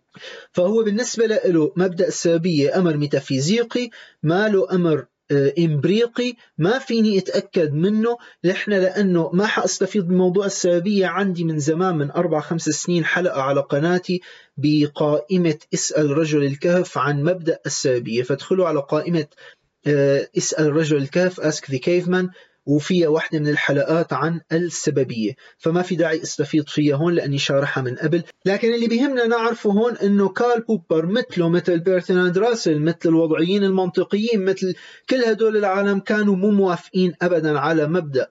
[0.52, 3.90] فهو بالنسبة له مبدأ السببية أمر ميتافيزيقي
[4.22, 6.34] ما له أمر آه، إمبريقي.
[6.58, 8.16] ما فيني أتأكد منه.
[8.44, 13.60] نحن لأنه ما حأستفيد بموضوع السببية عندي من زمان من أربع خمس سنين حلقة على
[13.60, 14.20] قناتي
[14.56, 19.26] بقائمة اسأل رجل الكهف عن مبدأ السببية فادخلوا على قائمة
[19.86, 22.26] آه، اسأل رجل الكهف Ask the Caveman.
[22.66, 25.32] وفيها واحدة من الحلقات عن السببية.
[25.58, 28.22] فما في داعي استفيض فيها هون لأني شارحها من قبل.
[28.46, 34.44] لكن اللي بيهمنا نعرفه هون أنه كارل بوبر مثله مثل بيرتناند راسل مثل الوضعيين المنطقيين
[34.44, 34.74] مثل
[35.10, 38.28] كل هدول العالم كانوا مو موافقين أبدا على مبدأ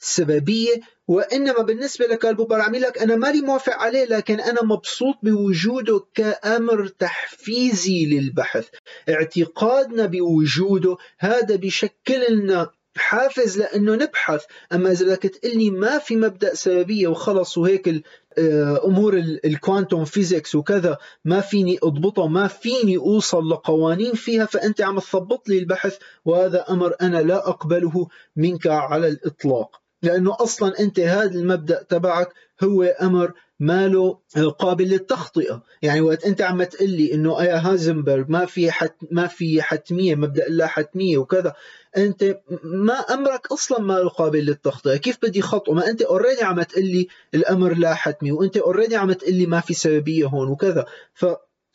[0.00, 0.80] السببية.
[1.08, 6.86] وإنما بالنسبة لكارل بوبر عم يقلك أنا مالي موافق عليه لكن أنا مبسوط بوجوده كأمر
[6.86, 8.68] تحفيزي للبحث.
[9.08, 14.44] اعتقادنا بوجوده هذا بشكل لنا حافز لأنه نبحث.
[14.72, 18.04] أما إذا بدك تقلني ما في مبدأ سببية وخلص وهيك
[18.38, 19.14] آه، أمور
[19.44, 25.48] ال quantum physics وكذا ما فيني اضبطها ما فيني أوصل لقوانين فيها فأنت عم تثبط
[25.48, 29.80] لي البحث وهذا أمر أنا لا أقبله منك على الإطلاق.
[30.02, 32.28] لأنه أصلا أنت هذا المبدأ تبعك
[32.62, 34.18] هو أمر ماله
[34.58, 35.62] قابل للتخطئة.
[35.82, 40.48] يعني وقت أنت عم تقلي إنه يا هازنبرغ ما في حت ما في حتمية مبدأ
[40.48, 41.54] لا حتمية وكذا
[41.96, 44.96] أنت ما أمرك أصلا ما قابل للتخطئة.
[44.96, 49.46] كيف بدي خطئه؟ ما أنت اوريدي عم تقلي الأمر لا حتمي وأنت already عم تقلي
[49.46, 50.84] ما في سببية هون وكذا.
[51.14, 51.26] ف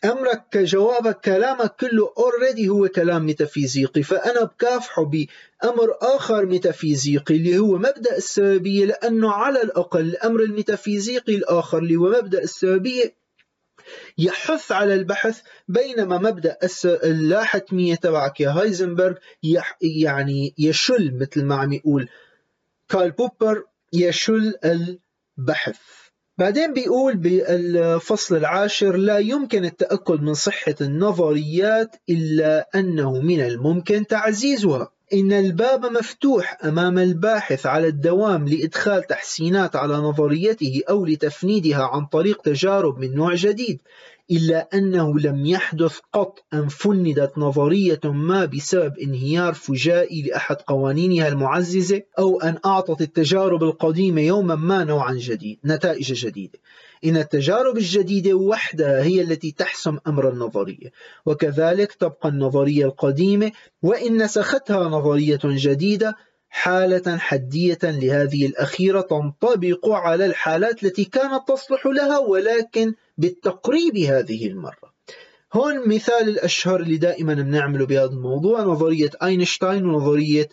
[0.06, 7.78] أمرك كجوابك كلامك كله already هو كلام ميتافيزيقي فأنا بكافحه بأمر آخر ميتافيزيقي اللي هو
[7.78, 13.16] مبدأ السببية لأنه على الأقل الأمر الميتافيزيقي الآخر اللي هو مبدأ السببية
[14.18, 19.16] يحث على البحث بينما مبدأ اللاحتميه تبعك يا هايزنبرغ
[19.82, 22.10] يعني يشل مثل ما عم يقول
[22.90, 23.64] كارل بوبر
[23.94, 25.99] يشل البحث.
[26.40, 34.92] بعدين بيقول بالفصل العاشر لا يمكن التأكد من صحة النظريات إلا أنه من الممكن تعزيزها.
[35.14, 42.42] إن الباب مفتوح أمام الباحث على الدوام لإدخال تحسينات على نظريته أو لتفنيدها عن طريق
[42.42, 43.82] تجارب من نوع جديد.
[44.32, 52.02] إلا أنه لم يحدث قط أن فندت نظرية ما بسبب انهيار فجائي لأحد قوانينها المعززة
[52.20, 56.60] أو أن أعطت التجارب القديمة يوما ما نوعا جديد نتائج جديدة.
[57.06, 60.92] إن التجارب الجديدة وحدها هي التي تحسم أمر النظرية.
[61.26, 63.52] وكذلك تبقى النظرية القديمة
[63.82, 66.16] وإن نسختها نظرية جديدة
[66.50, 74.94] حالة حدية لهذه الأخيرة تنطبق على الحالات التي كانت تصلح لها ولكن بالتقريب هذه المرة.
[75.54, 80.50] هون مثال الأشهر اللي دائما بنعمله بهذا الموضوع نظرية أينشتاين ونظرية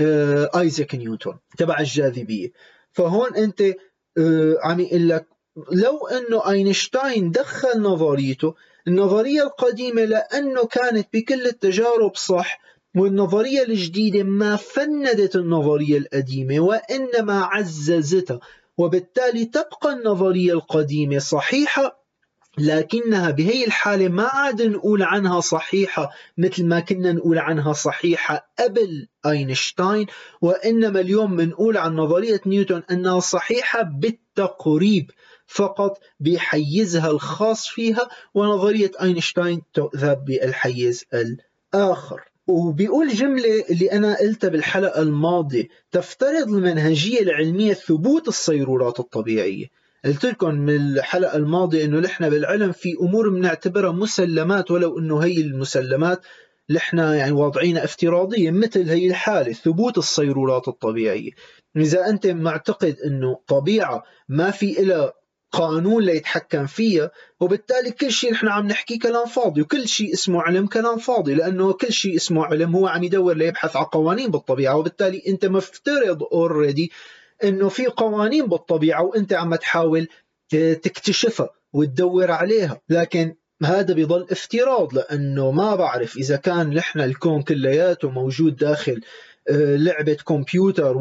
[0.00, 2.52] آه، آيزاك نيوتن تبع الجاذبية.
[2.92, 3.62] فهون أنت
[4.18, 5.26] آه، عم يقول لك
[5.72, 8.54] لو أنه أينشتاين دخل نظريته
[8.88, 12.60] النظرية القديمة لأنه كانت بكل التجارب صح
[12.96, 18.40] والنظرية الجديدة ما فندت النظرية القديمة وإنما عززتها
[18.78, 22.03] وبالتالي تبقى النظرية القديمة صحيحة
[22.58, 29.08] لكنها بهي الحالة ما عاد نقول عنها صحيحة مثل ما كنا نقول عنها صحيحة قبل
[29.26, 30.06] أينشتاين
[30.40, 35.10] وإنما اليوم بنقول عن نظرية نيوتن أنها صحيحة بالتقريب
[35.46, 42.20] فقط بحيزها الخاص فيها ونظرية أينشتاين تذهب بالحيز الآخر.
[42.46, 49.66] وبيقول جملة اللي أنا قلتها بالحلقة الماضية تفترض المنهجية العلمية ثبوت الصيرورات الطبيعية.
[50.04, 55.40] قلت لكم من الحلقة الماضية إنه نحن بالعلم في أمور بنعتبرها مسلمات ولو إنه هي
[55.40, 56.20] المسلمات
[56.70, 61.30] نحن يعني واضعينها افتراضية مثل هي الحالة ثبوت الصيرورات الطبيعية.
[61.76, 65.12] إذا أنت معتقد إنه طبيعة ما في إلها
[65.52, 67.10] قانون ليتحكم فيها
[67.40, 71.72] وبالتالي كل شيء نحن عم نحكي كلام فاضي وكل شيء اسمه علم كلام فاضي لأنه
[71.72, 76.92] كل شيء اسمه علم هو عم يدور ليبحث عن قوانين بالطبيعة وبالتالي أنت مفترض اوريدي
[77.44, 80.08] إنه في قوانين بالطبيعة وأنت عم تحاول
[80.50, 88.10] تكتشفها وتدور عليها لكن هذا بيضل افتراض لأنه ما بعرف إذا كان نحن الكون كلياته
[88.10, 89.00] موجود داخل
[89.50, 90.96] آه، لعبة كمبيوتر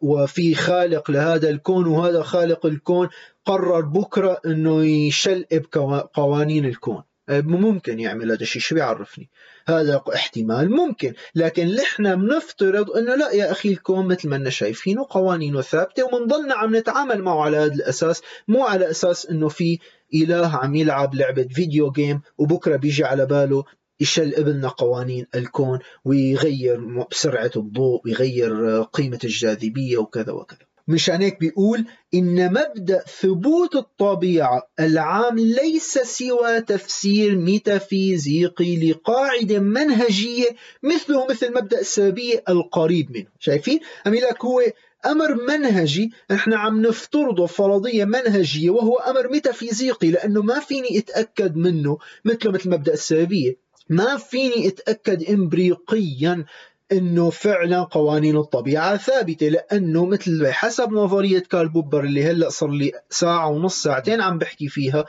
[0.00, 3.08] وفي خالق لهذا الكون وهذا خالق الكون
[3.44, 5.66] قرر بكرة إنه يشلب
[6.14, 7.02] قوانين الكون.
[7.30, 9.28] آه، ممكن يعمل هذا الشيء شو بيعرفني؟
[9.68, 11.14] هذا احتمال ممكن.
[11.34, 16.54] لكن نحن بنفترض إنه لا يا أخي الكون مثل ما إحنا شايفينه قوانينه ثابتة وبنضلنا
[16.54, 18.22] عم نتعامل معه على هذا الأساس.
[18.48, 19.78] مو على أساس إنه في
[20.14, 23.64] إله عم يلعب لعبة فيديو جيم وبكرة بيجي على باله
[24.00, 30.69] يشل ابننا قوانين الكون ويغير بسرعة الضوء ويغير قيمة الجاذبية وكذا وكذا.
[30.90, 31.84] مشان هيك بيقول
[32.14, 40.46] إن مبدأ ثبوت الطبيعة العام ليس سوى تفسير ميتافيزيقي لقاعدة منهجية
[40.82, 44.62] مثله مثل مبدأ السببية القريب منه شايفين؟ عم يقلك هو
[45.06, 51.98] أمر منهجي إحنا عم نفترضه فرضية منهجية وهو أمر ميتافيزيقي لأنه ما فيني أتأكد منه
[52.24, 53.56] مثله مثل مبدأ السببية
[53.88, 56.44] ما فيني أتأكد امبريقيا
[56.92, 62.92] إنه فعلا قوانين الطبيعة ثابتة لأنه مثل حسب نظرية كارل بوبر اللي هلأ صار لي
[63.10, 65.04] ساعة ونص ساعتين عم بحكي فيها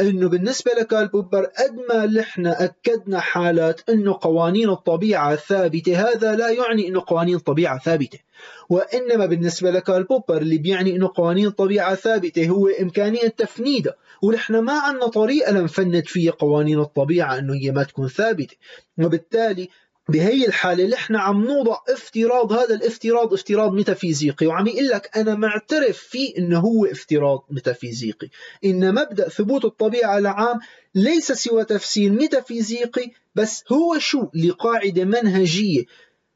[0.00, 6.50] إنه بالنسبة لكارل بوبر قد ما نحن أكدنا حالات إنه قوانين الطبيعة ثابتة هذا لا
[6.50, 8.18] يعني إنه قوانين الطبيعة ثابتة.
[8.68, 14.72] وإنما بالنسبة لكارل بوبر اللي بيعني إنه قوانين الطبيعة ثابتة هو إمكانية تفنيدها ونحن ما
[14.72, 18.56] عندنا طريقة لنفند فيها قوانين الطبيعة إنه هي ما تكون ثابتة.
[18.98, 19.68] وبالتالي
[20.08, 25.98] بهي الحالة نحن عم نوضع افتراض هذا الافتراض افتراض ميتافيزيقي وعم يقول لك أنا معترف
[25.98, 28.28] فيه إنه هو افتراض ميتافيزيقي.
[28.64, 30.60] إن مبدأ ثبوت الطبيعة العام
[30.94, 35.84] ليس سوى تفسير ميتافيزيقي بس هو شو؟ لقاعدة منهجية.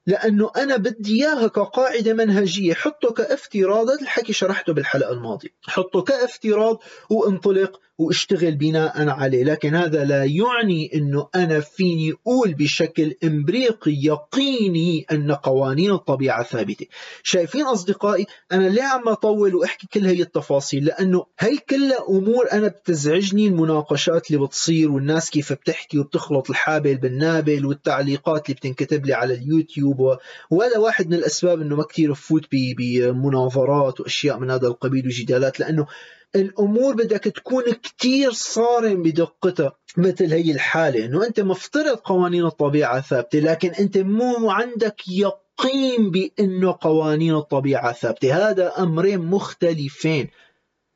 [0.07, 5.49] لأنه أنا بدي إياها كقاعدة منهجية حطه كافتراض هذا الحكي شرحته بالحلقة الماضية.
[5.62, 9.45] حطه كافتراض وانطلق واشتغل بناء عليه.
[9.45, 16.87] لكن هذا لا يعني أنه أنا فيني أقول بشكل إمبريقي يقيني أن قوانين الطبيعة ثابتة.
[17.23, 22.69] شايفين أصدقائي أنا ليه عم أطول وأحكي كل هي التفاصيل لأنه هي كلها أمور أنا
[22.69, 29.35] بتزعجني المناقشات اللي بتصير والناس كيف بتحكي وبتخلط الحابل بالنابل والتعليقات اللي بتنكتب لي على
[29.35, 30.19] اليوتيوب
[30.51, 35.87] وهذا واحد من الأسباب أنه ما كثير بفوت بمناظرات وأشياء من هذا القبيل وجدالات لأنه
[36.36, 43.38] الأمور بدك تكون كتير صارم بدقتها مثل هي الحالة إنه أنت مفترض قوانين الطبيعة ثابتة
[43.38, 48.50] لكن أنت مو عندك يقين بأنه قوانين الطبيعة ثابتة.
[48.50, 50.28] هذا أمرين مختلفين.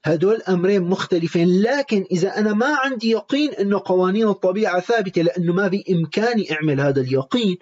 [0.04, 1.62] هدول أمرين مختلفين.
[1.62, 7.00] لكن إذا أنا ما عندي يقين أنه قوانين الطبيعة ثابتة لأنه ما بامكاني أعمل هذا
[7.00, 7.56] اليقين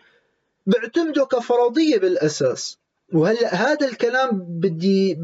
[0.67, 2.79] بعتمده كفرضية بالأساس.
[3.13, 5.19] وهلأ هذا الكلام بدي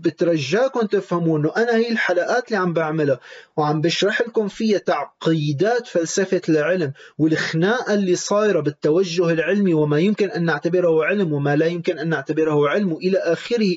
[0.00, 3.20] بترجاكم تفهموا انه أنا هي الحلقات اللي عم بعملها
[3.56, 10.44] وعم بشرح لكم فيها تعقيدات فلسفة العلم والخناقة اللي صايرة بالتوجه العلمي وما يمكن أن
[10.44, 13.76] نعتبره علم وما لا يمكن أن نعتبره علم وإلى آخره.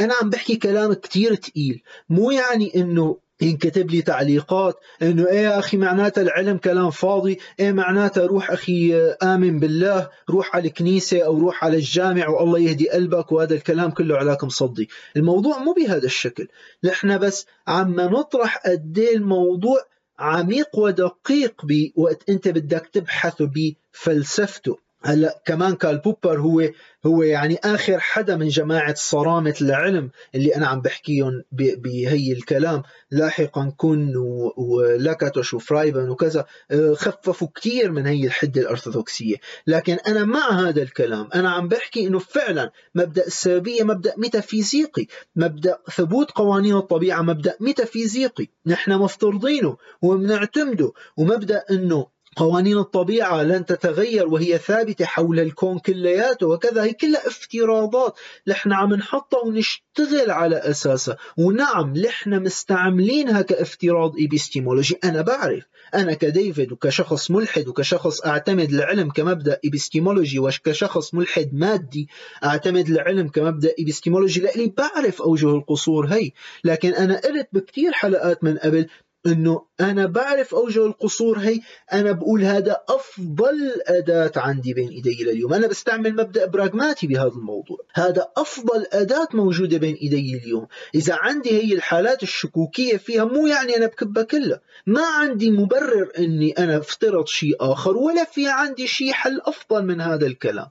[0.00, 5.58] أنا عم بحكي كلام كتير تقيل مو يعني إنه ينكتب لي تعليقات إنه إيه يا
[5.58, 11.38] أخي معناتها العلم كلام فاضي إيه معناتها روح أخي آمن بالله روح على الكنيسة أو
[11.38, 16.48] روح على الجامع والله يهدي قلبك وهذا الكلام كله علاك مصدي الموضوع مو بهذا الشكل.
[16.84, 19.78] نحن بس عم نطرح قد إيه الموضوع
[20.18, 24.87] عميق ودقيق بوقت أنت بدك تبحث بفلسفته.
[25.04, 26.70] هلا كمان كارل بوبر هو
[27.06, 32.82] هو يعني آخر حدا من جماعة صرامة العلم اللي أنا عم بحكيهم بهي الكلام.
[33.10, 34.12] لاحقا كون
[34.56, 39.36] ولاكاتوش وفايرابند وكذا آه، خففوا كثير من هي الحدة الأرثوذكسية.
[39.66, 45.06] لكن أنا مع هذا الكلام أنا عم بحكي إنه فعلا مبدأ السببية مبدأ ميتافيزيقي
[45.36, 48.46] مبدأ ثبوت قوانين الطبيعة مبدأ ميتافيزيقي.
[48.66, 52.06] نحن مفترضينه وبنعتمده ومبدأ إنه
[52.38, 58.18] قوانين الطبيعة لن تتغير وهي ثابتة حول الكون كلياته وكذا هي كلها افتراضات.
[58.46, 61.16] نحن عم نحطها ونشتغل على أساسها.
[61.36, 65.64] ونعم نحن مستعملينها كافتراض إبستيمولوجي أنا بعرف.
[65.94, 72.08] أنا كديفيد وكشخص ملحد وكشخص أعتمد العلم كمبدأ إبستيمولوجي وكشخص ملحد مادي
[72.44, 76.30] أعتمد العلم كمبدأ إبستيمولوجي لأني بعرف أوجه القصور هي.
[76.64, 78.86] لكن أنا قلت بكتير حلقات من قبل
[79.26, 81.60] إنه أنا بعرف أوجه القصور هي
[81.92, 87.78] أنا بقول هذا أفضل أداة عندي بين إيدي لليوم أنا بستعمل مبدأ براغماتي بهذا الموضوع.
[87.94, 90.66] هذا أفضل أداة موجودة بين إيدي اليوم.
[90.94, 94.60] إذا عندي هي الحالات الشكوكية فيها مو يعني أنا بكبها كلها.
[94.86, 100.00] ما عندي مبرر إني أنا افترض شيء آخر ولا في عندي شيء حل أفضل من
[100.00, 100.68] هذا الكلام.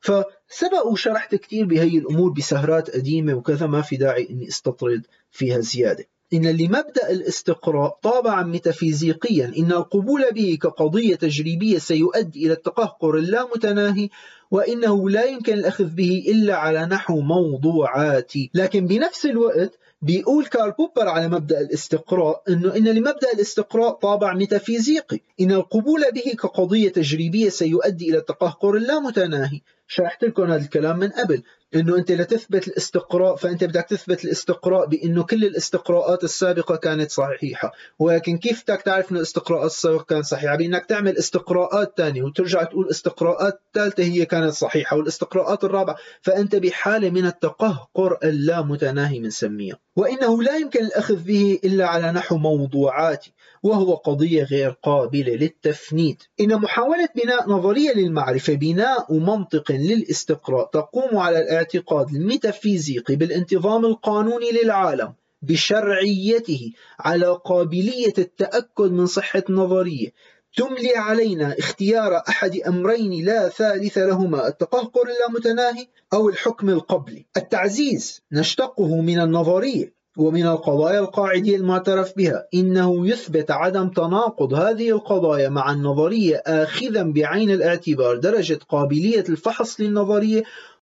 [0.00, 6.04] فسبق وشرحت كثير بهي الأمور بسهرات قديمة وكذا ما في داعي إني أستطرد فيها زيادة.
[6.32, 14.08] إن لمبدأ الاستقراء طابعا ميتافيزيقيا إن القبول به كقضية تجريبية سيؤدي إلى التقهقر اللامتناهي
[14.50, 21.08] وإنه لا يمكن الأخذ به إلا على نحو موضوعاتي لكن بنفس الوقت بيقول كارل بوبر
[21.08, 28.10] على مبدأ الاستقراء أنه إن لمبدأ الاستقراء طابع ميتافيزيقي إن القبول به كقضية تجريبية سيؤدي
[28.10, 29.60] إلى التقهقر اللامتناهي.
[29.88, 31.42] شرحت لكم هذا الكلام من قبل
[31.74, 37.72] إنه أنت لتثبت الاستقراء فأنت بدك تثبت الاستقراء بإنه كل الاستقراءات السابقة كانت صحيحة.
[37.98, 42.90] ولكن كيف بدك تعرف إنه الاستقراءات السابقة كانت صحيحة؟ بانك تعمل استقراءات ثانية وترجع تقول
[42.90, 50.56] استقراءات ثالثه هي كانت صحيحة والاستقراءات الرابعة فأنت بحالة من التقهقر اللامتناهي بنسميها وإنه لا
[50.56, 53.32] يمكن الأخذ به إلا على نحو موضوعاتي
[53.62, 56.22] وهو قضية غير قابلة للتفنيد.
[56.40, 65.14] إن محاولة بناء نظرية للمعرفة بناء منطق للاستقراء تقوم على الاعتقاد الميتافيزيقي بالانتظام القانوني للعالم
[65.42, 70.12] بشرعيته على قابلية التأكد من صحة النظرية
[70.56, 77.26] تملي علينا اختيار أحد أمرين لا ثالث لهما التقهقر اللامتناهي أو الحكم القبلي.
[77.36, 79.97] التعزيز نشتقه من النظرية.
[80.18, 87.50] ومن القضايا القاعدية المعترف بها إنه يثبت عدم تناقض هذه القضايا مع النظرية آخذا بعين
[87.50, 90.42] الاعتبار درجة قابلية الفحص للنظرية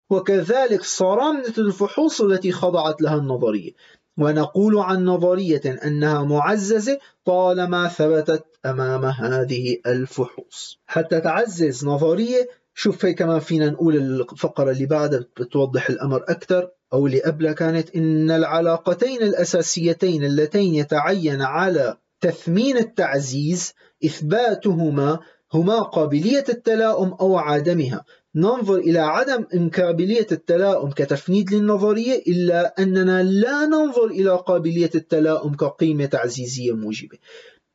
[0.09, 3.71] وكذلك صرامة الفحوص التي خضعت لها النظرية.
[4.17, 10.79] ونقول عن نظرية أنها معززة طالما ثبتت أمام هذه الفحوص.
[10.85, 16.69] حتى تعزز نظرية شوف هي كمان فينا نقول الفقرة اللي بعدها بتوضح الأمر أكثر.
[16.93, 23.73] أو قبلها كانت إن العلاقتين الأساسيتين اللتين يتعين على تثمين التعزيز
[24.05, 25.19] إثباتهما
[25.53, 28.05] هما قابلية التلاؤم أو عدمها.
[28.35, 36.05] ننظر إلى عدم قابلية التلاؤم كتفنيد للنظرية إلا أننا لا ننظر إلى قابلية التلاؤم كقيمة
[36.05, 37.17] تعزيزية موجبة.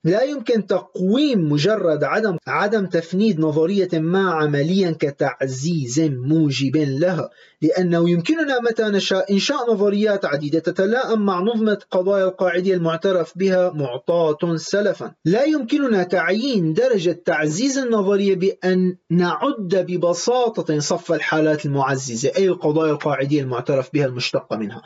[0.04, 7.30] لا يمكن تقويم مجرد عدم عدم تفنيد نظرية ما عمليا كتعزيز موجب لها
[7.62, 14.56] لأنه يمكننا متى نشاء إنشاء نظريات عديدة تتلائم مع نظمة قضايا القاعدية المعترف بها معطاة
[14.56, 15.12] سلفا.
[15.24, 23.42] لا يمكننا تعيين درجة تعزيز النظرية بأن نعد ببساطة صف الحالات المعززة أي القضايا القاعدية
[23.42, 24.82] المعترف بها المشتقة منها.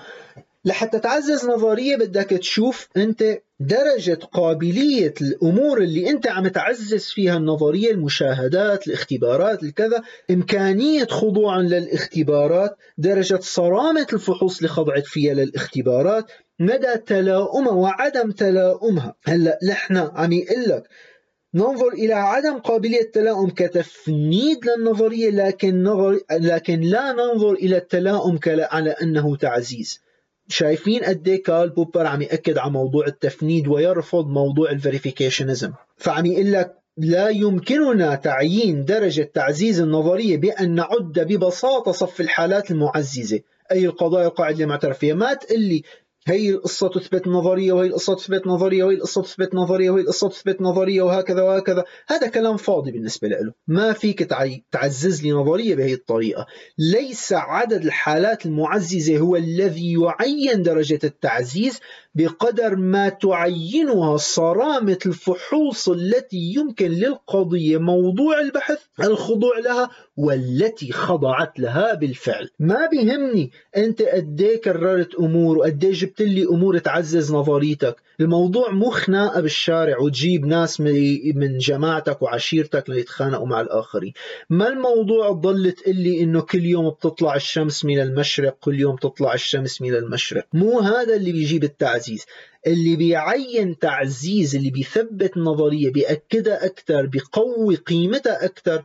[0.64, 7.90] لحتى تعزز نظرية بدك تشوف أنت درجة قابلية الأمور اللي أنت عم تعزز فيها النظرية
[7.90, 17.72] المشاهدات الاختبارات الكذا إمكانية خضوعا للاختبارات درجة صرامة الفحوص اللي خضعت فيها للاختبارات مدى تلاؤمها
[17.72, 19.14] وعدم تلاؤمها.
[19.24, 20.82] هلأ نحن عم يقول لك
[21.54, 28.90] ننظر إلى عدم قابلية التلاؤم كتفنيد للنظرية لكن, نظر لكن لا ننظر إلى التلاؤم على
[28.90, 30.03] أنه تعزيز.
[30.48, 35.72] شايفين قد إيه كارل بوبر عم يأكد على موضوع التفنيد ويرفض موضوع ال verificationism.
[35.96, 43.40] فعم يقول لك لا يمكننا تعيين درجة تعزيز النظرية بأن نعد ببساطة صف الحالات المعززة
[43.72, 45.14] أي القضايا القاعدة المعترف فيها.
[45.14, 45.82] ما تقول لي
[46.26, 50.62] هي القصة تثبت نظرية وهي القصة تثبت نظرية وهي القصة تثبت نظرية وهي القصة تثبت
[50.62, 51.84] نظرية وهكذا وهكذا.
[52.06, 53.52] هذا كلام فاضي بالنسبة له.
[53.66, 54.28] ما فيك
[54.72, 56.46] تعزز لي نظرية بهي الطريقة.
[56.78, 61.80] ليس عدد الحالات المعززة هو الذي يعين درجة التعزيز
[62.14, 71.94] بقدر ما تعينها صرامة الفحوص التي يمكن للقضية موضوع البحث الخضوع لها والتي خضعت لها
[71.94, 72.50] بالفعل.
[72.58, 77.96] ما بيهمني أنت قديه كررت أمور وقديه جبت لي أمور تعزز نظريتك.
[78.20, 80.80] الموضوع مو خناقة بالشارع وتجيب ناس
[81.34, 84.12] من جماعتك وعشيرتك ليتخانقوا مع الآخرين.
[84.50, 89.34] ما الموضوع تضل تقول لي إنه كل يوم بتطلع الشمس من المشرق كل يوم تطلع
[89.34, 90.46] الشمس من المشرق.
[90.52, 92.24] مو هذا اللي بيجيب التعزيز.
[92.66, 98.82] اللي بيعين تعزيز اللي بيثبت نظرية بيأكدها أكثر بيقوي قيمتها أكثر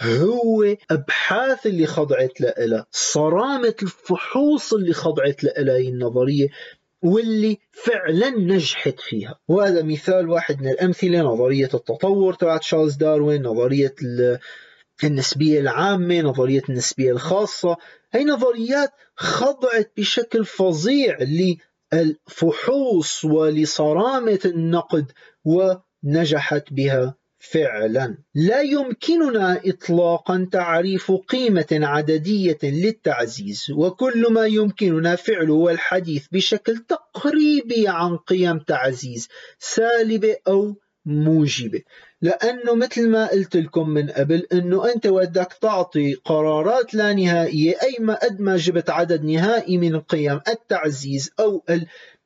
[0.00, 6.48] هو أبحاث اللي خضعت لها صرامة الفحوص اللي خضعت لها النظرية
[7.02, 9.38] واللي فعلا نجحت فيها.
[9.48, 13.94] وهذا مثال واحد من الأمثلة نظرية التطور تبعت تشارلز داروين نظرية
[15.04, 17.76] النسبية العامة نظرية النسبية الخاصة.
[18.12, 21.18] هي نظريات خضعت بشكل فظيع
[21.92, 25.12] للفحوص ولصرامة النقد
[25.44, 27.14] ونجحت بها.
[27.50, 28.16] فعلا.
[28.34, 37.88] لا يمكننا اطلاقا تعريف قيمة عددية للتعزيز وكل ما يمكننا فعله هو الحديث بشكل تقريبي
[37.88, 40.76] عن قيم تعزيز سالبه أو
[41.06, 41.80] موجبه
[42.22, 47.96] لأنه مثل ما قلت لكم من قبل إنه أنت بدك تعطي قرارات لا نهائية أي
[48.00, 51.64] ما قد ما جبت عدد نهائي من القيم التعزيز أو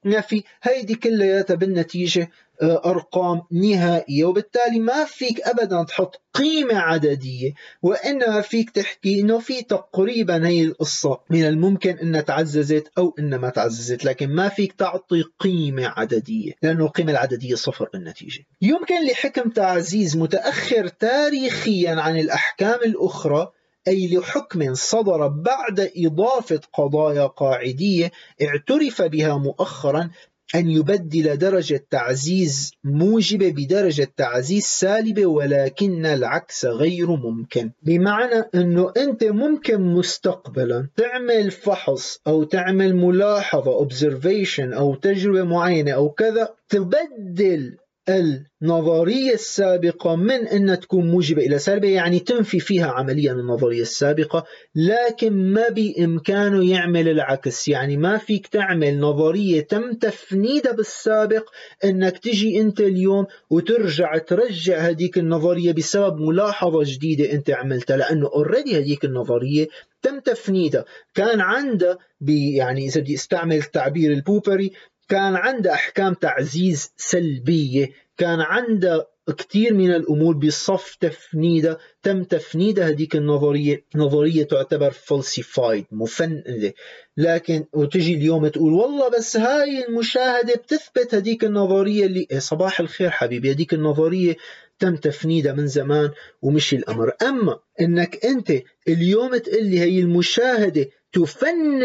[0.05, 2.31] النفي هيدي كلياتها بالنتيجة
[2.63, 7.53] أرقام نهائية وبالتالي ما فيك أبدا تحط قيمة عددية
[7.83, 13.51] وإنما فيك تحكي إنه في تقريبا هي القصة من الممكن إنها تعززت أو إنها ما
[13.51, 20.17] تعززت لكن ما فيك تعطي قيمة عددية لأنه القيمة العددية صفر بالنتيجة يمكن لحكم تعزيز
[20.17, 23.53] متأخر تاريخيا عن الأحكام الأخرى
[23.89, 28.13] أي لحكم صدر بعد إضافة قضايا قاعدية
[28.43, 30.11] اعترف بها مؤخرا
[30.55, 37.70] أن يبدل درجة تعزيز موجبة بدرجة تعزيز سالبة ولكن العكس غير ممكن.
[37.83, 46.11] بمعنى أنه أنت ممكن مستقبلا تعمل فحص أو تعمل ملاحظة observation أو تجربة معينة أو
[46.11, 47.77] كذا تبدل
[48.09, 54.45] النظرية السابقة من أن تكون موجبة إلى سالبة يعني تنفي فيها عمليا النظرية السابقة
[54.75, 57.69] لكن ما بإمكانه يعمل العكس.
[57.69, 61.51] يعني ما فيك تعمل نظرية تم تفنيدها بالسابق
[61.85, 68.79] أنك تجي أنت اليوم وترجع ترجع هذيك النظرية بسبب ملاحظة جديدة أنت عملتها لأنه already
[68.79, 69.69] هذيك النظرية
[70.03, 70.85] تم تفنيدها.
[71.15, 71.99] كان عندها
[72.29, 74.73] يعني إذا بدي أستعمل التعبير البوبري
[75.09, 79.09] كان عنده أحكام تعزيز سلبية كان عنده
[79.39, 86.75] كثير من الأمور بصف تفنيدها تم تفنيد هذيك النظرية نظرية تعتبر falsified مفندة
[87.17, 93.11] لكن وتجي اليوم تقول والله بس هاي المشاهدة بتثبت هذيك النظرية اللي إيه صباح الخير
[93.11, 94.37] حبيبي هذيك النظرية
[94.79, 96.11] تم تفنيدها من زمان
[96.43, 97.13] ومشي الأمر.
[97.23, 98.53] أما إنك أنت
[98.89, 101.83] اليوم تقول لي هي المشاهدة تفند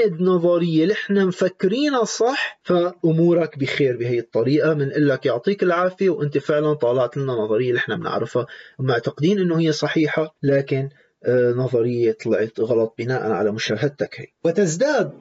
[0.84, 7.18] اللي إحنا مفكرينها صح فأمورك بخير بهي الطريقة بنقول لك يعطيك العافية وأنت فعلا طالعت
[7.18, 7.34] لنا
[7.70, 8.45] اللي إحنا بنعرفها.
[8.80, 10.90] ومعتقدين إنه هي صحيحة لكن
[11.26, 14.28] آه، نظرية طلعت غلط بناء على مشاهدتك هي.
[14.45, 15.12] وتزداد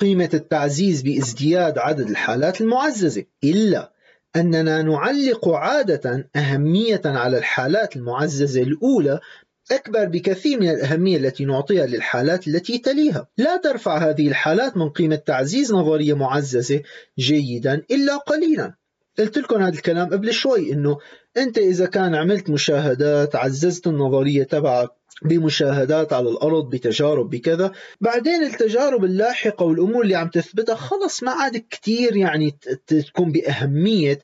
[0.00, 3.92] قيمة التعزيز بازدياد عدد الحالات المعززة إلا
[4.36, 9.20] أننا نعلق عادة أهمية على الحالات المعززة الأولى
[9.72, 13.28] أكبر بكثير من الأهمية التي نعطيها للحالات التي تليها.
[13.38, 16.82] لا ترفع هذه الحالات من قيمة تعزيز نظرية معززة
[17.18, 18.74] جيدا إلا قليلا.
[19.18, 20.98] قلت لكم هذا الكلام قبل شوي إنه
[21.36, 24.90] أنت إذا كان عملت مشاهدات عززت النظرية تبعك
[25.22, 31.64] بمشاهدات على الأرض بتجارب بكذا بعدين التجارب اللاحقة والأمور اللي عم تثبتها خلص ما عاد
[31.70, 32.54] كثير يعني
[32.86, 34.18] تكون بأهمية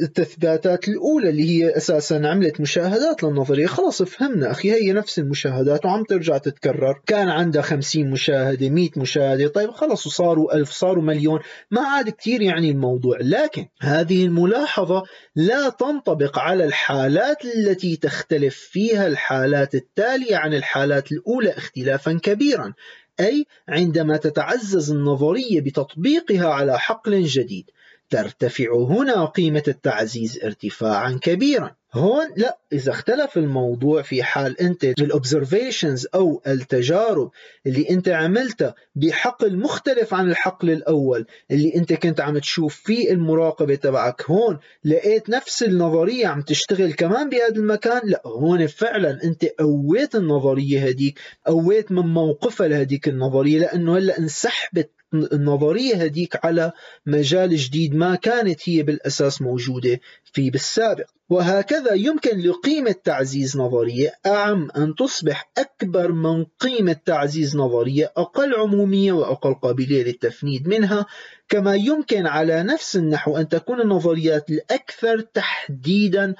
[0.00, 3.66] التثبيتات الأولى اللي هي أساسا عملت مشاهدات للنظرية.
[3.66, 4.50] خلاص فهمنا.
[4.50, 7.00] أخي هي نفس المشاهدات وعم ترجع تتكرر.
[7.06, 9.48] كان عندها 50 مشاهدة 100 مشاهدة.
[9.48, 11.40] طيب خلص وصاروا ألف صاروا مليون.
[11.70, 13.18] ما عاد كتير يعني الموضوع.
[13.20, 15.02] لكن هذه الملاحظة
[15.36, 22.74] لا تنطبق على الحالات التي تختلف فيها الحالات التالية عن الحالات الأولى اختلافا كبيرا.
[23.20, 27.70] أي عندما تتعزز النظرية بتطبيقها على حقل جديد.
[28.14, 31.76] ترتفع هنا قيمة التعزيز ارتفاعا كبيرا.
[31.94, 37.30] هون لا إذا اختلف الموضوع في حال أنت الأوبزرفيشنز أو التجارب
[37.66, 43.74] اللي أنت عملتها بحقل مختلف عن الحقل الأول اللي أنت كنت عم تشوف فيه المراقبة
[43.74, 44.22] تبعك.
[44.30, 50.86] هون لقيت نفس النظرية عم تشتغل كمان بهذا المكان؟ لا هون فعلا أنت قويت النظرية
[50.86, 56.72] هديك قويت من موقفها لهديك النظرية لأنه هلأ انسحبت النظرية هديك على
[57.06, 61.06] مجال جديد ما كانت هي بالأساس موجودة فيه بالسابق.
[61.30, 69.12] وهكذا يمكن لقيمة تعزيز نظرية أعم أن تصبح أكبر من قيمة تعزيز نظرية أقل عمومية
[69.12, 71.06] وأقل قابلية للتفنيد منها
[71.48, 76.34] كما يمكن على نفس النحو أن تكون النظريات الأكثر تحديدا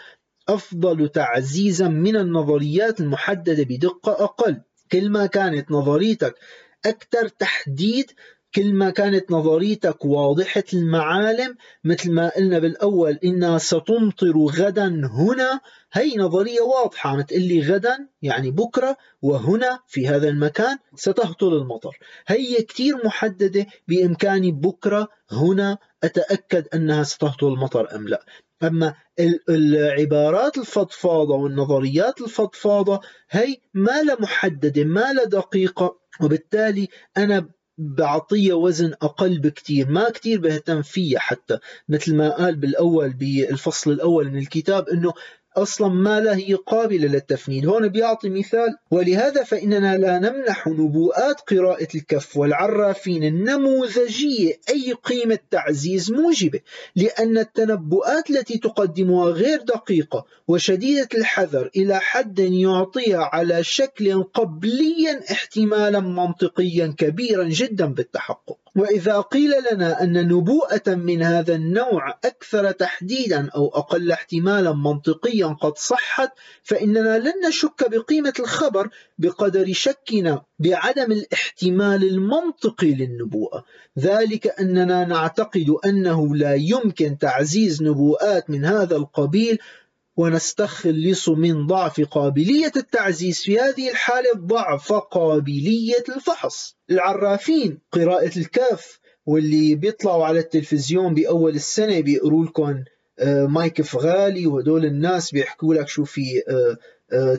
[0.49, 4.61] أفضل تعزيزا من النظريات المحددة بدقة أقل.
[4.93, 6.35] كل ما كانت نظريتك
[6.87, 8.11] أكثر تحديد
[8.55, 15.61] كل ما كانت نظريتك واضحة المعالم مثل ما قلنا بالأول إنها ستمطر غدا هنا.
[15.93, 21.99] هي نظرية واضحة عم تقلي غدا يعني بكرة وهنا في هذا المكان ستهطل المطر.
[22.27, 28.25] هي كتير محددة بإمكاني بكرة هنا أتأكد أنها ستهطل المطر أم لا.
[28.63, 28.95] أما
[29.49, 33.01] العبارات الفضفاضة والنظريات الفضفاضة
[33.31, 37.49] هي ما لا محددة ما لا دقيقة وبالتالي أنا
[37.79, 39.89] بعطية وزن أقل بكتير.
[39.89, 45.13] ما كتير بهتم فيها حتى مثل ما قال بالأول بالفصل الأول من الكتاب أنه
[45.57, 47.67] أصلا ما لا هي قابلة للتفنيد.
[47.67, 56.13] هون بيعطي مثال ولهذا فإننا لا نمنح نبوءات قراءة الكف والعرافين النموذجية أي قيمة تعزيز
[56.13, 56.61] موجبة
[56.97, 66.01] لأن التنبؤات التي تقدمها غير دقيقة وشديدة الحذر إلى حد يعطيها على شكل قبليا احتمالا
[66.01, 68.64] منطقيا كبيرا جدا بالتحقق.
[68.77, 75.79] وإذا قيل لنا أن نبوءة من هذا النوع أكثر تحديدا أو أقل احتمالا منطقيا قد
[75.79, 76.33] صحت
[76.63, 78.89] فإننا لن نشك بقيمة الخبر
[79.19, 83.65] بقدر شكنا بعدم الاحتمال المنطقي للنبوءة.
[83.99, 89.59] ذلك أننا نعتقد أنه لا يمكن تعزيز نبوءات من هذا القبيل
[90.17, 96.77] ونستخلص من ضعف قابلية التعزيز في هذه الحالة ضعف قابلية الفحص.
[96.91, 102.85] العرافين قراءة الكاف واللي بيطلعوا على التلفزيون بأول السنة بيقروا لكم
[103.19, 106.77] آه، مايك فغالي وهدول الناس بيحكوا لك شو في آه،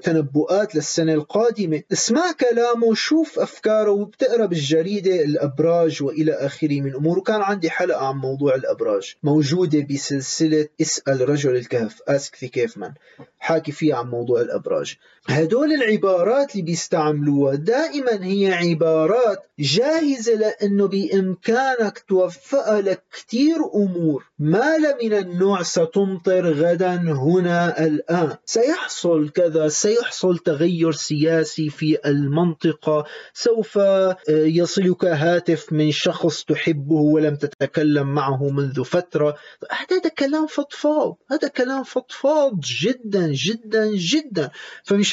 [0.03, 1.81] تنبؤات للسنة القادمة.
[1.91, 7.19] اسمع كلامه شوف أفكاره وبتقرأ بالجريدة الأبراج وإلى آخره من أمور.
[7.19, 12.01] وكان عندي حلقة عن موضوع الأبراج موجودة بسلسلة اسأل رجل الكهف.
[12.09, 12.91] Ask the Caveman.
[13.39, 14.97] حاكي فيها عن موضوع الأبراج.
[15.27, 24.25] هدول العبارات اللي بيستعملوها دائما هي عبارات جاهزة لأنه بإمكانك توفق لك كتير أمور.
[24.39, 28.35] ما من النوع ستمطر غدا هنا الآن.
[28.45, 33.05] سيحصل كذا سيحصل تغير سياسي في المنطقة.
[33.33, 39.35] سوف آه، يصلك هاتف من شخص تحبه ولم تتكلم معه منذ فترة.
[39.71, 41.17] هذا كلام فضفاض.
[41.31, 44.49] هذا كلام فضفاض جدا جدا جدا.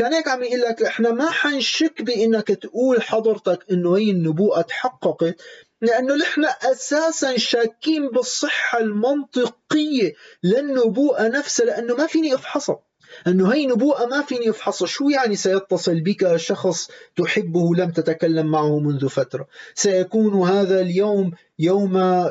[0.03, 5.37] فمشان هيك عم يقول لك إحنا ما حنشك بإنك تقول حضرتك إنه هي النبوءة تحققت
[5.83, 12.83] لأنه نحن أساسا شاكين بالصحة المنطقية للنبوءة نفسها لأنه ما فيني أفحصها.
[13.27, 14.87] أنه هي نبوءة ما فيني أفحصها.
[14.87, 22.23] شو يعني سيتصل بك شخص تحبه لم تتكلم معه منذ فترة؟ سيكون هذا اليوم يوم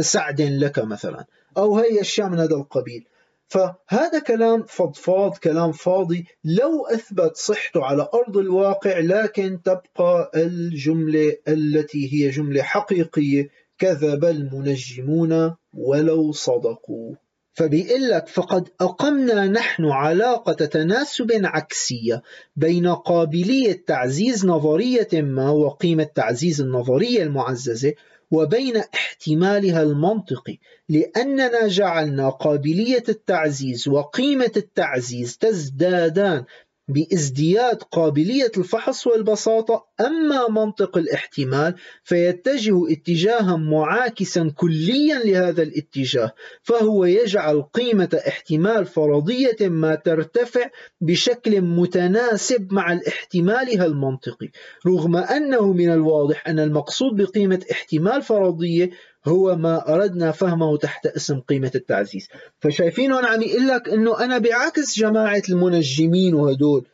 [0.00, 1.24] سعد لك مثلا
[1.56, 3.06] أو هي أشياء من هذا القبيل.
[3.50, 6.26] فهذا كلام فضفاض كلام فاضي.
[6.44, 13.48] لو أثبت صحته على أرض الواقع لكن تبقى الجملة التي هي جملة حقيقية
[13.78, 17.14] كذب المنجمون ولو صدقوا.
[17.52, 22.22] فبيقول لك فقد أقمنا نحن علاقة تناسب عكسية
[22.56, 27.94] بين قابلية تعزيز نظرية ما وقيمة تعزيز النظرية المعززة
[28.30, 30.58] وبين احتمالها المنطقي
[30.88, 36.44] لأننا جعلنا قابلية التعزيز وقيمة التعزيز تزدادان
[36.88, 41.74] بازدياد قابلية الفحص والبساطة أما منطق الاحتمال
[42.04, 46.32] فيتجه اتجاها معاكسا كليا لهذا الاتجاه
[46.62, 50.70] فهو يجعل قيمة احتمال فرضية ما ترتفع
[51.00, 54.48] بشكل متناسب مع الاحتمالها المنطقي
[54.86, 58.90] رغم أنه من الواضح أن المقصود بقيمة احتمال فرضية
[59.26, 62.28] هو ما أردنا فهمه تحت اسم قيمة التعزيز.
[62.60, 66.86] فشايفين هون عم يقول لك أنه أنا بعكس جماعة المنجمين وهدول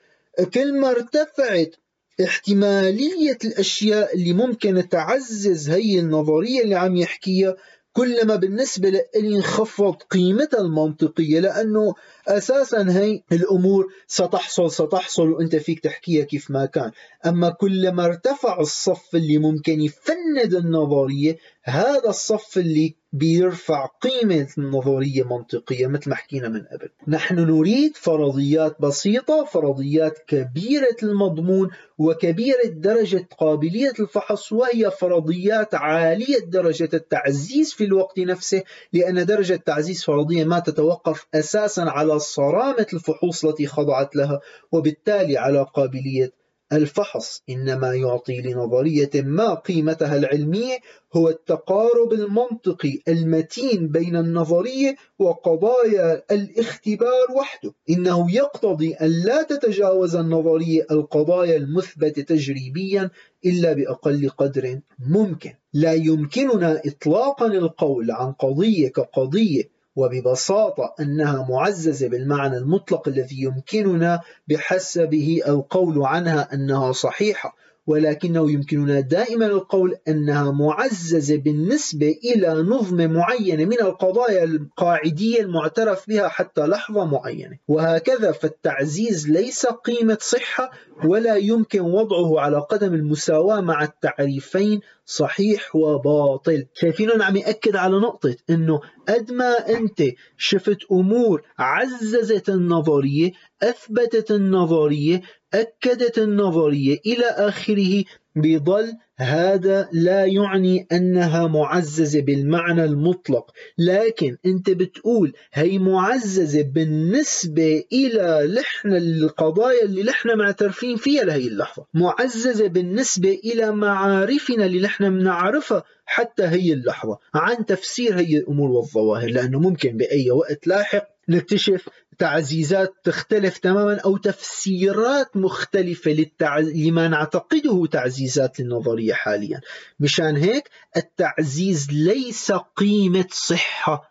[0.54, 1.76] كل ما ارتفعت
[2.24, 7.56] احتمالية الأشياء اللي ممكن تعزز هي النظرية اللي عم يحكيها
[7.92, 11.94] كلما بالنسبة لي انخفض قيمتها المنطقية لأنه
[12.28, 16.90] أساسا هي الأمور ستحصل ستحصل وأنت فيك تحكيها كيف ما كان.
[17.26, 25.86] أما كلما ارتفع الصف اللي ممكن يفند النظرية هذا الصف اللي بيرفع قيمة النظرية منطقية
[25.86, 26.88] مثل ما حكينا من قبل.
[27.08, 36.88] نحن نريد فرضيات بسيطة فرضيات كبيرة المضمون وكبيرة درجة قابلية الفحص وهي فرضيات عالية درجة
[36.94, 38.62] التعزيز في الوقت نفسه
[38.92, 44.40] لأن درجة تعزيز فرضية ما تتوقف أساسا على صرامة الفحوص التي خضعت لها
[44.72, 50.78] وبالتالي على قابلية الفحص إنما يعطي لنظرية ما قيمتها العلمية
[51.16, 57.74] هو التقارب المنطقي المتين بين النظرية وقضايا الاختبار وحده.
[57.90, 63.10] إنه يقتضي أن لا تتجاوز النظرية القضايا المثبتة تجريبيا
[63.44, 65.52] إلا بأقل قدر ممكن.
[65.72, 75.40] لا يمكننا إطلاقا القول عن قضية كقضية وببساطة أنها معززة بالمعنى المطلق الذي يمكننا بحسبه
[75.48, 77.56] القول عنها أنها صحيحة.
[77.86, 86.28] ولكنه يمكننا دائما القول أنها معززة بالنسبة إلى نظم معينة من القضايا القاعدية المعترف بها
[86.28, 87.58] حتى لحظة معينة.
[87.68, 90.70] وهكذا فالتعزيز ليس قيمة صحة
[91.04, 96.66] ولا يمكن وضعه على قدم المساواة مع التعريفين صحيح وباطل.
[96.74, 100.02] شايفين عم يأكد على نقطة أنه قد ما أنت
[100.36, 103.32] شفت أمور عززت النظرية
[103.62, 105.22] أثبتت النظرية
[105.60, 108.04] أكدت النظرية إلى آخره
[108.36, 113.50] بظل هذا لا يعني أنها معززة بالمعنى المطلق.
[113.78, 121.86] لكن أنت بتقول هي معززة بالنسبة إلى لحن القضايا اللي نحن معترفين فيها لهي اللحظة.
[121.94, 127.18] معززة بالنسبة إلى معارفنا اللي نحن بنعرفها حتى هي اللحظة.
[127.34, 134.16] عن تفسير هي الأمور والظواهر لأنه ممكن بأي وقت لاحق نكتشف تعزيزات تختلف تماما أو
[134.16, 136.26] تفسيرات مختلفة.
[136.60, 139.60] لما نعتقده تعزيزات للنظرية حاليا
[140.00, 144.10] مشان هيك التعزيز ليس قيمة صحة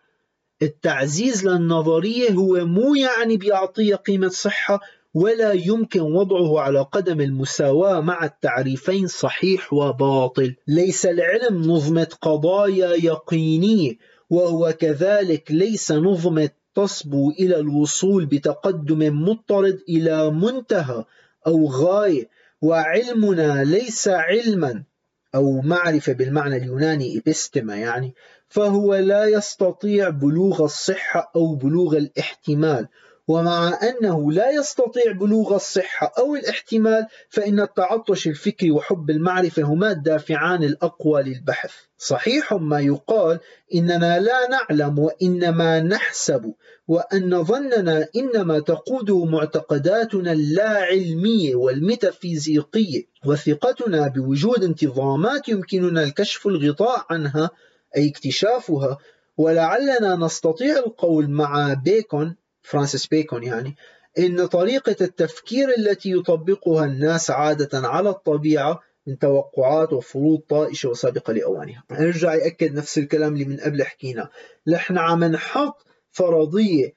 [0.62, 4.80] التعزيز للنظرية هو مو يعني بيعطيها قيمة صحة
[5.14, 13.92] ولا يمكن وضعه على قدم المساواة مع التعريفين صحيح وباطل ليس العلم نظمة قضايا يقينية
[14.30, 21.04] وهو كذلك ليس نظمة تصبو إلى الوصول بتقدم مضطرد إلى منتهى
[21.46, 22.28] أو غاية
[22.62, 24.84] وعلمنا ليس علما
[25.34, 28.14] أو معرفة بالمعنى اليوناني إبستما يعني
[28.48, 32.88] فهو لا يستطيع بلوغ الصحة أو بلوغ الاحتمال.
[33.28, 40.64] ومع أنه لا يستطيع بلوغ الصحة أو الاحتمال فإن التعطش الفكري وحب المعرفة هما الدافعان
[40.64, 41.70] الأقوى للبحث.
[41.98, 43.40] صحيح ما يقال
[43.74, 46.54] إننا لا نعلم وإنما نحسب
[46.88, 57.50] وأن ظننا إنما تقوده معتقداتنا اللا علمية والميتافيزيقية وثقتنا بوجود انتظامات يمكننا الكشف الغطاء عنها
[57.96, 58.98] أي اكتشافها.
[59.36, 62.36] ولعلنا نستطيع القول مع بيكون
[62.66, 63.76] فرانسيس بيكون يعني
[64.18, 71.84] إن طريقة التفكير التي يطبقها الناس عادة على الطبيعة من توقعات وفروض طائشة وسابقة لأوانها.
[71.90, 74.28] أرجع يأكد نفس الكلام اللي من قبل حكينا.
[74.66, 76.94] نحن عم نحط فرضية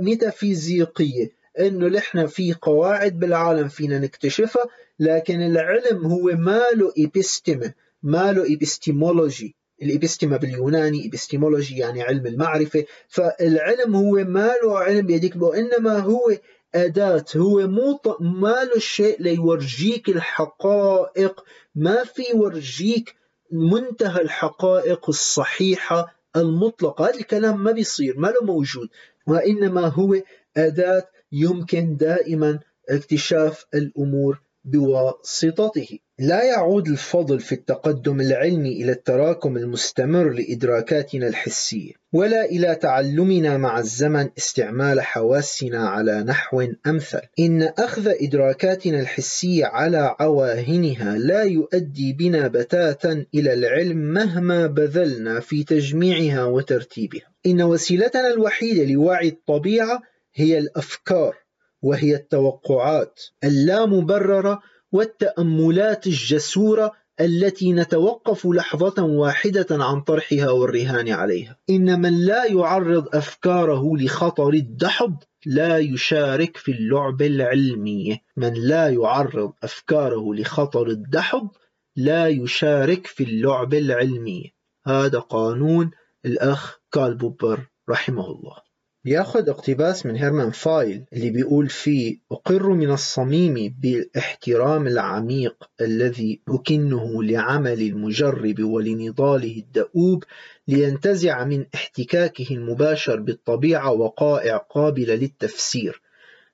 [0.00, 1.30] ميتافيزيقية
[1.60, 4.64] إنه نحن في قواعد بالعالم فينا نكتشفها
[4.98, 9.56] لكن العلم هو ماله إبستمة ماله إبستيمولوجي.
[9.82, 12.84] الإبستمة باليوناني إبستيمولوجي يعني علم المعرفة.
[13.08, 16.38] فالعلم هو ماله علم بيديك وإنما هو
[16.74, 21.44] أداة هو مو ماله الشيء ليورجيك الحقائق.
[21.74, 23.14] ما في يورجيك
[23.52, 27.04] منتهى الحقائق الصحيحة المطلقة.
[27.04, 28.88] هذا الكلام ما بيصير ما له موجود.
[29.26, 30.16] وإنما هو
[30.56, 32.60] أداة يمكن دائما
[32.90, 35.98] اكتشاف الأمور بواسطته.
[36.18, 43.78] لا يعود الفضل في التقدم العلمي إلى التراكم المستمر لإدراكاتنا الحسية ولا إلى تعلمنا مع
[43.78, 47.20] الزمن استعمال حواسنا على نحو أمثل.
[47.38, 55.64] إن أخذ إدراكاتنا الحسية على عواهنها لا يؤدي بنا بتاتا إلى العلم مهما بذلنا في
[55.64, 57.34] تجميعها وترتيبها.
[57.46, 60.02] إن وسيلتنا الوحيدة لوعي الطبيعة
[60.34, 61.36] هي الأفكار
[61.82, 64.60] وهي التوقعات اللامبررة
[64.94, 71.56] والتأملات الجسورة التي نتوقف لحظة واحدة عن طرحها والرهان عليها.
[71.70, 75.16] إن من لا يعرض أفكاره لخطر الدحض
[75.46, 78.20] لا يشارك في اللعب العلمي.
[78.36, 81.48] من لا يعرض أفكاره لخطر الدحض
[81.96, 84.52] لا يشارك في اللعب العلمي.
[84.86, 85.90] هذا قانون
[86.24, 88.63] الأخ كارل بوبر رحمه الله.
[89.04, 97.22] بياخد اقتباس من هيرمان فايل اللي بيقول فيه أقر من الصميم بالاحترام العميق الذي أكنه
[97.22, 100.24] لعمل المجرب ولنضاله الدؤوب
[100.68, 106.02] لينتزع من احتكاكه المباشر بالطبيعة وقائع قابلة للتفسير.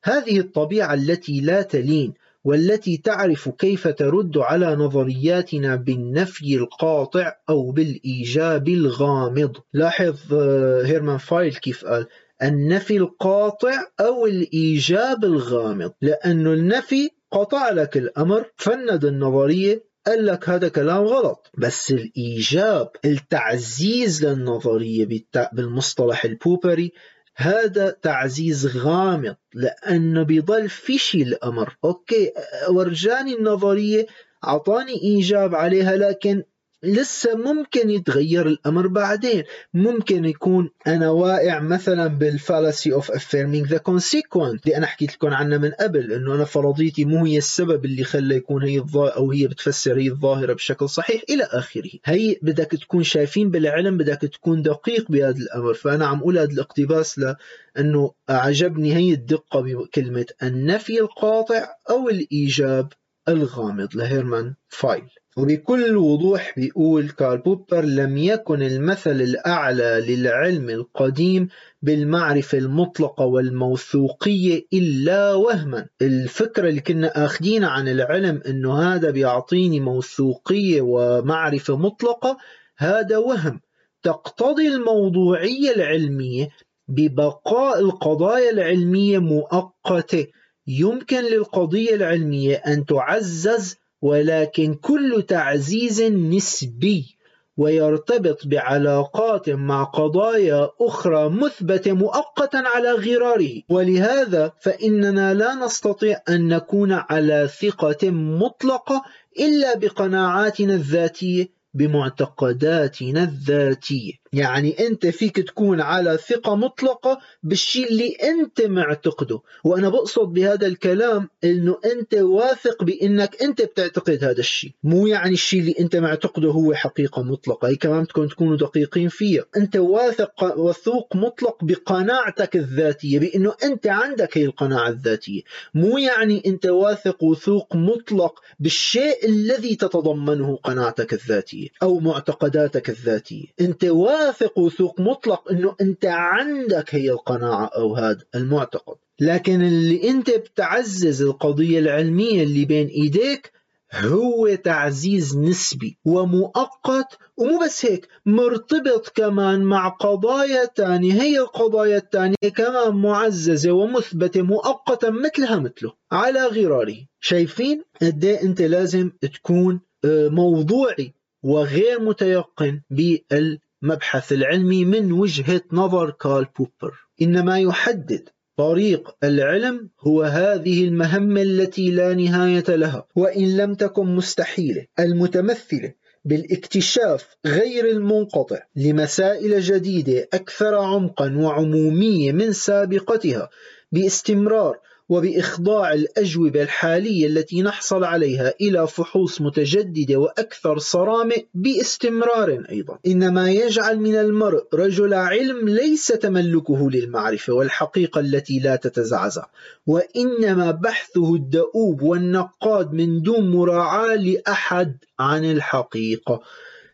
[0.04, 2.14] هذه الطبيعة التي لا تلين
[2.44, 9.56] والتي تعرف كيف ترد على نظرياتنا بالنفي القاطع أو بالإيجاب الغامض.
[9.72, 12.06] لاحظ آه، هيرمان فايل كيف قال
[12.42, 15.92] النفي القاطع أو الإيجاب الغامض.
[16.02, 21.50] لأنه النفي قطع لك الأمر فند النظرية قال لك هذا كلام غلط.
[21.58, 25.08] بس الإيجاب التعزيز للنظرية
[25.52, 26.92] بالمصطلح البوبري
[27.36, 29.36] هذا تعزيز غامض.
[29.54, 31.76] لأنه بيضل في شي الأمر.
[31.84, 32.32] أوكي
[32.70, 34.06] ورجاني النظرية
[34.44, 36.42] أعطاني إيجاب عليها لكن
[36.82, 39.44] لسه ممكن يتغير الأمر بعدين.
[39.74, 44.60] ممكن يكون أنا واقع مثلا بال fallacy of affirming the consequent.
[44.64, 48.36] اللي أنا حكيت لكم عنها من قبل إنه أنا فرضيتي مو هي السبب اللي خلى
[48.36, 51.90] يكون هي أو هي بتفسر هي الظاهرة بشكل صحيح إلى آخره.
[52.04, 55.74] هي بدك تكون شايفين بالعلم بدك تكون دقيق بهذا الأمر.
[55.74, 62.92] فأنا عم أقول هذا الاقتباس لأنه عجبني هي الدقة بكلمة النفي القاطع أو الإيجاب
[63.28, 65.19] الغامض لهيرمان فايل.
[65.40, 71.48] وبكل وضوح بيقول كارل بوبر لم يكن المثل الأعلى للعلم القديم
[71.82, 75.86] بالمعرفة المطلقة والموثوقية إلا وهما.
[76.02, 82.36] الفكرة اللي كنا آخدين عن العلم أنه هذا بيعطيني موثوقية ومعرفة مطلقة
[82.78, 83.60] هذا وهم.
[84.02, 86.48] تقتضي الموضوعية العلمية
[86.88, 90.26] ببقاء القضايا العلمية مؤقتة.
[90.66, 97.16] يمكن للقضية العلمية أن تعزز ولكن كل تعزيز نسبي
[97.56, 103.62] ويرتبط بعلاقات مع قضايا أخرى مثبتة مؤقتا على غراره.
[103.68, 109.02] ولهذا فإننا لا نستطيع أن نكون على ثقة مطلقة
[109.40, 114.19] إلا بقناعاتنا الذاتية بمعتقداتنا الذاتية.
[114.32, 119.40] يعني أنت فيك تكون على ثقة مطلقة بالشيء اللي أنت معتقده.
[119.64, 124.70] وأنا بقصد بهذا الكلام أنه أنت واثق بأنك أنت بتعتقد هذا الشيء.
[124.82, 127.68] مو يعني الشيء اللي أنت معتقده هو حقيقة مطلقة.
[127.68, 129.44] هي كمان تكون تكونوا دقيقين فيها.
[129.56, 135.42] أنت واثق وثوق مطلق بقناعتك الذاتية بأنه أنت عندك هي القناعة الذاتية.
[135.74, 143.44] مو يعني أنت واثق وثوق مطلق بالشيء الذي تتضمنه قناعتك الذاتية أو معتقداتك الذاتية.
[143.60, 148.96] أنت واثق واثق وثوق مطلق إنه أنت عندك هي القناعة أو هذا المعتقد.
[149.20, 153.52] لكن اللي أنت بتعزز القضية العلمية اللي بين إيديك
[153.94, 162.34] هو تعزيز نسبي ومؤقت ومو بس هيك مرتبط كمان مع قضايا تانية هي القضايا التانية
[162.56, 166.96] كمان معززة ومثبتة مؤقتا مثلها مثله على غراره.
[167.20, 175.62] شايفين قد إيه أنت لازم تكون آه، موضوعي وغير متيقن بال مبحث العلمي من وجهة
[175.72, 176.94] نظر كارل بوبر.
[177.22, 184.86] إنما يحدد طريق العلم هو هذه المهمة التي لا نهاية لها وإن لم تكن مستحيلة
[184.98, 185.94] المتمثلة
[186.24, 193.48] بالاكتشاف غير المنقطع لمسائل جديدة أكثر عمقا وعمومية من سابقتها
[193.92, 194.78] باستمرار
[195.10, 202.98] وبإخضاع الأجوبة الحالية التي نحصل عليها إلى فحوص متجددة وأكثر صرامة باستمرار أيضا.
[203.06, 209.44] إنما يجعل من المرء رجل علم ليس تملكه للمعرفة والحقيقة التي لا تتزعزع.
[209.86, 216.40] وإنما بحثه الدؤوب والنقاد من دون مراعاة لأحد عن الحقيقة.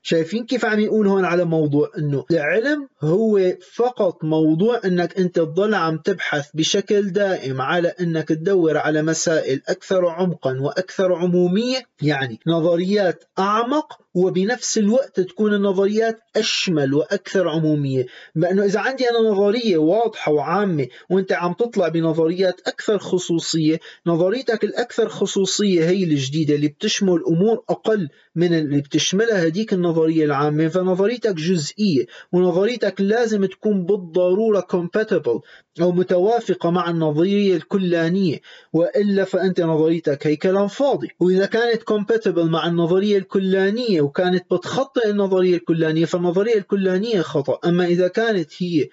[0.07, 3.41] شايفين كيف عم يقول هون على موضوع إنه العلم هو
[3.75, 10.07] فقط موضوع إنك أنت تضل عم تبحث بشكل دائم على إنك تدور على مسائل أكثر
[10.09, 18.81] عمقا وأكثر عمومية يعني نظريات أعمق وبنفس الوقت تكون النظريات أشمل وأكثر عمومية بأنه إذا
[18.81, 26.05] عندي أنا نظرية واضحة وعامة وأنت عم تطلع بنظريات أكثر خصوصية نظريتك الأكثر خصوصية هي
[26.05, 33.45] الجديدة اللي بتشمل أمور أقل من اللي بتشملها هديك النظرية العامة فنظريتك جزئية ونظريتك لازم
[33.45, 35.41] تكون بالضرورة compatible
[35.83, 38.41] أو متوافقة مع النظرية الكلانية
[38.73, 41.09] وإلا فأنت نظريتك هي كلام فاضي.
[41.21, 47.69] وإذا كانت compatible مع النظرية الكلانية وكانت بتخطئ النظرية الكلانية فالنظرية الكلانية خطأ.
[47.69, 48.89] أما إذا كانت هي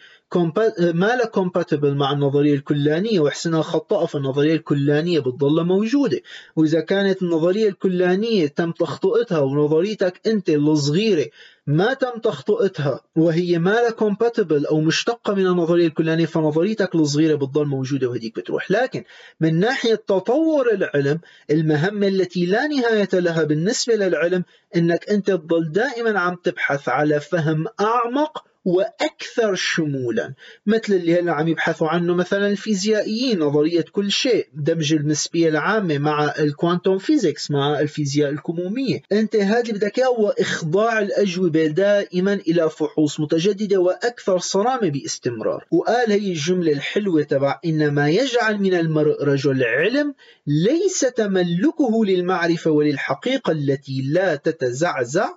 [0.80, 6.22] ما لا compatible مع النظرية الكلانية وحسنها خطأ فالنظرية الكلانية بتضل موجودة.
[6.56, 11.26] وإذا كانت النظرية الكلانية تم تخطئتها ونظريتك أنت الصغيرة
[11.68, 17.66] ما تم تخطئتها وهي ما لا compatible أو مشتقة من النظرية الكلانية فنظريتك الصغيرة بتضل
[17.66, 18.72] موجودة وهديك بتروح.
[18.72, 19.04] لكن
[19.40, 21.20] من ناحية تطور العلم
[21.52, 24.44] المهمة التي لا نهاية لها بالنسبة للعلم
[24.76, 30.34] أنك أنت تضل دائما عم تبحث على فهم أعمق وأكثر شمولا
[30.66, 36.34] مثل اللي هلا عم يبحثوا عنه مثلا الفيزيائيين نظرية كل شيء دمج النسبية العامة مع
[36.40, 39.02] ال quantum physics مع الفيزياء الكمومية.
[39.12, 45.66] أنت هذا اللي بدك إياه هو إخضاع الأجوبة دائما إلى فحوص متجددة وأكثر صرامة باستمرار.
[45.72, 50.14] وقال هي الجملة الحلوة تبع إنما يجعل من المرء رجل علم
[50.48, 55.30] ليس تملكه للمعرفة وللحقيقة التي لا تتزعزع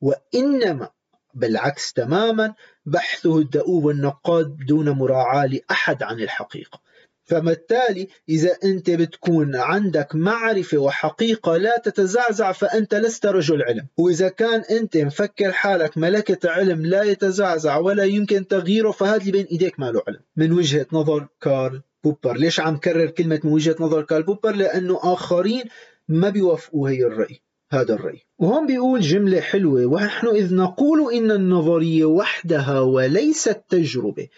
[0.00, 0.88] وإنما
[1.34, 2.54] بالعكس تماما
[2.86, 6.80] بحثه الدؤوب النقاد دون مراعاة لأحد عن الحقيقة.
[7.24, 13.86] فبالتالي إذا أنت بتكون عندك معرفة وحقيقة لا تتزعزع فأنت لست رجل علم.
[13.96, 19.46] وإذا كان أنت مفكر حالك ملكة علم لا يتزعزع ولا يمكن تغييره فهذا اللي بين
[19.46, 20.20] إيديك ما له علم.
[20.36, 22.36] من وجهة نظر كارل بوبر.
[22.36, 25.64] ليش عم كرر كلمة من وجهة نظر كارل بوبر؟ لأنه آخرين
[26.08, 27.40] ما بيوافقوا هي الرأي.
[27.72, 28.22] هذا الرأي.
[28.38, 29.86] وهون بيقول جملة حلوة.
[29.86, 34.28] ونحن إذ نقول إن النظرية وحدها وليس التجربة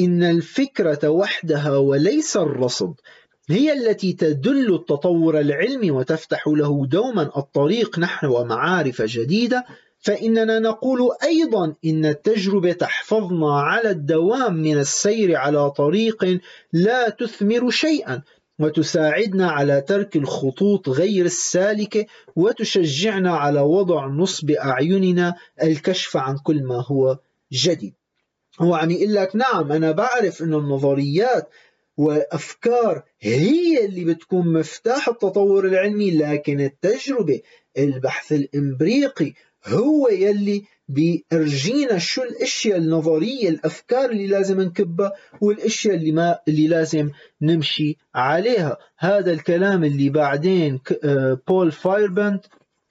[0.00, 2.94] إن الفكرة وحدها وليس الرصد
[3.50, 9.64] هي التي تدل التطور العلمي وتفتح له دوما الطريق نحو معارف جديدة.
[10.00, 16.40] فإننا نقول أيضا إن التجربة تحفظنا على الدوام من السير على طريق
[16.72, 18.22] لا تثمر شيئا.
[18.58, 22.06] وتساعدنا على ترك الخطوط غير السالكة
[22.36, 27.18] وتشجعنا على وضع نصب أعيننا الكشف عن كل ما هو
[27.52, 27.94] جديد.
[28.60, 31.48] هو عم يقول لك نعم أنا بعرف أن النظريات
[31.96, 37.40] والأفكار هي اللي بتكون مفتاح التطور العلمي لكن التجربة
[37.78, 39.32] البحث الإمبريقي
[39.66, 47.10] هو يلي بيرجينا شو الأشياء النظرية الأفكار اللي لازم نكبها والأشياء اللي ما اللي لازم
[47.42, 48.76] نمشي عليها.
[48.98, 52.40] هذا الكلام اللي بعدين آه، بول فايربند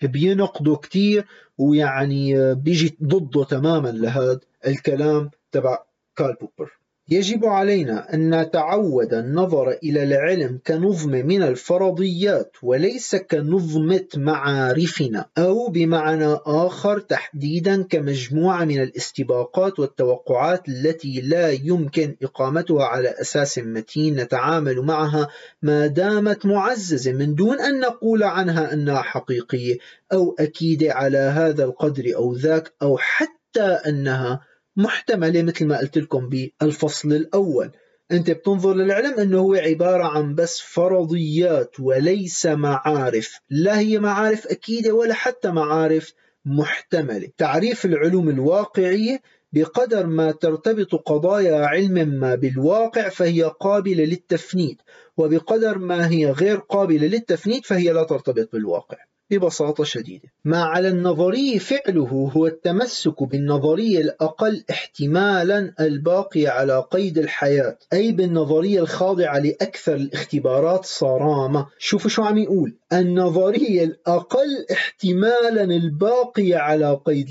[0.03, 1.26] بينقده كتير
[1.57, 5.77] ويعني آه، بيجي ضده تماما لهذا الكلام تبع
[6.15, 6.72] كارل بوبر
[7.10, 16.38] يجب علينا أن نتعود النظر إلى العلم كنظم من الفرضيات وليس كنظمة معارفنا أو بمعنى
[16.46, 25.28] آخر تحديدا كمجموعة من الاستباقات والتوقعات التي لا يمكن إقامتها على أساس متين نتعامل معها
[25.62, 29.78] ما دامت معززة من دون أن نقول عنها أنها حقيقية
[30.14, 34.47] أو أكيدة على هذا القدر أو ذاك أو حتى أنها
[34.78, 37.72] محتملة مثل ما قلت لكم بالفصل الأول.
[38.12, 43.40] أنت بتنظر للعلم أنه هو عبارة عن بس فرضيات وليس معارف.
[43.49, 46.14] لا هي معارف أكيدة ولا حتى معارف
[46.45, 47.28] محتملة.
[47.38, 49.22] تعريف العلوم الواقعية
[49.54, 54.82] بقدر ما ترتبط قضايا علم ما بالواقع فهي قابلة للتفنيد
[55.18, 58.98] وبقدر ما هي غير قابلة للتفنيد فهي لا ترتبط بالواقع.
[59.32, 60.30] ببساطة شديدة.
[60.45, 68.80] ما على النظري فعله هو التمسك بالنظرية الأقل احتمالا الباقية على قيد الحياة أي بالنظرية
[68.80, 72.76] الخاضعة لأكثر الاختبارات صرامة شوفوا شو عم يقول.
[72.94, 77.28] النظرية الأقل احتمالا الباقية على قيد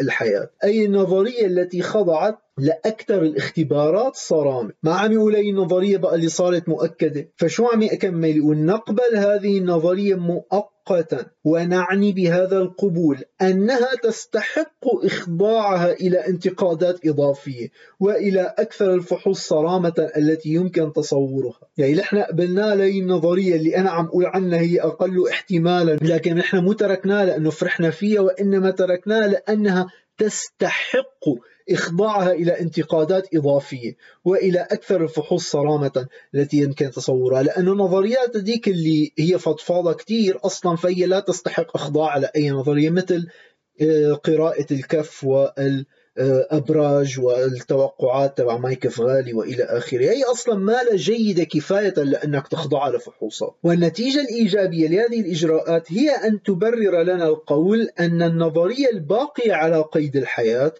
[0.00, 6.28] الحياة أي النظرية التي خضعت لأكثر الاختبارات صرامة ما عم يقول أي النظرية بقى اللي
[6.28, 7.28] صارت مؤكدة.
[7.36, 10.14] فشو عم يكمل يقول نقبل هذه النظرية
[10.90, 17.68] مؤقتا ونعني بهذا القبول أنها تستحق إخضاعها إلى انتقادات إضافية
[18.00, 21.60] وإلى أكثر الفحوص صرامة التي يمكن تصورها.
[21.76, 26.56] يعني نحن قبلنا لي النظرية اللي أنا عم أقول عنها هي أقل احتمالا لكن نحن
[26.56, 29.86] مو تركناها لأنه فرحنا فيها وإنما تركناها لأنها
[30.18, 31.24] تستحق
[31.70, 39.12] إخضاعها إلى انتقادات إضافية وإلى أكثر الفحوص صرامة التي يمكن تصورها لأن النظريات ديك اللي
[39.18, 43.26] هي فضفاضة كتير أصلا فهي لا تستحق إخضاع لأي نظرية مثل
[43.80, 45.86] آه، قراءة الكف وال
[46.50, 50.10] ابراج والتوقعات تبع مايك فغالي وإلى آخره.
[50.10, 56.42] هي أصلا ما لا جيدة كفاية لأنك تخضع لفحوصات والنتيجة الإيجابية لهذه الإجراءات هي أن
[56.42, 60.72] تبرر لنا القول أن النظرية الباقية على قيد الحياة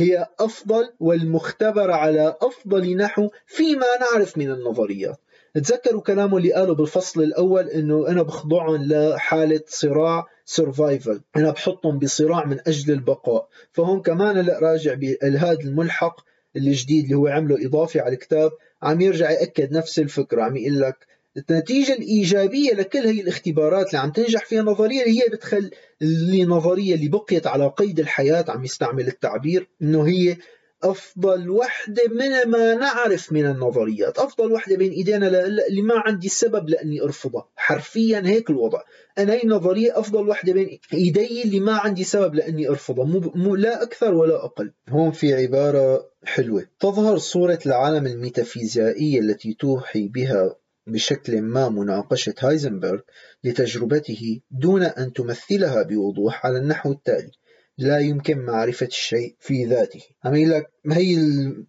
[0.00, 5.18] هي أفضل والمختبره على أفضل نحو فيما نعرف من النظريات.
[5.54, 12.44] تذكروا كلامه اللي قاله بالفصل الأول إنه أنا بخضعهم لحالة صراع سرفايفل أنا بحطهم بصراع
[12.44, 13.48] من أجل البقاء.
[13.72, 16.20] فهون كمان هلا راجع بهذا الملحق
[16.56, 18.50] الجديد اللي هو عمله إضافي على الكتاب
[18.82, 24.10] عم يرجع يأكد نفس الفكرة عم يقول لك النتيجة الإيجابية لكل هي الاختبارات اللي عم
[24.10, 25.70] تنجح فيها النظرية اللي هي بتخل
[26.02, 30.36] النظرية اللي بقيت على قيد الحياة عم يستعمل التعبير إنه هي
[30.82, 35.28] أفضل وحدة من ما نعرف من النظريات أفضل وحدة بين إيدينا
[35.68, 37.48] اللي ما عندي سبب لأني أرفضها.
[37.56, 38.80] حرفيا هيك الوضع.
[39.18, 43.04] أنا هي النظرية أفضل وحدة بين إيدي اللي ما عندي سبب لأني أرفضها.
[43.04, 44.72] مو, مو لا أكثر ولا أقل.
[44.88, 46.66] هون في عبارة حلوة.
[46.80, 50.56] تظهر صورة العالم الميتافيزيائية التي توحي بها
[50.92, 53.00] بشكل ما مناقشة هايزنبرغ
[53.44, 57.30] لتجربته دون أن تمثلها بوضوح على النحو التالي.
[57.78, 60.00] لا يمكن معرفة الشيء في ذاته.
[60.24, 61.16] عم لك هي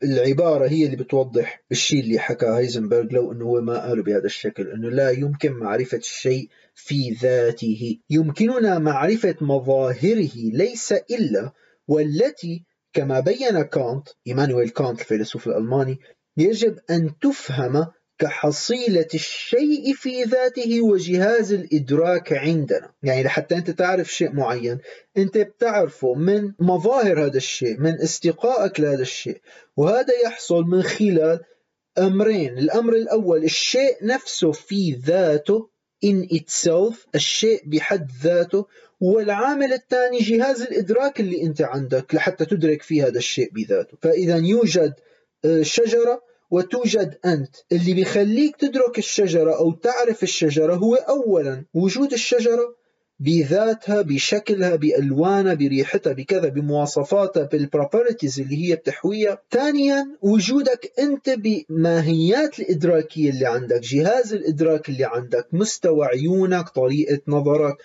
[0.03, 4.67] العبارة هي اللي بتوضح الشيء اللي حكى هايزنبرغ لو أنه هو ما قاله بهذا الشكل
[4.67, 7.99] أنه لا يمكن معرفة الشيء في ذاته.
[8.09, 11.51] يمكننا معرفة مظاهره ليس إلا
[11.87, 15.99] والتي كما بين كانت إيمانويل كانت الفيلسوف الألماني
[16.37, 17.87] يجب أن تفهم
[18.21, 22.91] كحصيلة الشيء في ذاته وجهاز الإدراك عندنا.
[23.03, 24.77] يعني لحتى أنت تعرف شيء معين
[25.17, 29.41] أنت بتعرفه من مظاهر هذا الشيء من استقائك لهذا الشيء.
[29.77, 31.39] وهذا يحصل من خلال
[31.97, 32.57] أمرين.
[32.57, 35.69] الأمر الأول الشيء نفسه في ذاته
[36.05, 38.65] in itself الشيء بحد ذاته.
[38.99, 43.97] والعامل الثاني جهاز الإدراك اللي أنت عندك لحتى تدرك فيه هذا الشيء بذاته.
[44.01, 44.93] فإذا يوجد
[45.45, 52.75] آه، شجرة وتوجد أنت اللي بيخليك تدرك الشجرة أو تعرف الشجرة هو أولا وجود الشجرة
[53.19, 59.41] بذاتها بشكلها بألوانها بريحتها بكذا بمواصفاتها بالبروبرتيز اللي هي بتحويها.
[59.51, 67.75] ثانيا وجودك أنت بماهيات الإدراكية اللي عندك جهاز الإدراك اللي عندك مستوى عيونك طريقة نظرك.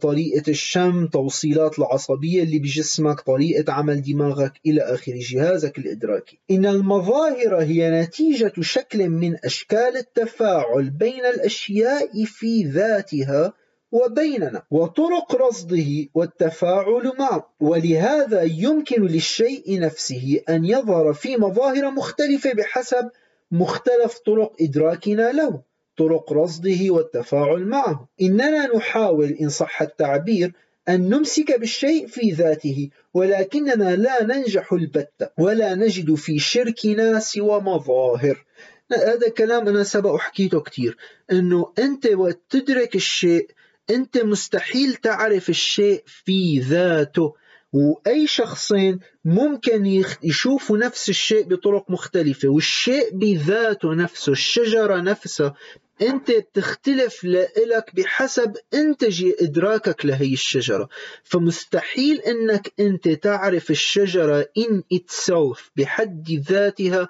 [0.00, 6.38] طريقة الشم توصيلات العصبية اللي بجسمك طريقة عمل دماغك إلى آخر جهازك الإدراكي.
[6.50, 13.52] إن المظاهر هي نتيجة شكل من أشكال التفاعل بين الأشياء في ذاتها
[13.92, 17.54] وبيننا وطرق رصده والتفاعل معه.
[17.60, 23.10] ولهذا يمكن للشيء نفسه أن يظهر في مظاهر مختلفة بحسب
[23.50, 25.62] مختلف طرق إدراكنا له.
[25.96, 28.08] طرق رصده والتفاعل معه.
[28.22, 30.52] إننا نحاول إن صح التعبير
[30.88, 38.44] أن نمسك بالشيء في ذاته ولكننا لا ننجح البتة ولا نجد في شركنا سوى مظاهر.
[38.92, 40.96] هذا كلام أنا سبق حكيته كتير
[41.32, 43.50] أنه أنت وقت تدرك الشيء
[43.90, 47.34] أنت مستحيل تعرف الشيء في ذاته.
[47.74, 55.54] وأي شخصين ممكن يشوفوا نفس الشيء بطرق مختلفة والشيء بذاته نفسه الشجرة نفسها
[56.02, 59.04] أنت بتختلف لإلك بحسب أنت
[59.40, 60.88] إدراكك لهي الشجرة.
[61.24, 67.08] فمستحيل إنك أنت تعرف الشجرة in itself بحد ذاتها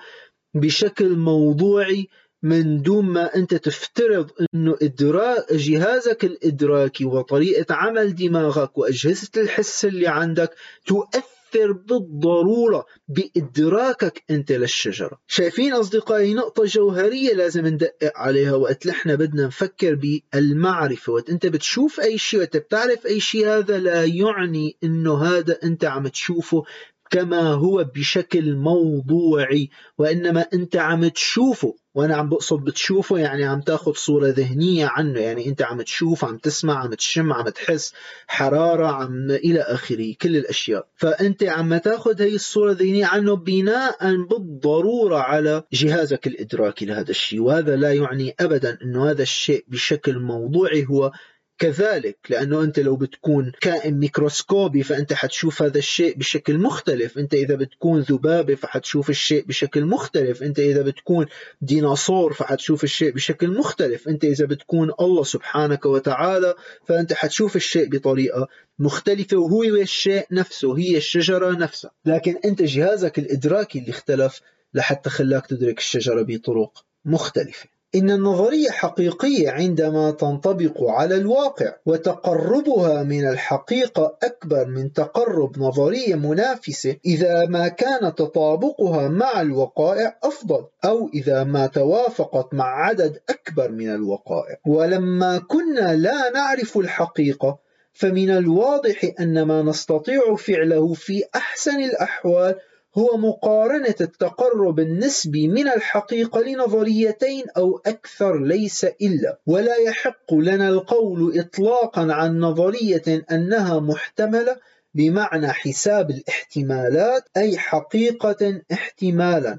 [0.54, 2.08] بشكل موضوعي
[2.42, 10.08] من دون ما أنت تفترض إنه ادراك جهازك الإدراكي وطريقة عمل دماغك وأجهزة الحس اللي
[10.08, 10.50] عندك
[10.86, 15.18] تؤثر بالضرورة بإدراكك أنت للشجرة.
[15.26, 22.00] شايفين أصدقائي نقطة جوهرية لازم ندقق عليها وقت نحن بدنا نفكر بالمعرفة، وقت أنت بتشوف
[22.00, 26.64] أي شيء وقت بتعرف أي شيء هذا لا يعني إنه هذا أنت عم تشوفه
[27.10, 33.92] كما هو بشكل موضوعي وإنما أنت عم تشوفه وأنا عم بقصد بتشوفه يعني عم تاخذ
[33.92, 35.20] صورة ذهنية عنه.
[35.20, 37.92] يعني أنت عم تشوف عم تسمع عم تشم عم تحس
[38.26, 40.86] حرارة عم إلى آخره كل الأشياء.
[40.96, 47.40] فأنت عم تاخذ هي الصورة الذهنية عنه بناء بالضرورة على جهازك الإدراكي لهذا الشيء.
[47.40, 51.12] وهذا لا يعني ابدا إنه هذا الشيء بشكل موضوعي هو
[51.58, 57.18] كذلك لأنه أنت لو بتكون كائن ميكروسكوبي فأنت حتشوف هذا الشيء بشكل مختلف.
[57.18, 60.42] أنت إذا بتكون ذبابة فحتشوف الشيء بشكل مختلف.
[60.42, 61.26] أنت إذا بتكون
[61.60, 64.08] ديناصور فحتشوف الشيء بشكل مختلف.
[64.08, 66.54] أنت إذا بتكون الله سبحانك وتعالى
[66.86, 68.48] فأنت حتشوف الشيء بطريقة
[68.78, 71.90] مختلفة وهو الشيء نفسه هي الشجرة نفسها.
[72.04, 74.40] لكن أنت جهازك الإدراكي اللي اختلف
[74.74, 77.73] لحتى خلاك تدرك الشجرة بطرق مختلفة.
[77.94, 86.96] إن النظرية حقيقية عندما تنطبق على الواقع وتقربها من الحقيقة أكبر من تقرب نظرية منافسة
[87.06, 93.94] إذا ما كان تطابقها مع الوقائع أفضل أو إذا ما توافقت مع عدد أكبر من
[93.94, 94.56] الوقائع.
[94.66, 97.58] ولما كنا لا نعرف الحقيقة
[97.92, 102.54] فمن الواضح أن ما نستطيع فعله في أحسن الأحوال
[102.98, 111.38] هو مقارنة التقرب النسبي من الحقيقة لنظريتين أو أكثر ليس إلا ولا يحق لنا القول
[111.38, 114.56] إطلاقا عن نظرية أنها محتملة
[114.94, 119.58] بمعنى حساب الاحتمالات أي حقيقة احتمالا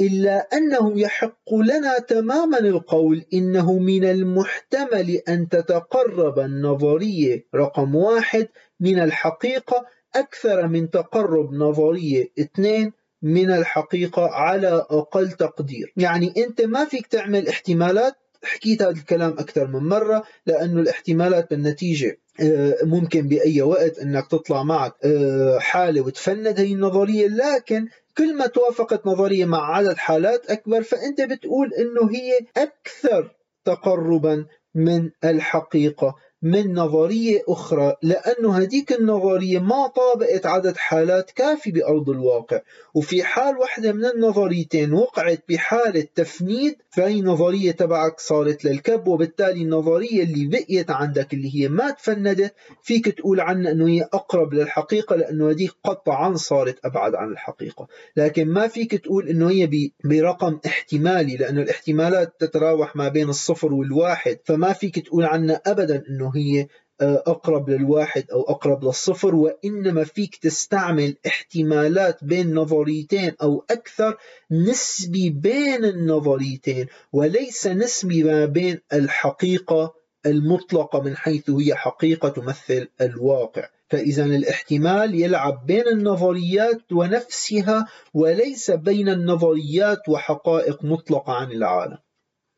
[0.00, 8.48] إلا أنه يحق لنا تماما القول إنه من المحتمل أن تتقرب النظرية رقم واحد
[8.80, 15.92] من الحقيقة أكثر من تقرب نظرية اثنين من الحقيقة على أقل تقدير.
[15.96, 18.14] يعني أنت ما فيك تعمل احتمالات
[18.44, 24.62] حكيت هذا الكلام أكثر من مرة لأنه الاحتمالات بالنتيجة آه، ممكن بأي وقت أنك تطلع
[24.62, 27.28] معك آه، حالة وتفند هي النظرية.
[27.28, 33.30] لكن كل ما توافقت نظرية مع عدد حالات أكبر فأنت بتقول أنه هي أكثر
[33.64, 36.14] تقربا من الحقيقة.
[36.42, 42.60] من نظرية أخرى لأنه هذيك النظرية ما طابقت عدد حالات كافي بأرض الواقع.
[42.94, 50.22] وفي حال واحدة من النظريتين وقعت بحالة تفنيد فهي نظرية تبعك صارت للكب وبالتالي النظرية
[50.22, 55.50] اللي بقيت عندك اللي هي ما تفندت فيك تقول عنها أنه هي أقرب للحقيقة لأنه
[55.50, 57.88] هذيك قطعا صارت أبعد عن الحقيقة.
[58.16, 64.38] لكن ما فيك تقول أنه هي برقم احتمالي لأنه الاحتمالات تتراوح ما بين الصفر والواحد
[64.44, 66.66] فما فيك تقول عنها أبدا أنه هي
[67.00, 69.34] آه، أقرب للواحد أو أقرب للصفر.
[69.34, 74.18] وإنما فيك تستعمل احتمالات بين نظريتين أو أكثر
[74.50, 79.94] نسبي بين النظريتين وليس نسبي ما بين الحقيقة
[80.26, 83.68] المطلقة من حيث هي حقيقة تمثل الواقع.
[83.88, 91.98] فإذا الاحتمال يلعب بين النظريات ونفسها وليس بين النظريات وحقائق مطلقة عن العالم.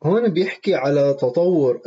[0.05, 1.81] هون بيحكي على تطور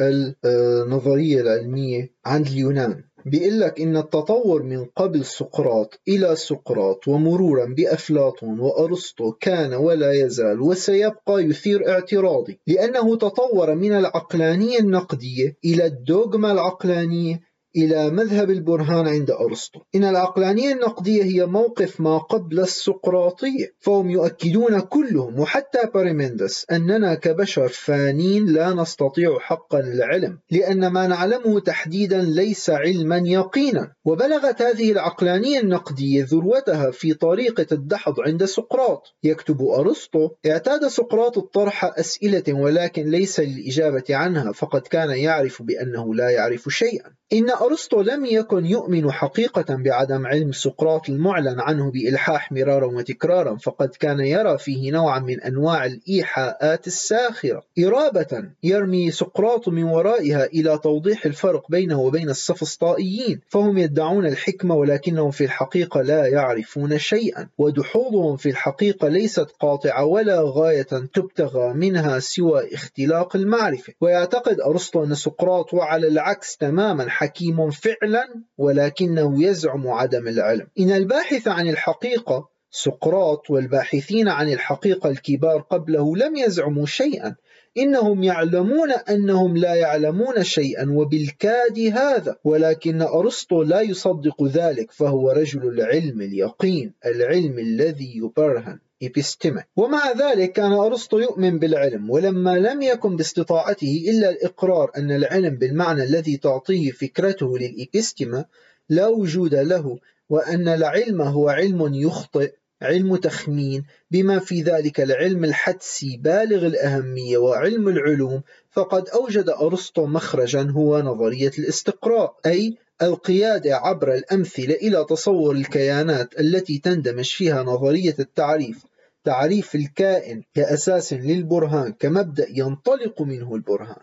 [0.44, 3.04] النظرية العلمية عند اليونان.
[3.26, 10.60] بيقول لك إن التطور من قبل سقراط إلى سقراط ومرورا بأفلاطون وأرسطو كان ولا يزال
[10.60, 17.40] وسيبقى يثير اعتراضي لأنه تطور من العقلانية النقدية إلى الدوغما العقلانية
[17.76, 19.80] إلى مذهب البرهان عند أرسطو.
[19.94, 27.68] إن العقلانية النقدية هي موقف ما قبل السقراطية فهم يؤكدون كلهم وحتى باريمندس أننا كبشر
[27.68, 33.92] فانين لا نستطيع حقا العلم لأن ما نعلمه تحديدا ليس علما يقينا.
[34.04, 39.02] وبلغت هذه العقلانية النقدية ذروتها في طريقة الدحض عند سقراط.
[39.22, 46.30] يكتب أرسطو اعتاد سقراط الطرح أسئلة ولكن ليس للإجابة عنها فقد كان يعرف بأنه لا
[46.30, 47.17] يعرف شيئا.
[47.32, 53.88] إن أرسطو لم يكن يؤمن حقيقة بعدم علم سقراط المعلن عنه بإلحاح مرارا وتكرارا فقد
[53.88, 57.62] كان يرى فيه نوعا من أنواع الإيحاءات الساخرة.
[57.78, 65.30] إرابة يرمي سقراط من ورائها إلى توضيح الفرق بينه وبين السفسطائيين فهم يدعون الحكمة ولكنهم
[65.30, 70.82] في الحقيقة لا يعرفون شيئا ودحوظهم في الحقيقة ليست قاطعة ولا غاية
[71.14, 73.92] تبتغى منها سوى اختلاق المعرفة.
[74.00, 80.66] ويعتقد أرسطو أن سقراط وعلى العكس تماما حكيم فعلا ولكنه يزعم عدم العلم.
[80.80, 87.36] إن الباحث عن الحقيقة سقراط والباحثين عن الحقيقة الكبار قبله لم يزعموا شيئا.
[87.78, 92.36] إنهم يعلمون أنهم لا يعلمون شيئا وبالكاد هذا.
[92.44, 98.78] ولكن أرسطو لا يصدق ذلك فهو رجل العلم اليقين العلم الذي يبرهن.
[99.02, 99.64] إبستمة.
[99.76, 106.02] ومع ذلك كان أرسطو يؤمن بالعلم ولما لم يكن باستطاعته إلا الإقرار أن العلم بالمعنى
[106.02, 108.44] الذي تعطيه فكرته للإبستمة
[108.88, 109.98] لا وجود له
[110.30, 112.52] وأن العلم هو علم يخطئ
[112.82, 120.62] علم تخمين بما في ذلك العلم الحدسي بالغ الأهمية وعلم العلوم فقد أوجد أرسطو مخرجا
[120.70, 128.87] هو نظرية الاستقراء أي القيادة عبر الأمثلة إلى تصور الكيانات التي تندمج فيها نظرية التعريف.
[129.28, 134.02] تعريف الكائن كأساس للبرهان كمبدأ ينطلق منه البرهان.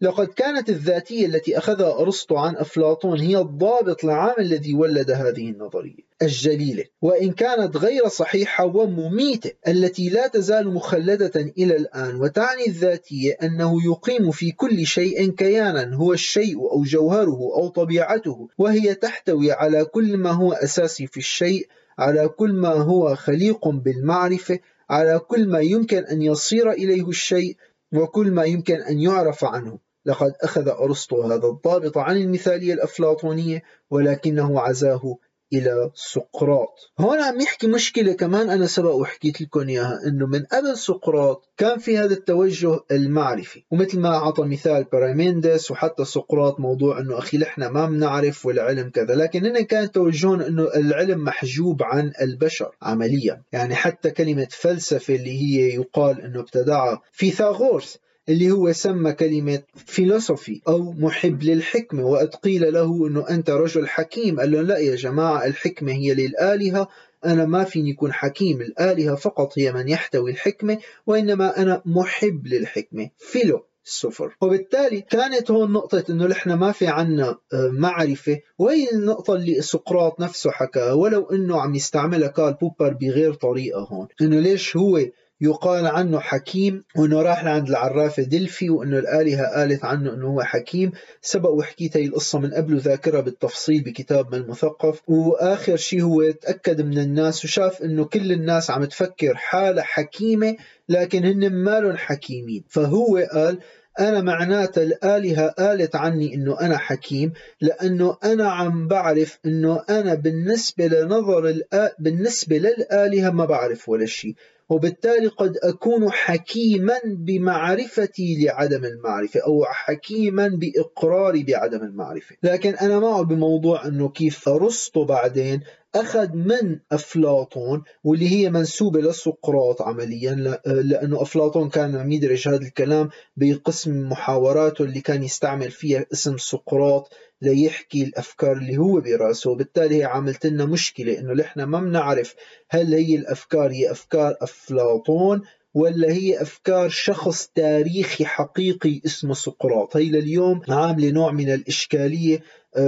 [0.00, 6.04] لقد كانت الذاتية التي أخذها أرسطو عن أفلاطون هي الضابط العام الذي ولد هذه النظرية
[6.22, 6.84] الجليلة.
[7.02, 14.30] وإن كانت غير صحيحة ومميتة التي لا تزال مخلدة إلى الآن وتعني الذاتية أنه يقيم
[14.30, 20.30] في كل شيء كيانا هو الشيء أو جوهره أو طبيعته وهي تحتوي على كل ما
[20.30, 21.68] هو أساسي في الشيء
[21.98, 24.58] على كل ما هو خليق بالمعرفة
[24.90, 27.56] على كل ما يمكن أن يصير إليه الشيء
[27.94, 29.78] وكل ما يمكن أن يعرف عنه.
[30.06, 35.16] لقد أخذ أرسطو هذا الضابط عن المثالية الأفلاطونية ولكنه عزاه
[35.58, 36.74] إلى سقراط.
[36.98, 41.78] هون عم يحكي مشكلة كمان أنا سبق وحكيت لكم إياها إنه من قبل سقراط كان
[41.78, 43.64] في هذا التوجه المعرفي.
[43.70, 49.14] ومثل ما أعطى مثال باراميندس وحتى سقراط موضوع إنه أخي نحن ما بنعرف والعلم كذا
[49.14, 53.42] لكن هن كان توجههم إنه العلم محجوب عن البشر عمليا.
[53.52, 57.98] يعني حتى كلمة فلسفة اللي هي يقال إنه ابتدعها فيثاغورس
[58.28, 64.40] اللي هو سمى كلمة philosophy أو محب للحكمة وقد قيل له أنه أنت رجل حكيم.
[64.40, 66.88] قال له لا يا جماعة الحكمة هي للآلهة.
[67.24, 68.60] أنا ما فيني يكون حكيم.
[68.60, 73.10] الآلهة فقط هي من يحتوي الحكمة وإنما أنا محب للحكمة.
[73.18, 78.40] فيلو السفر وبالتالي كانت هون نقطة إنه نحن ما في عنا آه، معرفة.
[78.58, 84.08] وهي النقطة اللي سقراط نفسه حكاها؟ ولو إنه عم يستعملها كارل بوبر بغير طريقة هون.
[84.20, 85.00] إنه ليش هو
[85.44, 90.92] يقال عنه حكيم وإنه راح لعند العرافة دلفي وإنه الآلهة قالت عنه إنه هو حكيم.
[91.22, 95.00] سبق وحكيت هي القصة من قبل وذاكرها بالتفصيل بكتاب من المثقف.
[95.08, 100.56] وآخر شيء هو تأكد من الناس وشاف إنه كل الناس عم تفكر حالها حكيمة
[100.88, 102.64] لكن هن مالهم حكيمين.
[102.68, 103.58] فهو قال
[104.00, 110.86] أنا معناته الآلهة قالت عني إنه أنا حكيم لأنه أنا عم بعرف إنه أنا بالنسبة
[110.86, 111.94] لنظر الآ...
[111.98, 114.34] بالنسبة للآلهة ما بعرف ولا شيء
[114.70, 122.36] وبالتالي قد أكون حكيما بمعرفتي لعدم المعرفة أو حكيما بإقراري بعدم المعرفة.
[122.42, 125.60] لكن أنا معه بموضوع أنه كيف أرسطو بعدين
[125.94, 133.08] أخذ من أفلاطون واللي هي منسوبة لسقراط عمليا لأنه أفلاطون كان عم يدرج هذا الكلام
[133.36, 137.12] بقسم محاوراته اللي كان يستعمل فيها اسم سقراط
[137.42, 139.50] ليحكي الأفكار اللي هو برأسه.
[139.50, 142.34] وبالتالي هي عملت لنا مشكلة إنه نحن ما بنعرف
[142.70, 145.42] هل هي الأفكار هي أفكار أفلاطون
[145.74, 149.96] ولا هي أفكار شخص تاريخي حقيقي اسمه سقراط.
[149.96, 152.42] هي لليوم عاملة نوع من الإشكالية آه،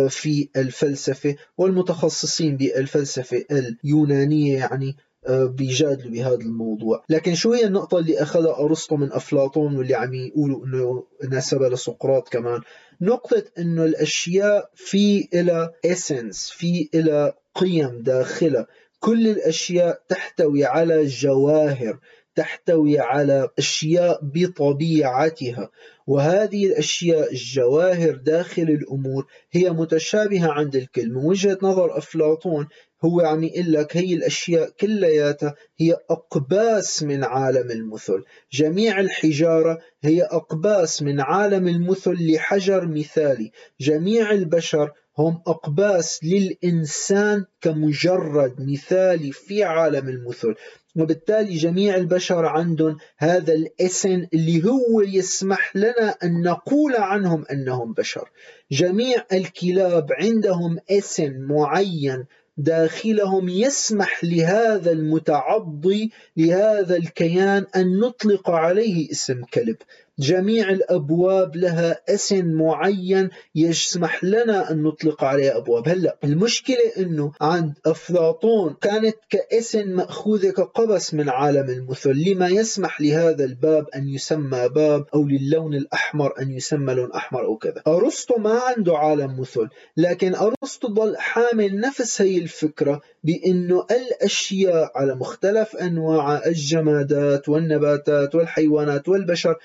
[0.09, 4.97] في الفلسفة والمتخصصين بالفلسفة اليونانية يعني
[5.27, 7.05] آه، بيجادلوا بهذا الموضوع.
[7.09, 12.29] لكن شو هي النقطة اللي أخذها أرسطو من أفلاطون واللي عم يقولوا أنه نسبها لسقراط
[12.29, 12.61] كمان.
[13.01, 18.67] نقطة أنه الأشياء في إلى essence في إلى قيم داخلها.
[19.01, 21.99] كل الأشياء تحتوي على جواهر.
[22.37, 25.71] تحتوي على أشياء بطبيعتها.
[26.07, 31.11] وهذه الأشياء الجواهر داخل الأمور هي متشابهة عند الكل.
[31.11, 32.69] من وجهة نظر أفلاطون
[33.05, 38.25] هو عم يقول لك هي الأشياء كلياتها هي أقباس من عالم المثل.
[38.53, 43.51] جميع الحجارة هي أقباس من عالم المثل لحجر مثالي.
[43.81, 50.55] جميع البشر هم أقباس للإنسان كمجرد مثالي في عالم المثل.
[50.97, 58.31] وبالتالي جميع البشر عندهم هذا الاسن اللي هو يسمح لنا أن نقول عنهم أنهم بشر.
[58.70, 62.24] جميع الكلاب عندهم اسن معين
[62.56, 69.77] داخلهم يسمح لهذا المتعضي لهذا الكيان أن نطلق عليه اسم كلب.
[70.19, 75.89] جميع الأبواب لها اسم معين يسمح لنا أن نطلق عليها أبواب.
[75.89, 82.11] هلأ المشكلة أنه عند أفلاطون كانت كاسم مأخوذة كقبس من عالم المثل.
[82.11, 87.57] لما يسمح لهذا الباب أن يسمى باب أو للون الأحمر أن يسمى لون أحمر أو
[87.57, 87.83] كذا.
[87.87, 95.15] أرسطو ما عنده عالم مثل لكن أرسطو ضل حامل نفس هي الفكرة بأنه الأشياء على
[95.15, 99.57] مختلف أنواع الجمادات والنباتات والحيوانات والبشر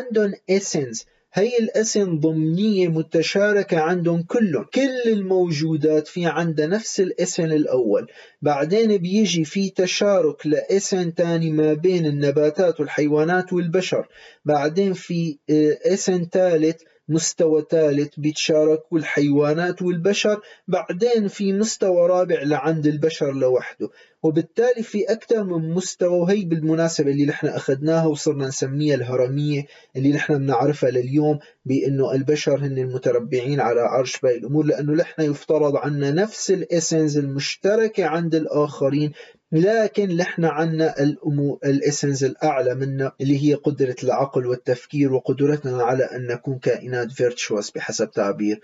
[0.00, 4.64] عندهم اسنس هي الاسن ضمنية متشاركة عندهم كلهم.
[4.74, 8.06] كل الموجودات في عندها نفس الاسن الأول.
[8.42, 14.08] بعدين بيجي في تشارك لاسن تاني ما بين النباتات والحيوانات والبشر.
[14.44, 15.38] بعدين في
[15.86, 23.90] اسن ثالث مستوى ثالث بيتشاركوا الحيوانات والبشر بعدين في مستوى رابع لعند البشر لوحده.
[24.22, 29.66] وبالتالي في أكثر من مستوى وهي بالمناسبة اللي نحن أخذناها وصرنا نسميها الهرمية
[29.96, 35.76] اللي نحن بنعرفها لليوم بأنه البشر هن المتربعين على عرش باقي الأمور لأنه نحن يفترض
[35.76, 39.12] عنا نفس الإسنز المشتركة عند الآخرين
[39.52, 46.04] لكن نحن عنا الأمور ال essence الأعلى منا اللي هي قدرة العقل والتفكير وقدرتنا على
[46.04, 48.60] أن نكون كائنات virtuous بحسب تعبير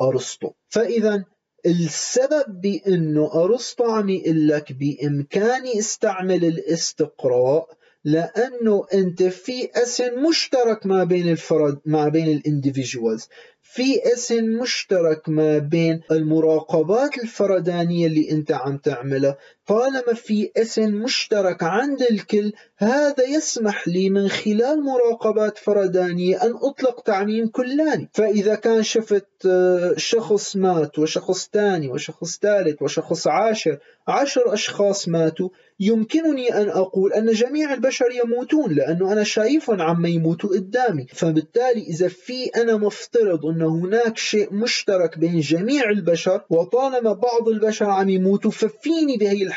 [0.00, 0.50] أرسطو.
[0.68, 1.24] فإذا
[1.66, 11.04] السبب بأنه أرسطو عم يقول لك بإمكاني استعمل الاستقراء لأنه أنت في اسم مشترك ما
[11.04, 13.28] بين الفرد ما بين ال individuals
[13.62, 21.62] في essence مشترك ما بين المراقبات الفردانية اللي أنت عم تعملها طالما في اسم مشترك
[21.62, 28.08] عند الكل هذا يسمح لي من خلال مراقبات فردانية أن أطلق تعميم كلاني.
[28.12, 33.78] فإذا كان شفت آه، شخص مات وشخص ثاني وشخص ثالث وشخص عاشر
[34.08, 35.48] عشر أشخاص ماتوا
[35.80, 41.06] يمكنني أن أقول أن جميع البشر يموتون لأنه أنا شايفهم عم يموتوا قدامي.
[41.14, 47.90] فبالتالي إذا في أنا مفترض أن هناك شيء مشترك بين جميع البشر وطالما بعض البشر
[47.90, 49.55] عم يموتوا ففيني بهي الحالة.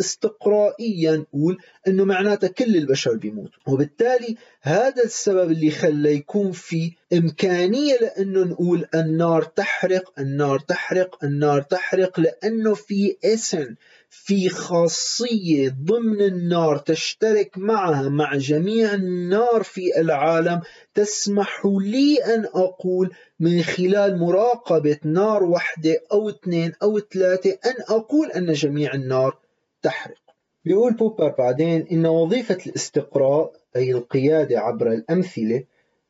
[0.00, 1.58] استقرائيا نقول
[1.88, 3.62] أنه معناتها كل البشر بيموتوا.
[3.66, 11.62] وبالتالي هذا السبب اللي خلى يكون في إمكانية لأنه نقول النار تحرق النار تحرق النار
[11.62, 13.74] تحرق لأنه في اسم
[14.16, 20.60] في خاصية ضمن النار تشترك معها مع جميع النار في العالم
[20.94, 23.10] تسمح لي أن أقول
[23.40, 29.38] من خلال مراقبة نار واحدة أو اثنين أو ثلاثة أن أقول أن جميع النار
[29.82, 30.20] تحرق.
[30.64, 35.64] بيقول بوبر بعدين إن وظيفة الاستقراء أي القيادة عبر الأمثلة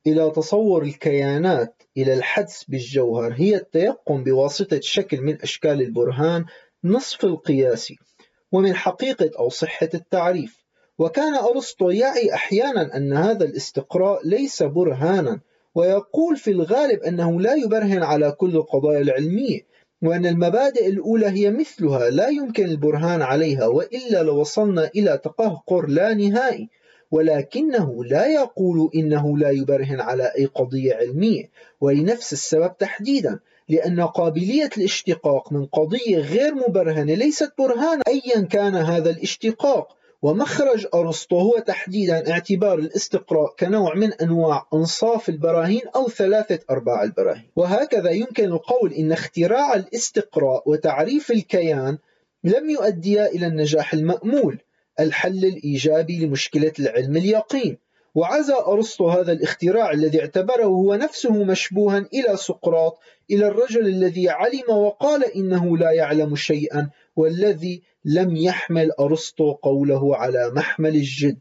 [0.07, 6.45] إلى تصور الكيانات إلى الحدس بالجوهر هي التيقن بواسطة شكل من أشكال البرهان
[6.85, 7.99] نصف القياسي
[8.53, 10.65] ومن حقيقة أو صحة التعريف.
[10.99, 15.41] وكان أرسطو يعي أحيانا أن هذا الاستقراء ليس برهانا
[15.75, 19.61] ويقول في الغالب أنه لا يبرهن على كل القضايا العلمية
[20.03, 26.69] وأن المبادئ الأولى هي مثلها لا يمكن البرهان عليها وإلا لوصلنا إلى تقهقر لا نهائي.
[27.11, 31.51] ولكنه لا يقول إنه لا يبرهن على أي قضية علمية
[31.81, 33.41] ولنفس السبب تحديدا.
[33.69, 39.97] لأن قابلية الاشتقاق من قضية غير مبرهنة ليست برهانا أيا كان هذا الاشتقاق.
[40.23, 47.51] ومخرج أرسطو هو تحديدا اعتبار الاستقراء كنوع من أنواع أنصاف البراهين أو ثلاثة أرباع البراهين.
[47.57, 51.99] وهكذا يمكن القول إن اختراع الاستقراء وتعريف الكيان
[52.45, 54.59] لم يؤديا إلى النجاح المأمول
[55.01, 57.79] الحل الإيجابي لمشكلة العلم اليقين.
[58.15, 62.99] وعزى أرسطو هذا الاختراع الذي اعتبره هو نفسه مشبوها إلى سقراط
[63.31, 70.51] إلى الرجل الذي علم وقال إنه لا يعلم شيئا والذي لم يحمل أرسطو قوله على
[70.51, 71.41] محمل الجد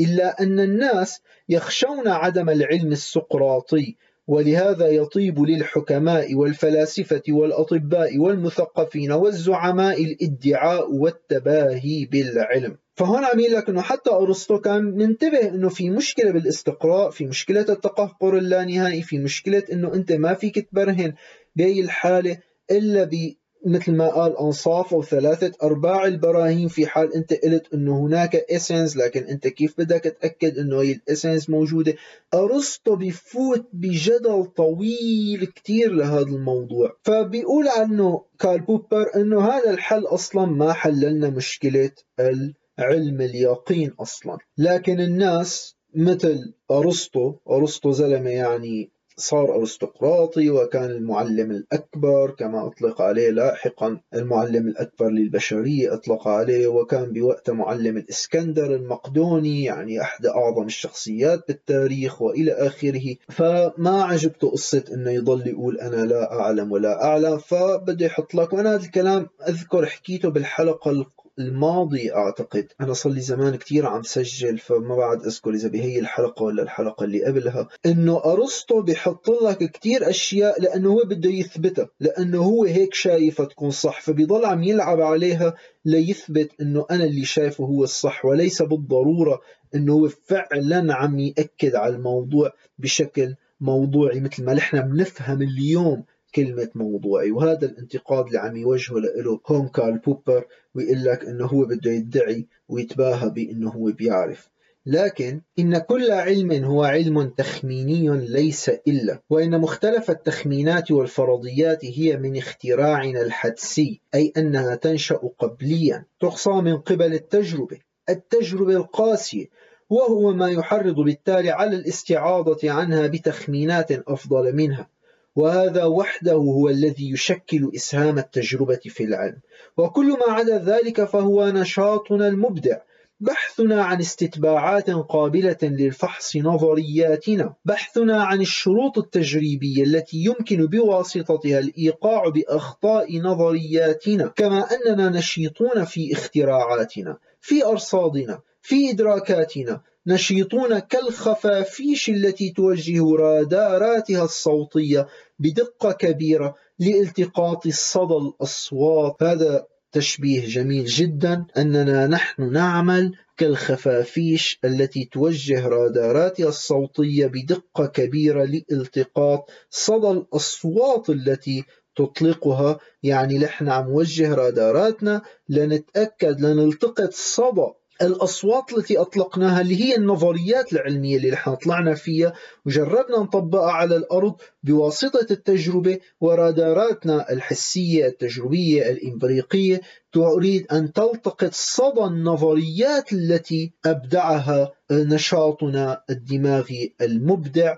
[0.00, 10.92] إلا أن الناس يخشون عدم العلم السقراطي ولهذا يطيب للحكماء والفلاسفة والأطباء والمثقفين والزعماء الادعاء
[10.92, 12.78] والتباهي بالعلم.
[12.96, 18.38] فهون عم لك إنه حتى أرسطو كان منتبه إنه في مشكلة بالاستقراء في مشكلة التقهقر
[18.38, 21.14] اللانهائي في مشكلة إنه أنت ما فيك تبرهن
[21.56, 22.38] بهي الحالة
[22.70, 23.34] إلا ب
[23.66, 28.96] مثل ما قال أنصاف أو ثلاثة أرباع البراهين في حال أنت قلت إنه هناك essence
[28.96, 31.94] لكن أنت كيف بدك تأكد إنه هي ال essence موجودة؟
[32.34, 36.96] أرسطو بفوت بجدل طويل كتير لهذا الموضوع.
[37.02, 41.90] فبيقول عنه كارل بوبر إنه هذا الحل أصلا ما حللنا مشكلة
[42.20, 44.38] ال علم اليقين أصلا.
[44.58, 53.30] لكن الناس مثل أرسطو أرسطو زلمة يعني صار أرستقراطي وكان المعلم الأكبر كما أطلق عليه
[53.30, 61.44] لاحقا المعلم الأكبر للبشرية أطلق عليه وكان بوقت معلم الإسكندر المقدوني يعني أحد أعظم الشخصيات
[61.48, 63.16] بالتاريخ وإلى آخره.
[63.28, 68.74] فما عجبته قصة أنه يضل يقول أنا لا أعلم ولا أعلم فبده يحط لك وأنا
[68.74, 70.90] هذا الكلام أذكر حكيته بالحلقة
[71.38, 76.42] الماضي أعتقد أنا صار لي زمان كثير عم سجل فما بعد أذكر إذا بهي الحلقة
[76.42, 82.38] ولا الحلقة اللي قبلها إنه أرسطو بحط لك كثير أشياء لأنه هو بده يثبتها لأنه
[82.38, 85.54] هو هيك شايفها تكون صح فبيضل عم يلعب عليها
[85.84, 89.40] ليثبت إنه أنا اللي شايفه هو الصح وليس بالضرورة
[89.74, 96.04] إنه هو فعلا عم يأكد على الموضوع بشكل موضوعي مثل ما نحن بنفهم اليوم
[96.36, 101.64] كلمة موضوعي وهذا الانتقاد اللي عم يوجهه له هون كارل بوبر ويقول لك إنه هو
[101.64, 104.48] بده يدعي ويتباهى بإنه هو بيعرف.
[104.86, 112.36] لكن إن كل علم هو علم تخميني ليس إلا وإن مختلف التخمينات والفرضيات هي من
[112.36, 119.46] اختراعنا الحدسي أي أنها تنشأ قبليا تقصى من قبل التجربة التجربة القاسية
[119.90, 124.88] وهو ما يحرض بالتالي على الاستعاضة عنها بتخمينات أفضل منها.
[125.36, 129.40] وهذا وحده هو الذي يشكل إسهام التجربة في العلم.
[129.76, 132.78] وكل ما عدا ذلك فهو نشاطنا المبدع
[133.20, 143.18] بحثنا عن استتباعات قابلة للفحص نظرياتنا بحثنا عن الشروط التجريبية التي يمكن بواسطتها الإيقاع بأخطاء
[143.18, 154.24] نظرياتنا كما أننا نشيطون في اختراعاتنا في أرصادنا في إدراكاتنا نشيطون كالخفافيش التي توجه راداراتها
[154.24, 155.06] الصوتية
[155.38, 159.22] بدقة كبيرة لالتقاط الصدى الأصوات.
[159.22, 169.50] هذا تشبيه جميل جدا أننا نحن نعمل كالخفافيش التي توجه راداراتها الصوتية بدقة كبيرة لالتقاط
[169.70, 171.64] صدى الأصوات التي
[171.96, 172.78] تطلقها.
[173.02, 175.22] يعني نحن عم نوجه راداراتنا.
[175.48, 177.72] لنتأكد لنلتقط صدى
[178.02, 182.32] الأصوات التي أطلقناها اللي هي النظريات العلمية اللي نحن طلعنا فيها
[182.66, 189.80] وجربنا نطبقها على الأرض بواسطة التجربة وراداراتنا الحسية التجربية الإمبريقية
[190.12, 197.76] تريد أن تلتقط صدى النظريات التي أبدعها نشاطنا الدماغي المبدع.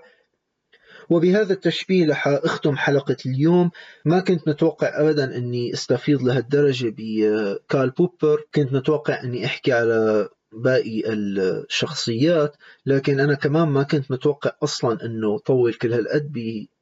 [1.09, 3.71] وبهذا التشبيه رح أختم حلقة اليوم.
[4.05, 8.43] ما كنت متوقع أبدا أني أستفيض لهالدرجة بكارل بوبر.
[8.55, 12.55] كنت متوقع أني أحكي على باقي الشخصيات
[12.85, 16.31] لكن أنا كمان ما كنت متوقع أصلا أنه طول كل هالقد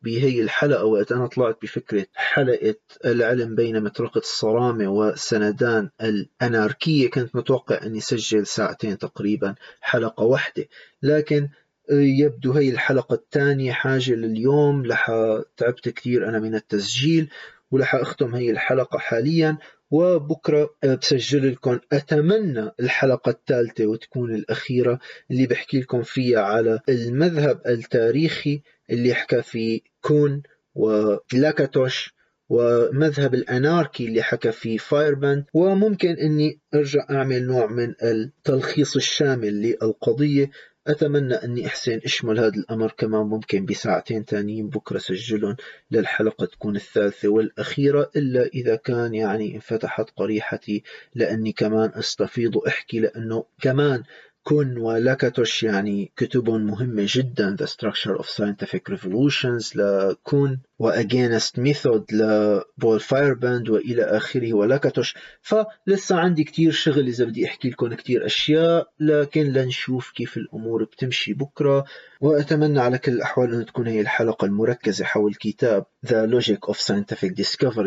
[0.01, 2.75] بهي الحلقة وقت أنا طلعت بفكرة حلقة
[3.05, 7.09] العلم بين مطرقة الصرامة وسندان الأناركية.
[7.09, 10.65] كنت متوقع أني سجل ساعتين تقريبا حلقة واحدة.
[11.03, 11.49] لكن
[11.91, 15.11] يبدو هي الحلقة الثانية حاجة لليوم لح
[15.57, 17.29] تعبت كثير أنا من التسجيل
[17.71, 19.57] ولح أختم هي الحلقة حاليا
[19.91, 20.69] وبكرة
[21.01, 24.99] بسجل لكم أتمنى الحلقة الثالثة وتكون الأخيرة
[25.31, 30.43] اللي بحكي لكم فيها على المذهب التاريخي اللي حكى فيه كون
[30.75, 32.13] ولاكاتوش
[32.49, 40.49] ومذهب الأناركي اللي حكى فيه فايرباند وممكن أني أرجع أعمل نوع من التلخيص الشامل للقضية.
[40.87, 44.69] أتمنى أني أحسن أشمل هذا الأمر كمان ممكن بساعتين تانيين.
[44.69, 45.55] بكرة سجلهم
[45.91, 50.83] للحلقة تكون الثالثة والأخيرة إلا إذا كان يعني انفتحت قريحتي
[51.15, 54.03] لأني كمان أستفيض وأحكي لأنه كمان
[54.47, 62.05] كون ولاكاتوش يعني كتب مهمة جدا The Structure of Scientific Revolutions لكون و Against Method
[62.13, 68.87] لبول فايرباند وإلى آخره ولاكاتوش فلسه عندي كتير شغل إذا بدي أحكي لكم كتير أشياء
[68.99, 71.85] لكن لنشوف كيف الأمور بتمشي بكرة.
[72.21, 77.31] وأتمنى على كل الأحوال أن تكون هي الحلقة المركزة حول كتاب The Logic of Scientific
[77.43, 77.77] Discovery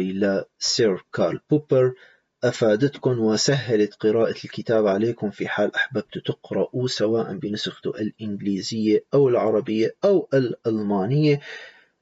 [0.60, 1.94] لسير كارل بوبر.
[2.44, 10.28] أفادتكم وسهلت قراءة الكتاب عليكم في حال أحببت تقرأوا سواء بنسخته الإنجليزية أو العربية أو
[10.34, 11.40] الألمانية.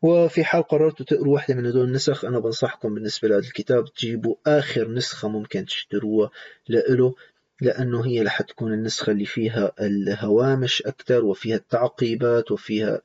[0.03, 4.91] وفي حال قررتوا تقروا واحدة من هدول النسخ أنا بنصحكم بالنسبة لهذا الكتاب تجيبوا آخر
[4.91, 6.31] نسخة ممكن تشتروها
[6.69, 7.15] لإله
[7.61, 13.01] لأنه هي رح تكون النسخة اللي فيها الهوامش أكثر وفيها التعقيبات وفيها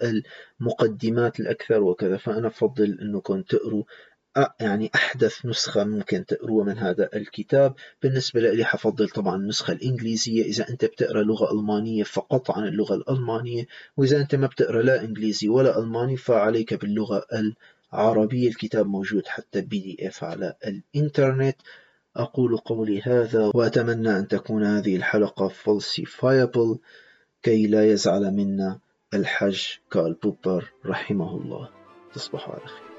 [0.62, 2.18] المقدمات الأكثر وكذا.
[2.18, 3.84] فأنا بفضل أنكم تقروا
[4.60, 7.76] يعني أحدث نسخة ممكن تقروها من هذا الكتاب.
[8.02, 10.44] بالنسبة لي حفضل طبعا النسخة الإنجليزية.
[10.44, 13.68] إذا أنت بتقرأ لغة ألمانية فقط عن اللغة الألمانية
[13.98, 17.26] وإذا أنت ما بتقرأ لا إنجليزي ولا ألماني فعليك باللغة
[17.94, 18.50] العربية.
[18.50, 21.56] الكتاب موجود حتى بي دي إف على الإنترنت.
[22.16, 26.78] أقول قولي هذا وأتمنى أن تكون هذه الحلقة falsifiable
[27.44, 28.80] كي لا يزعل منا
[29.14, 31.70] الحج كارل بوبر رحمه الله.
[32.14, 32.93] تصبحوا على خير.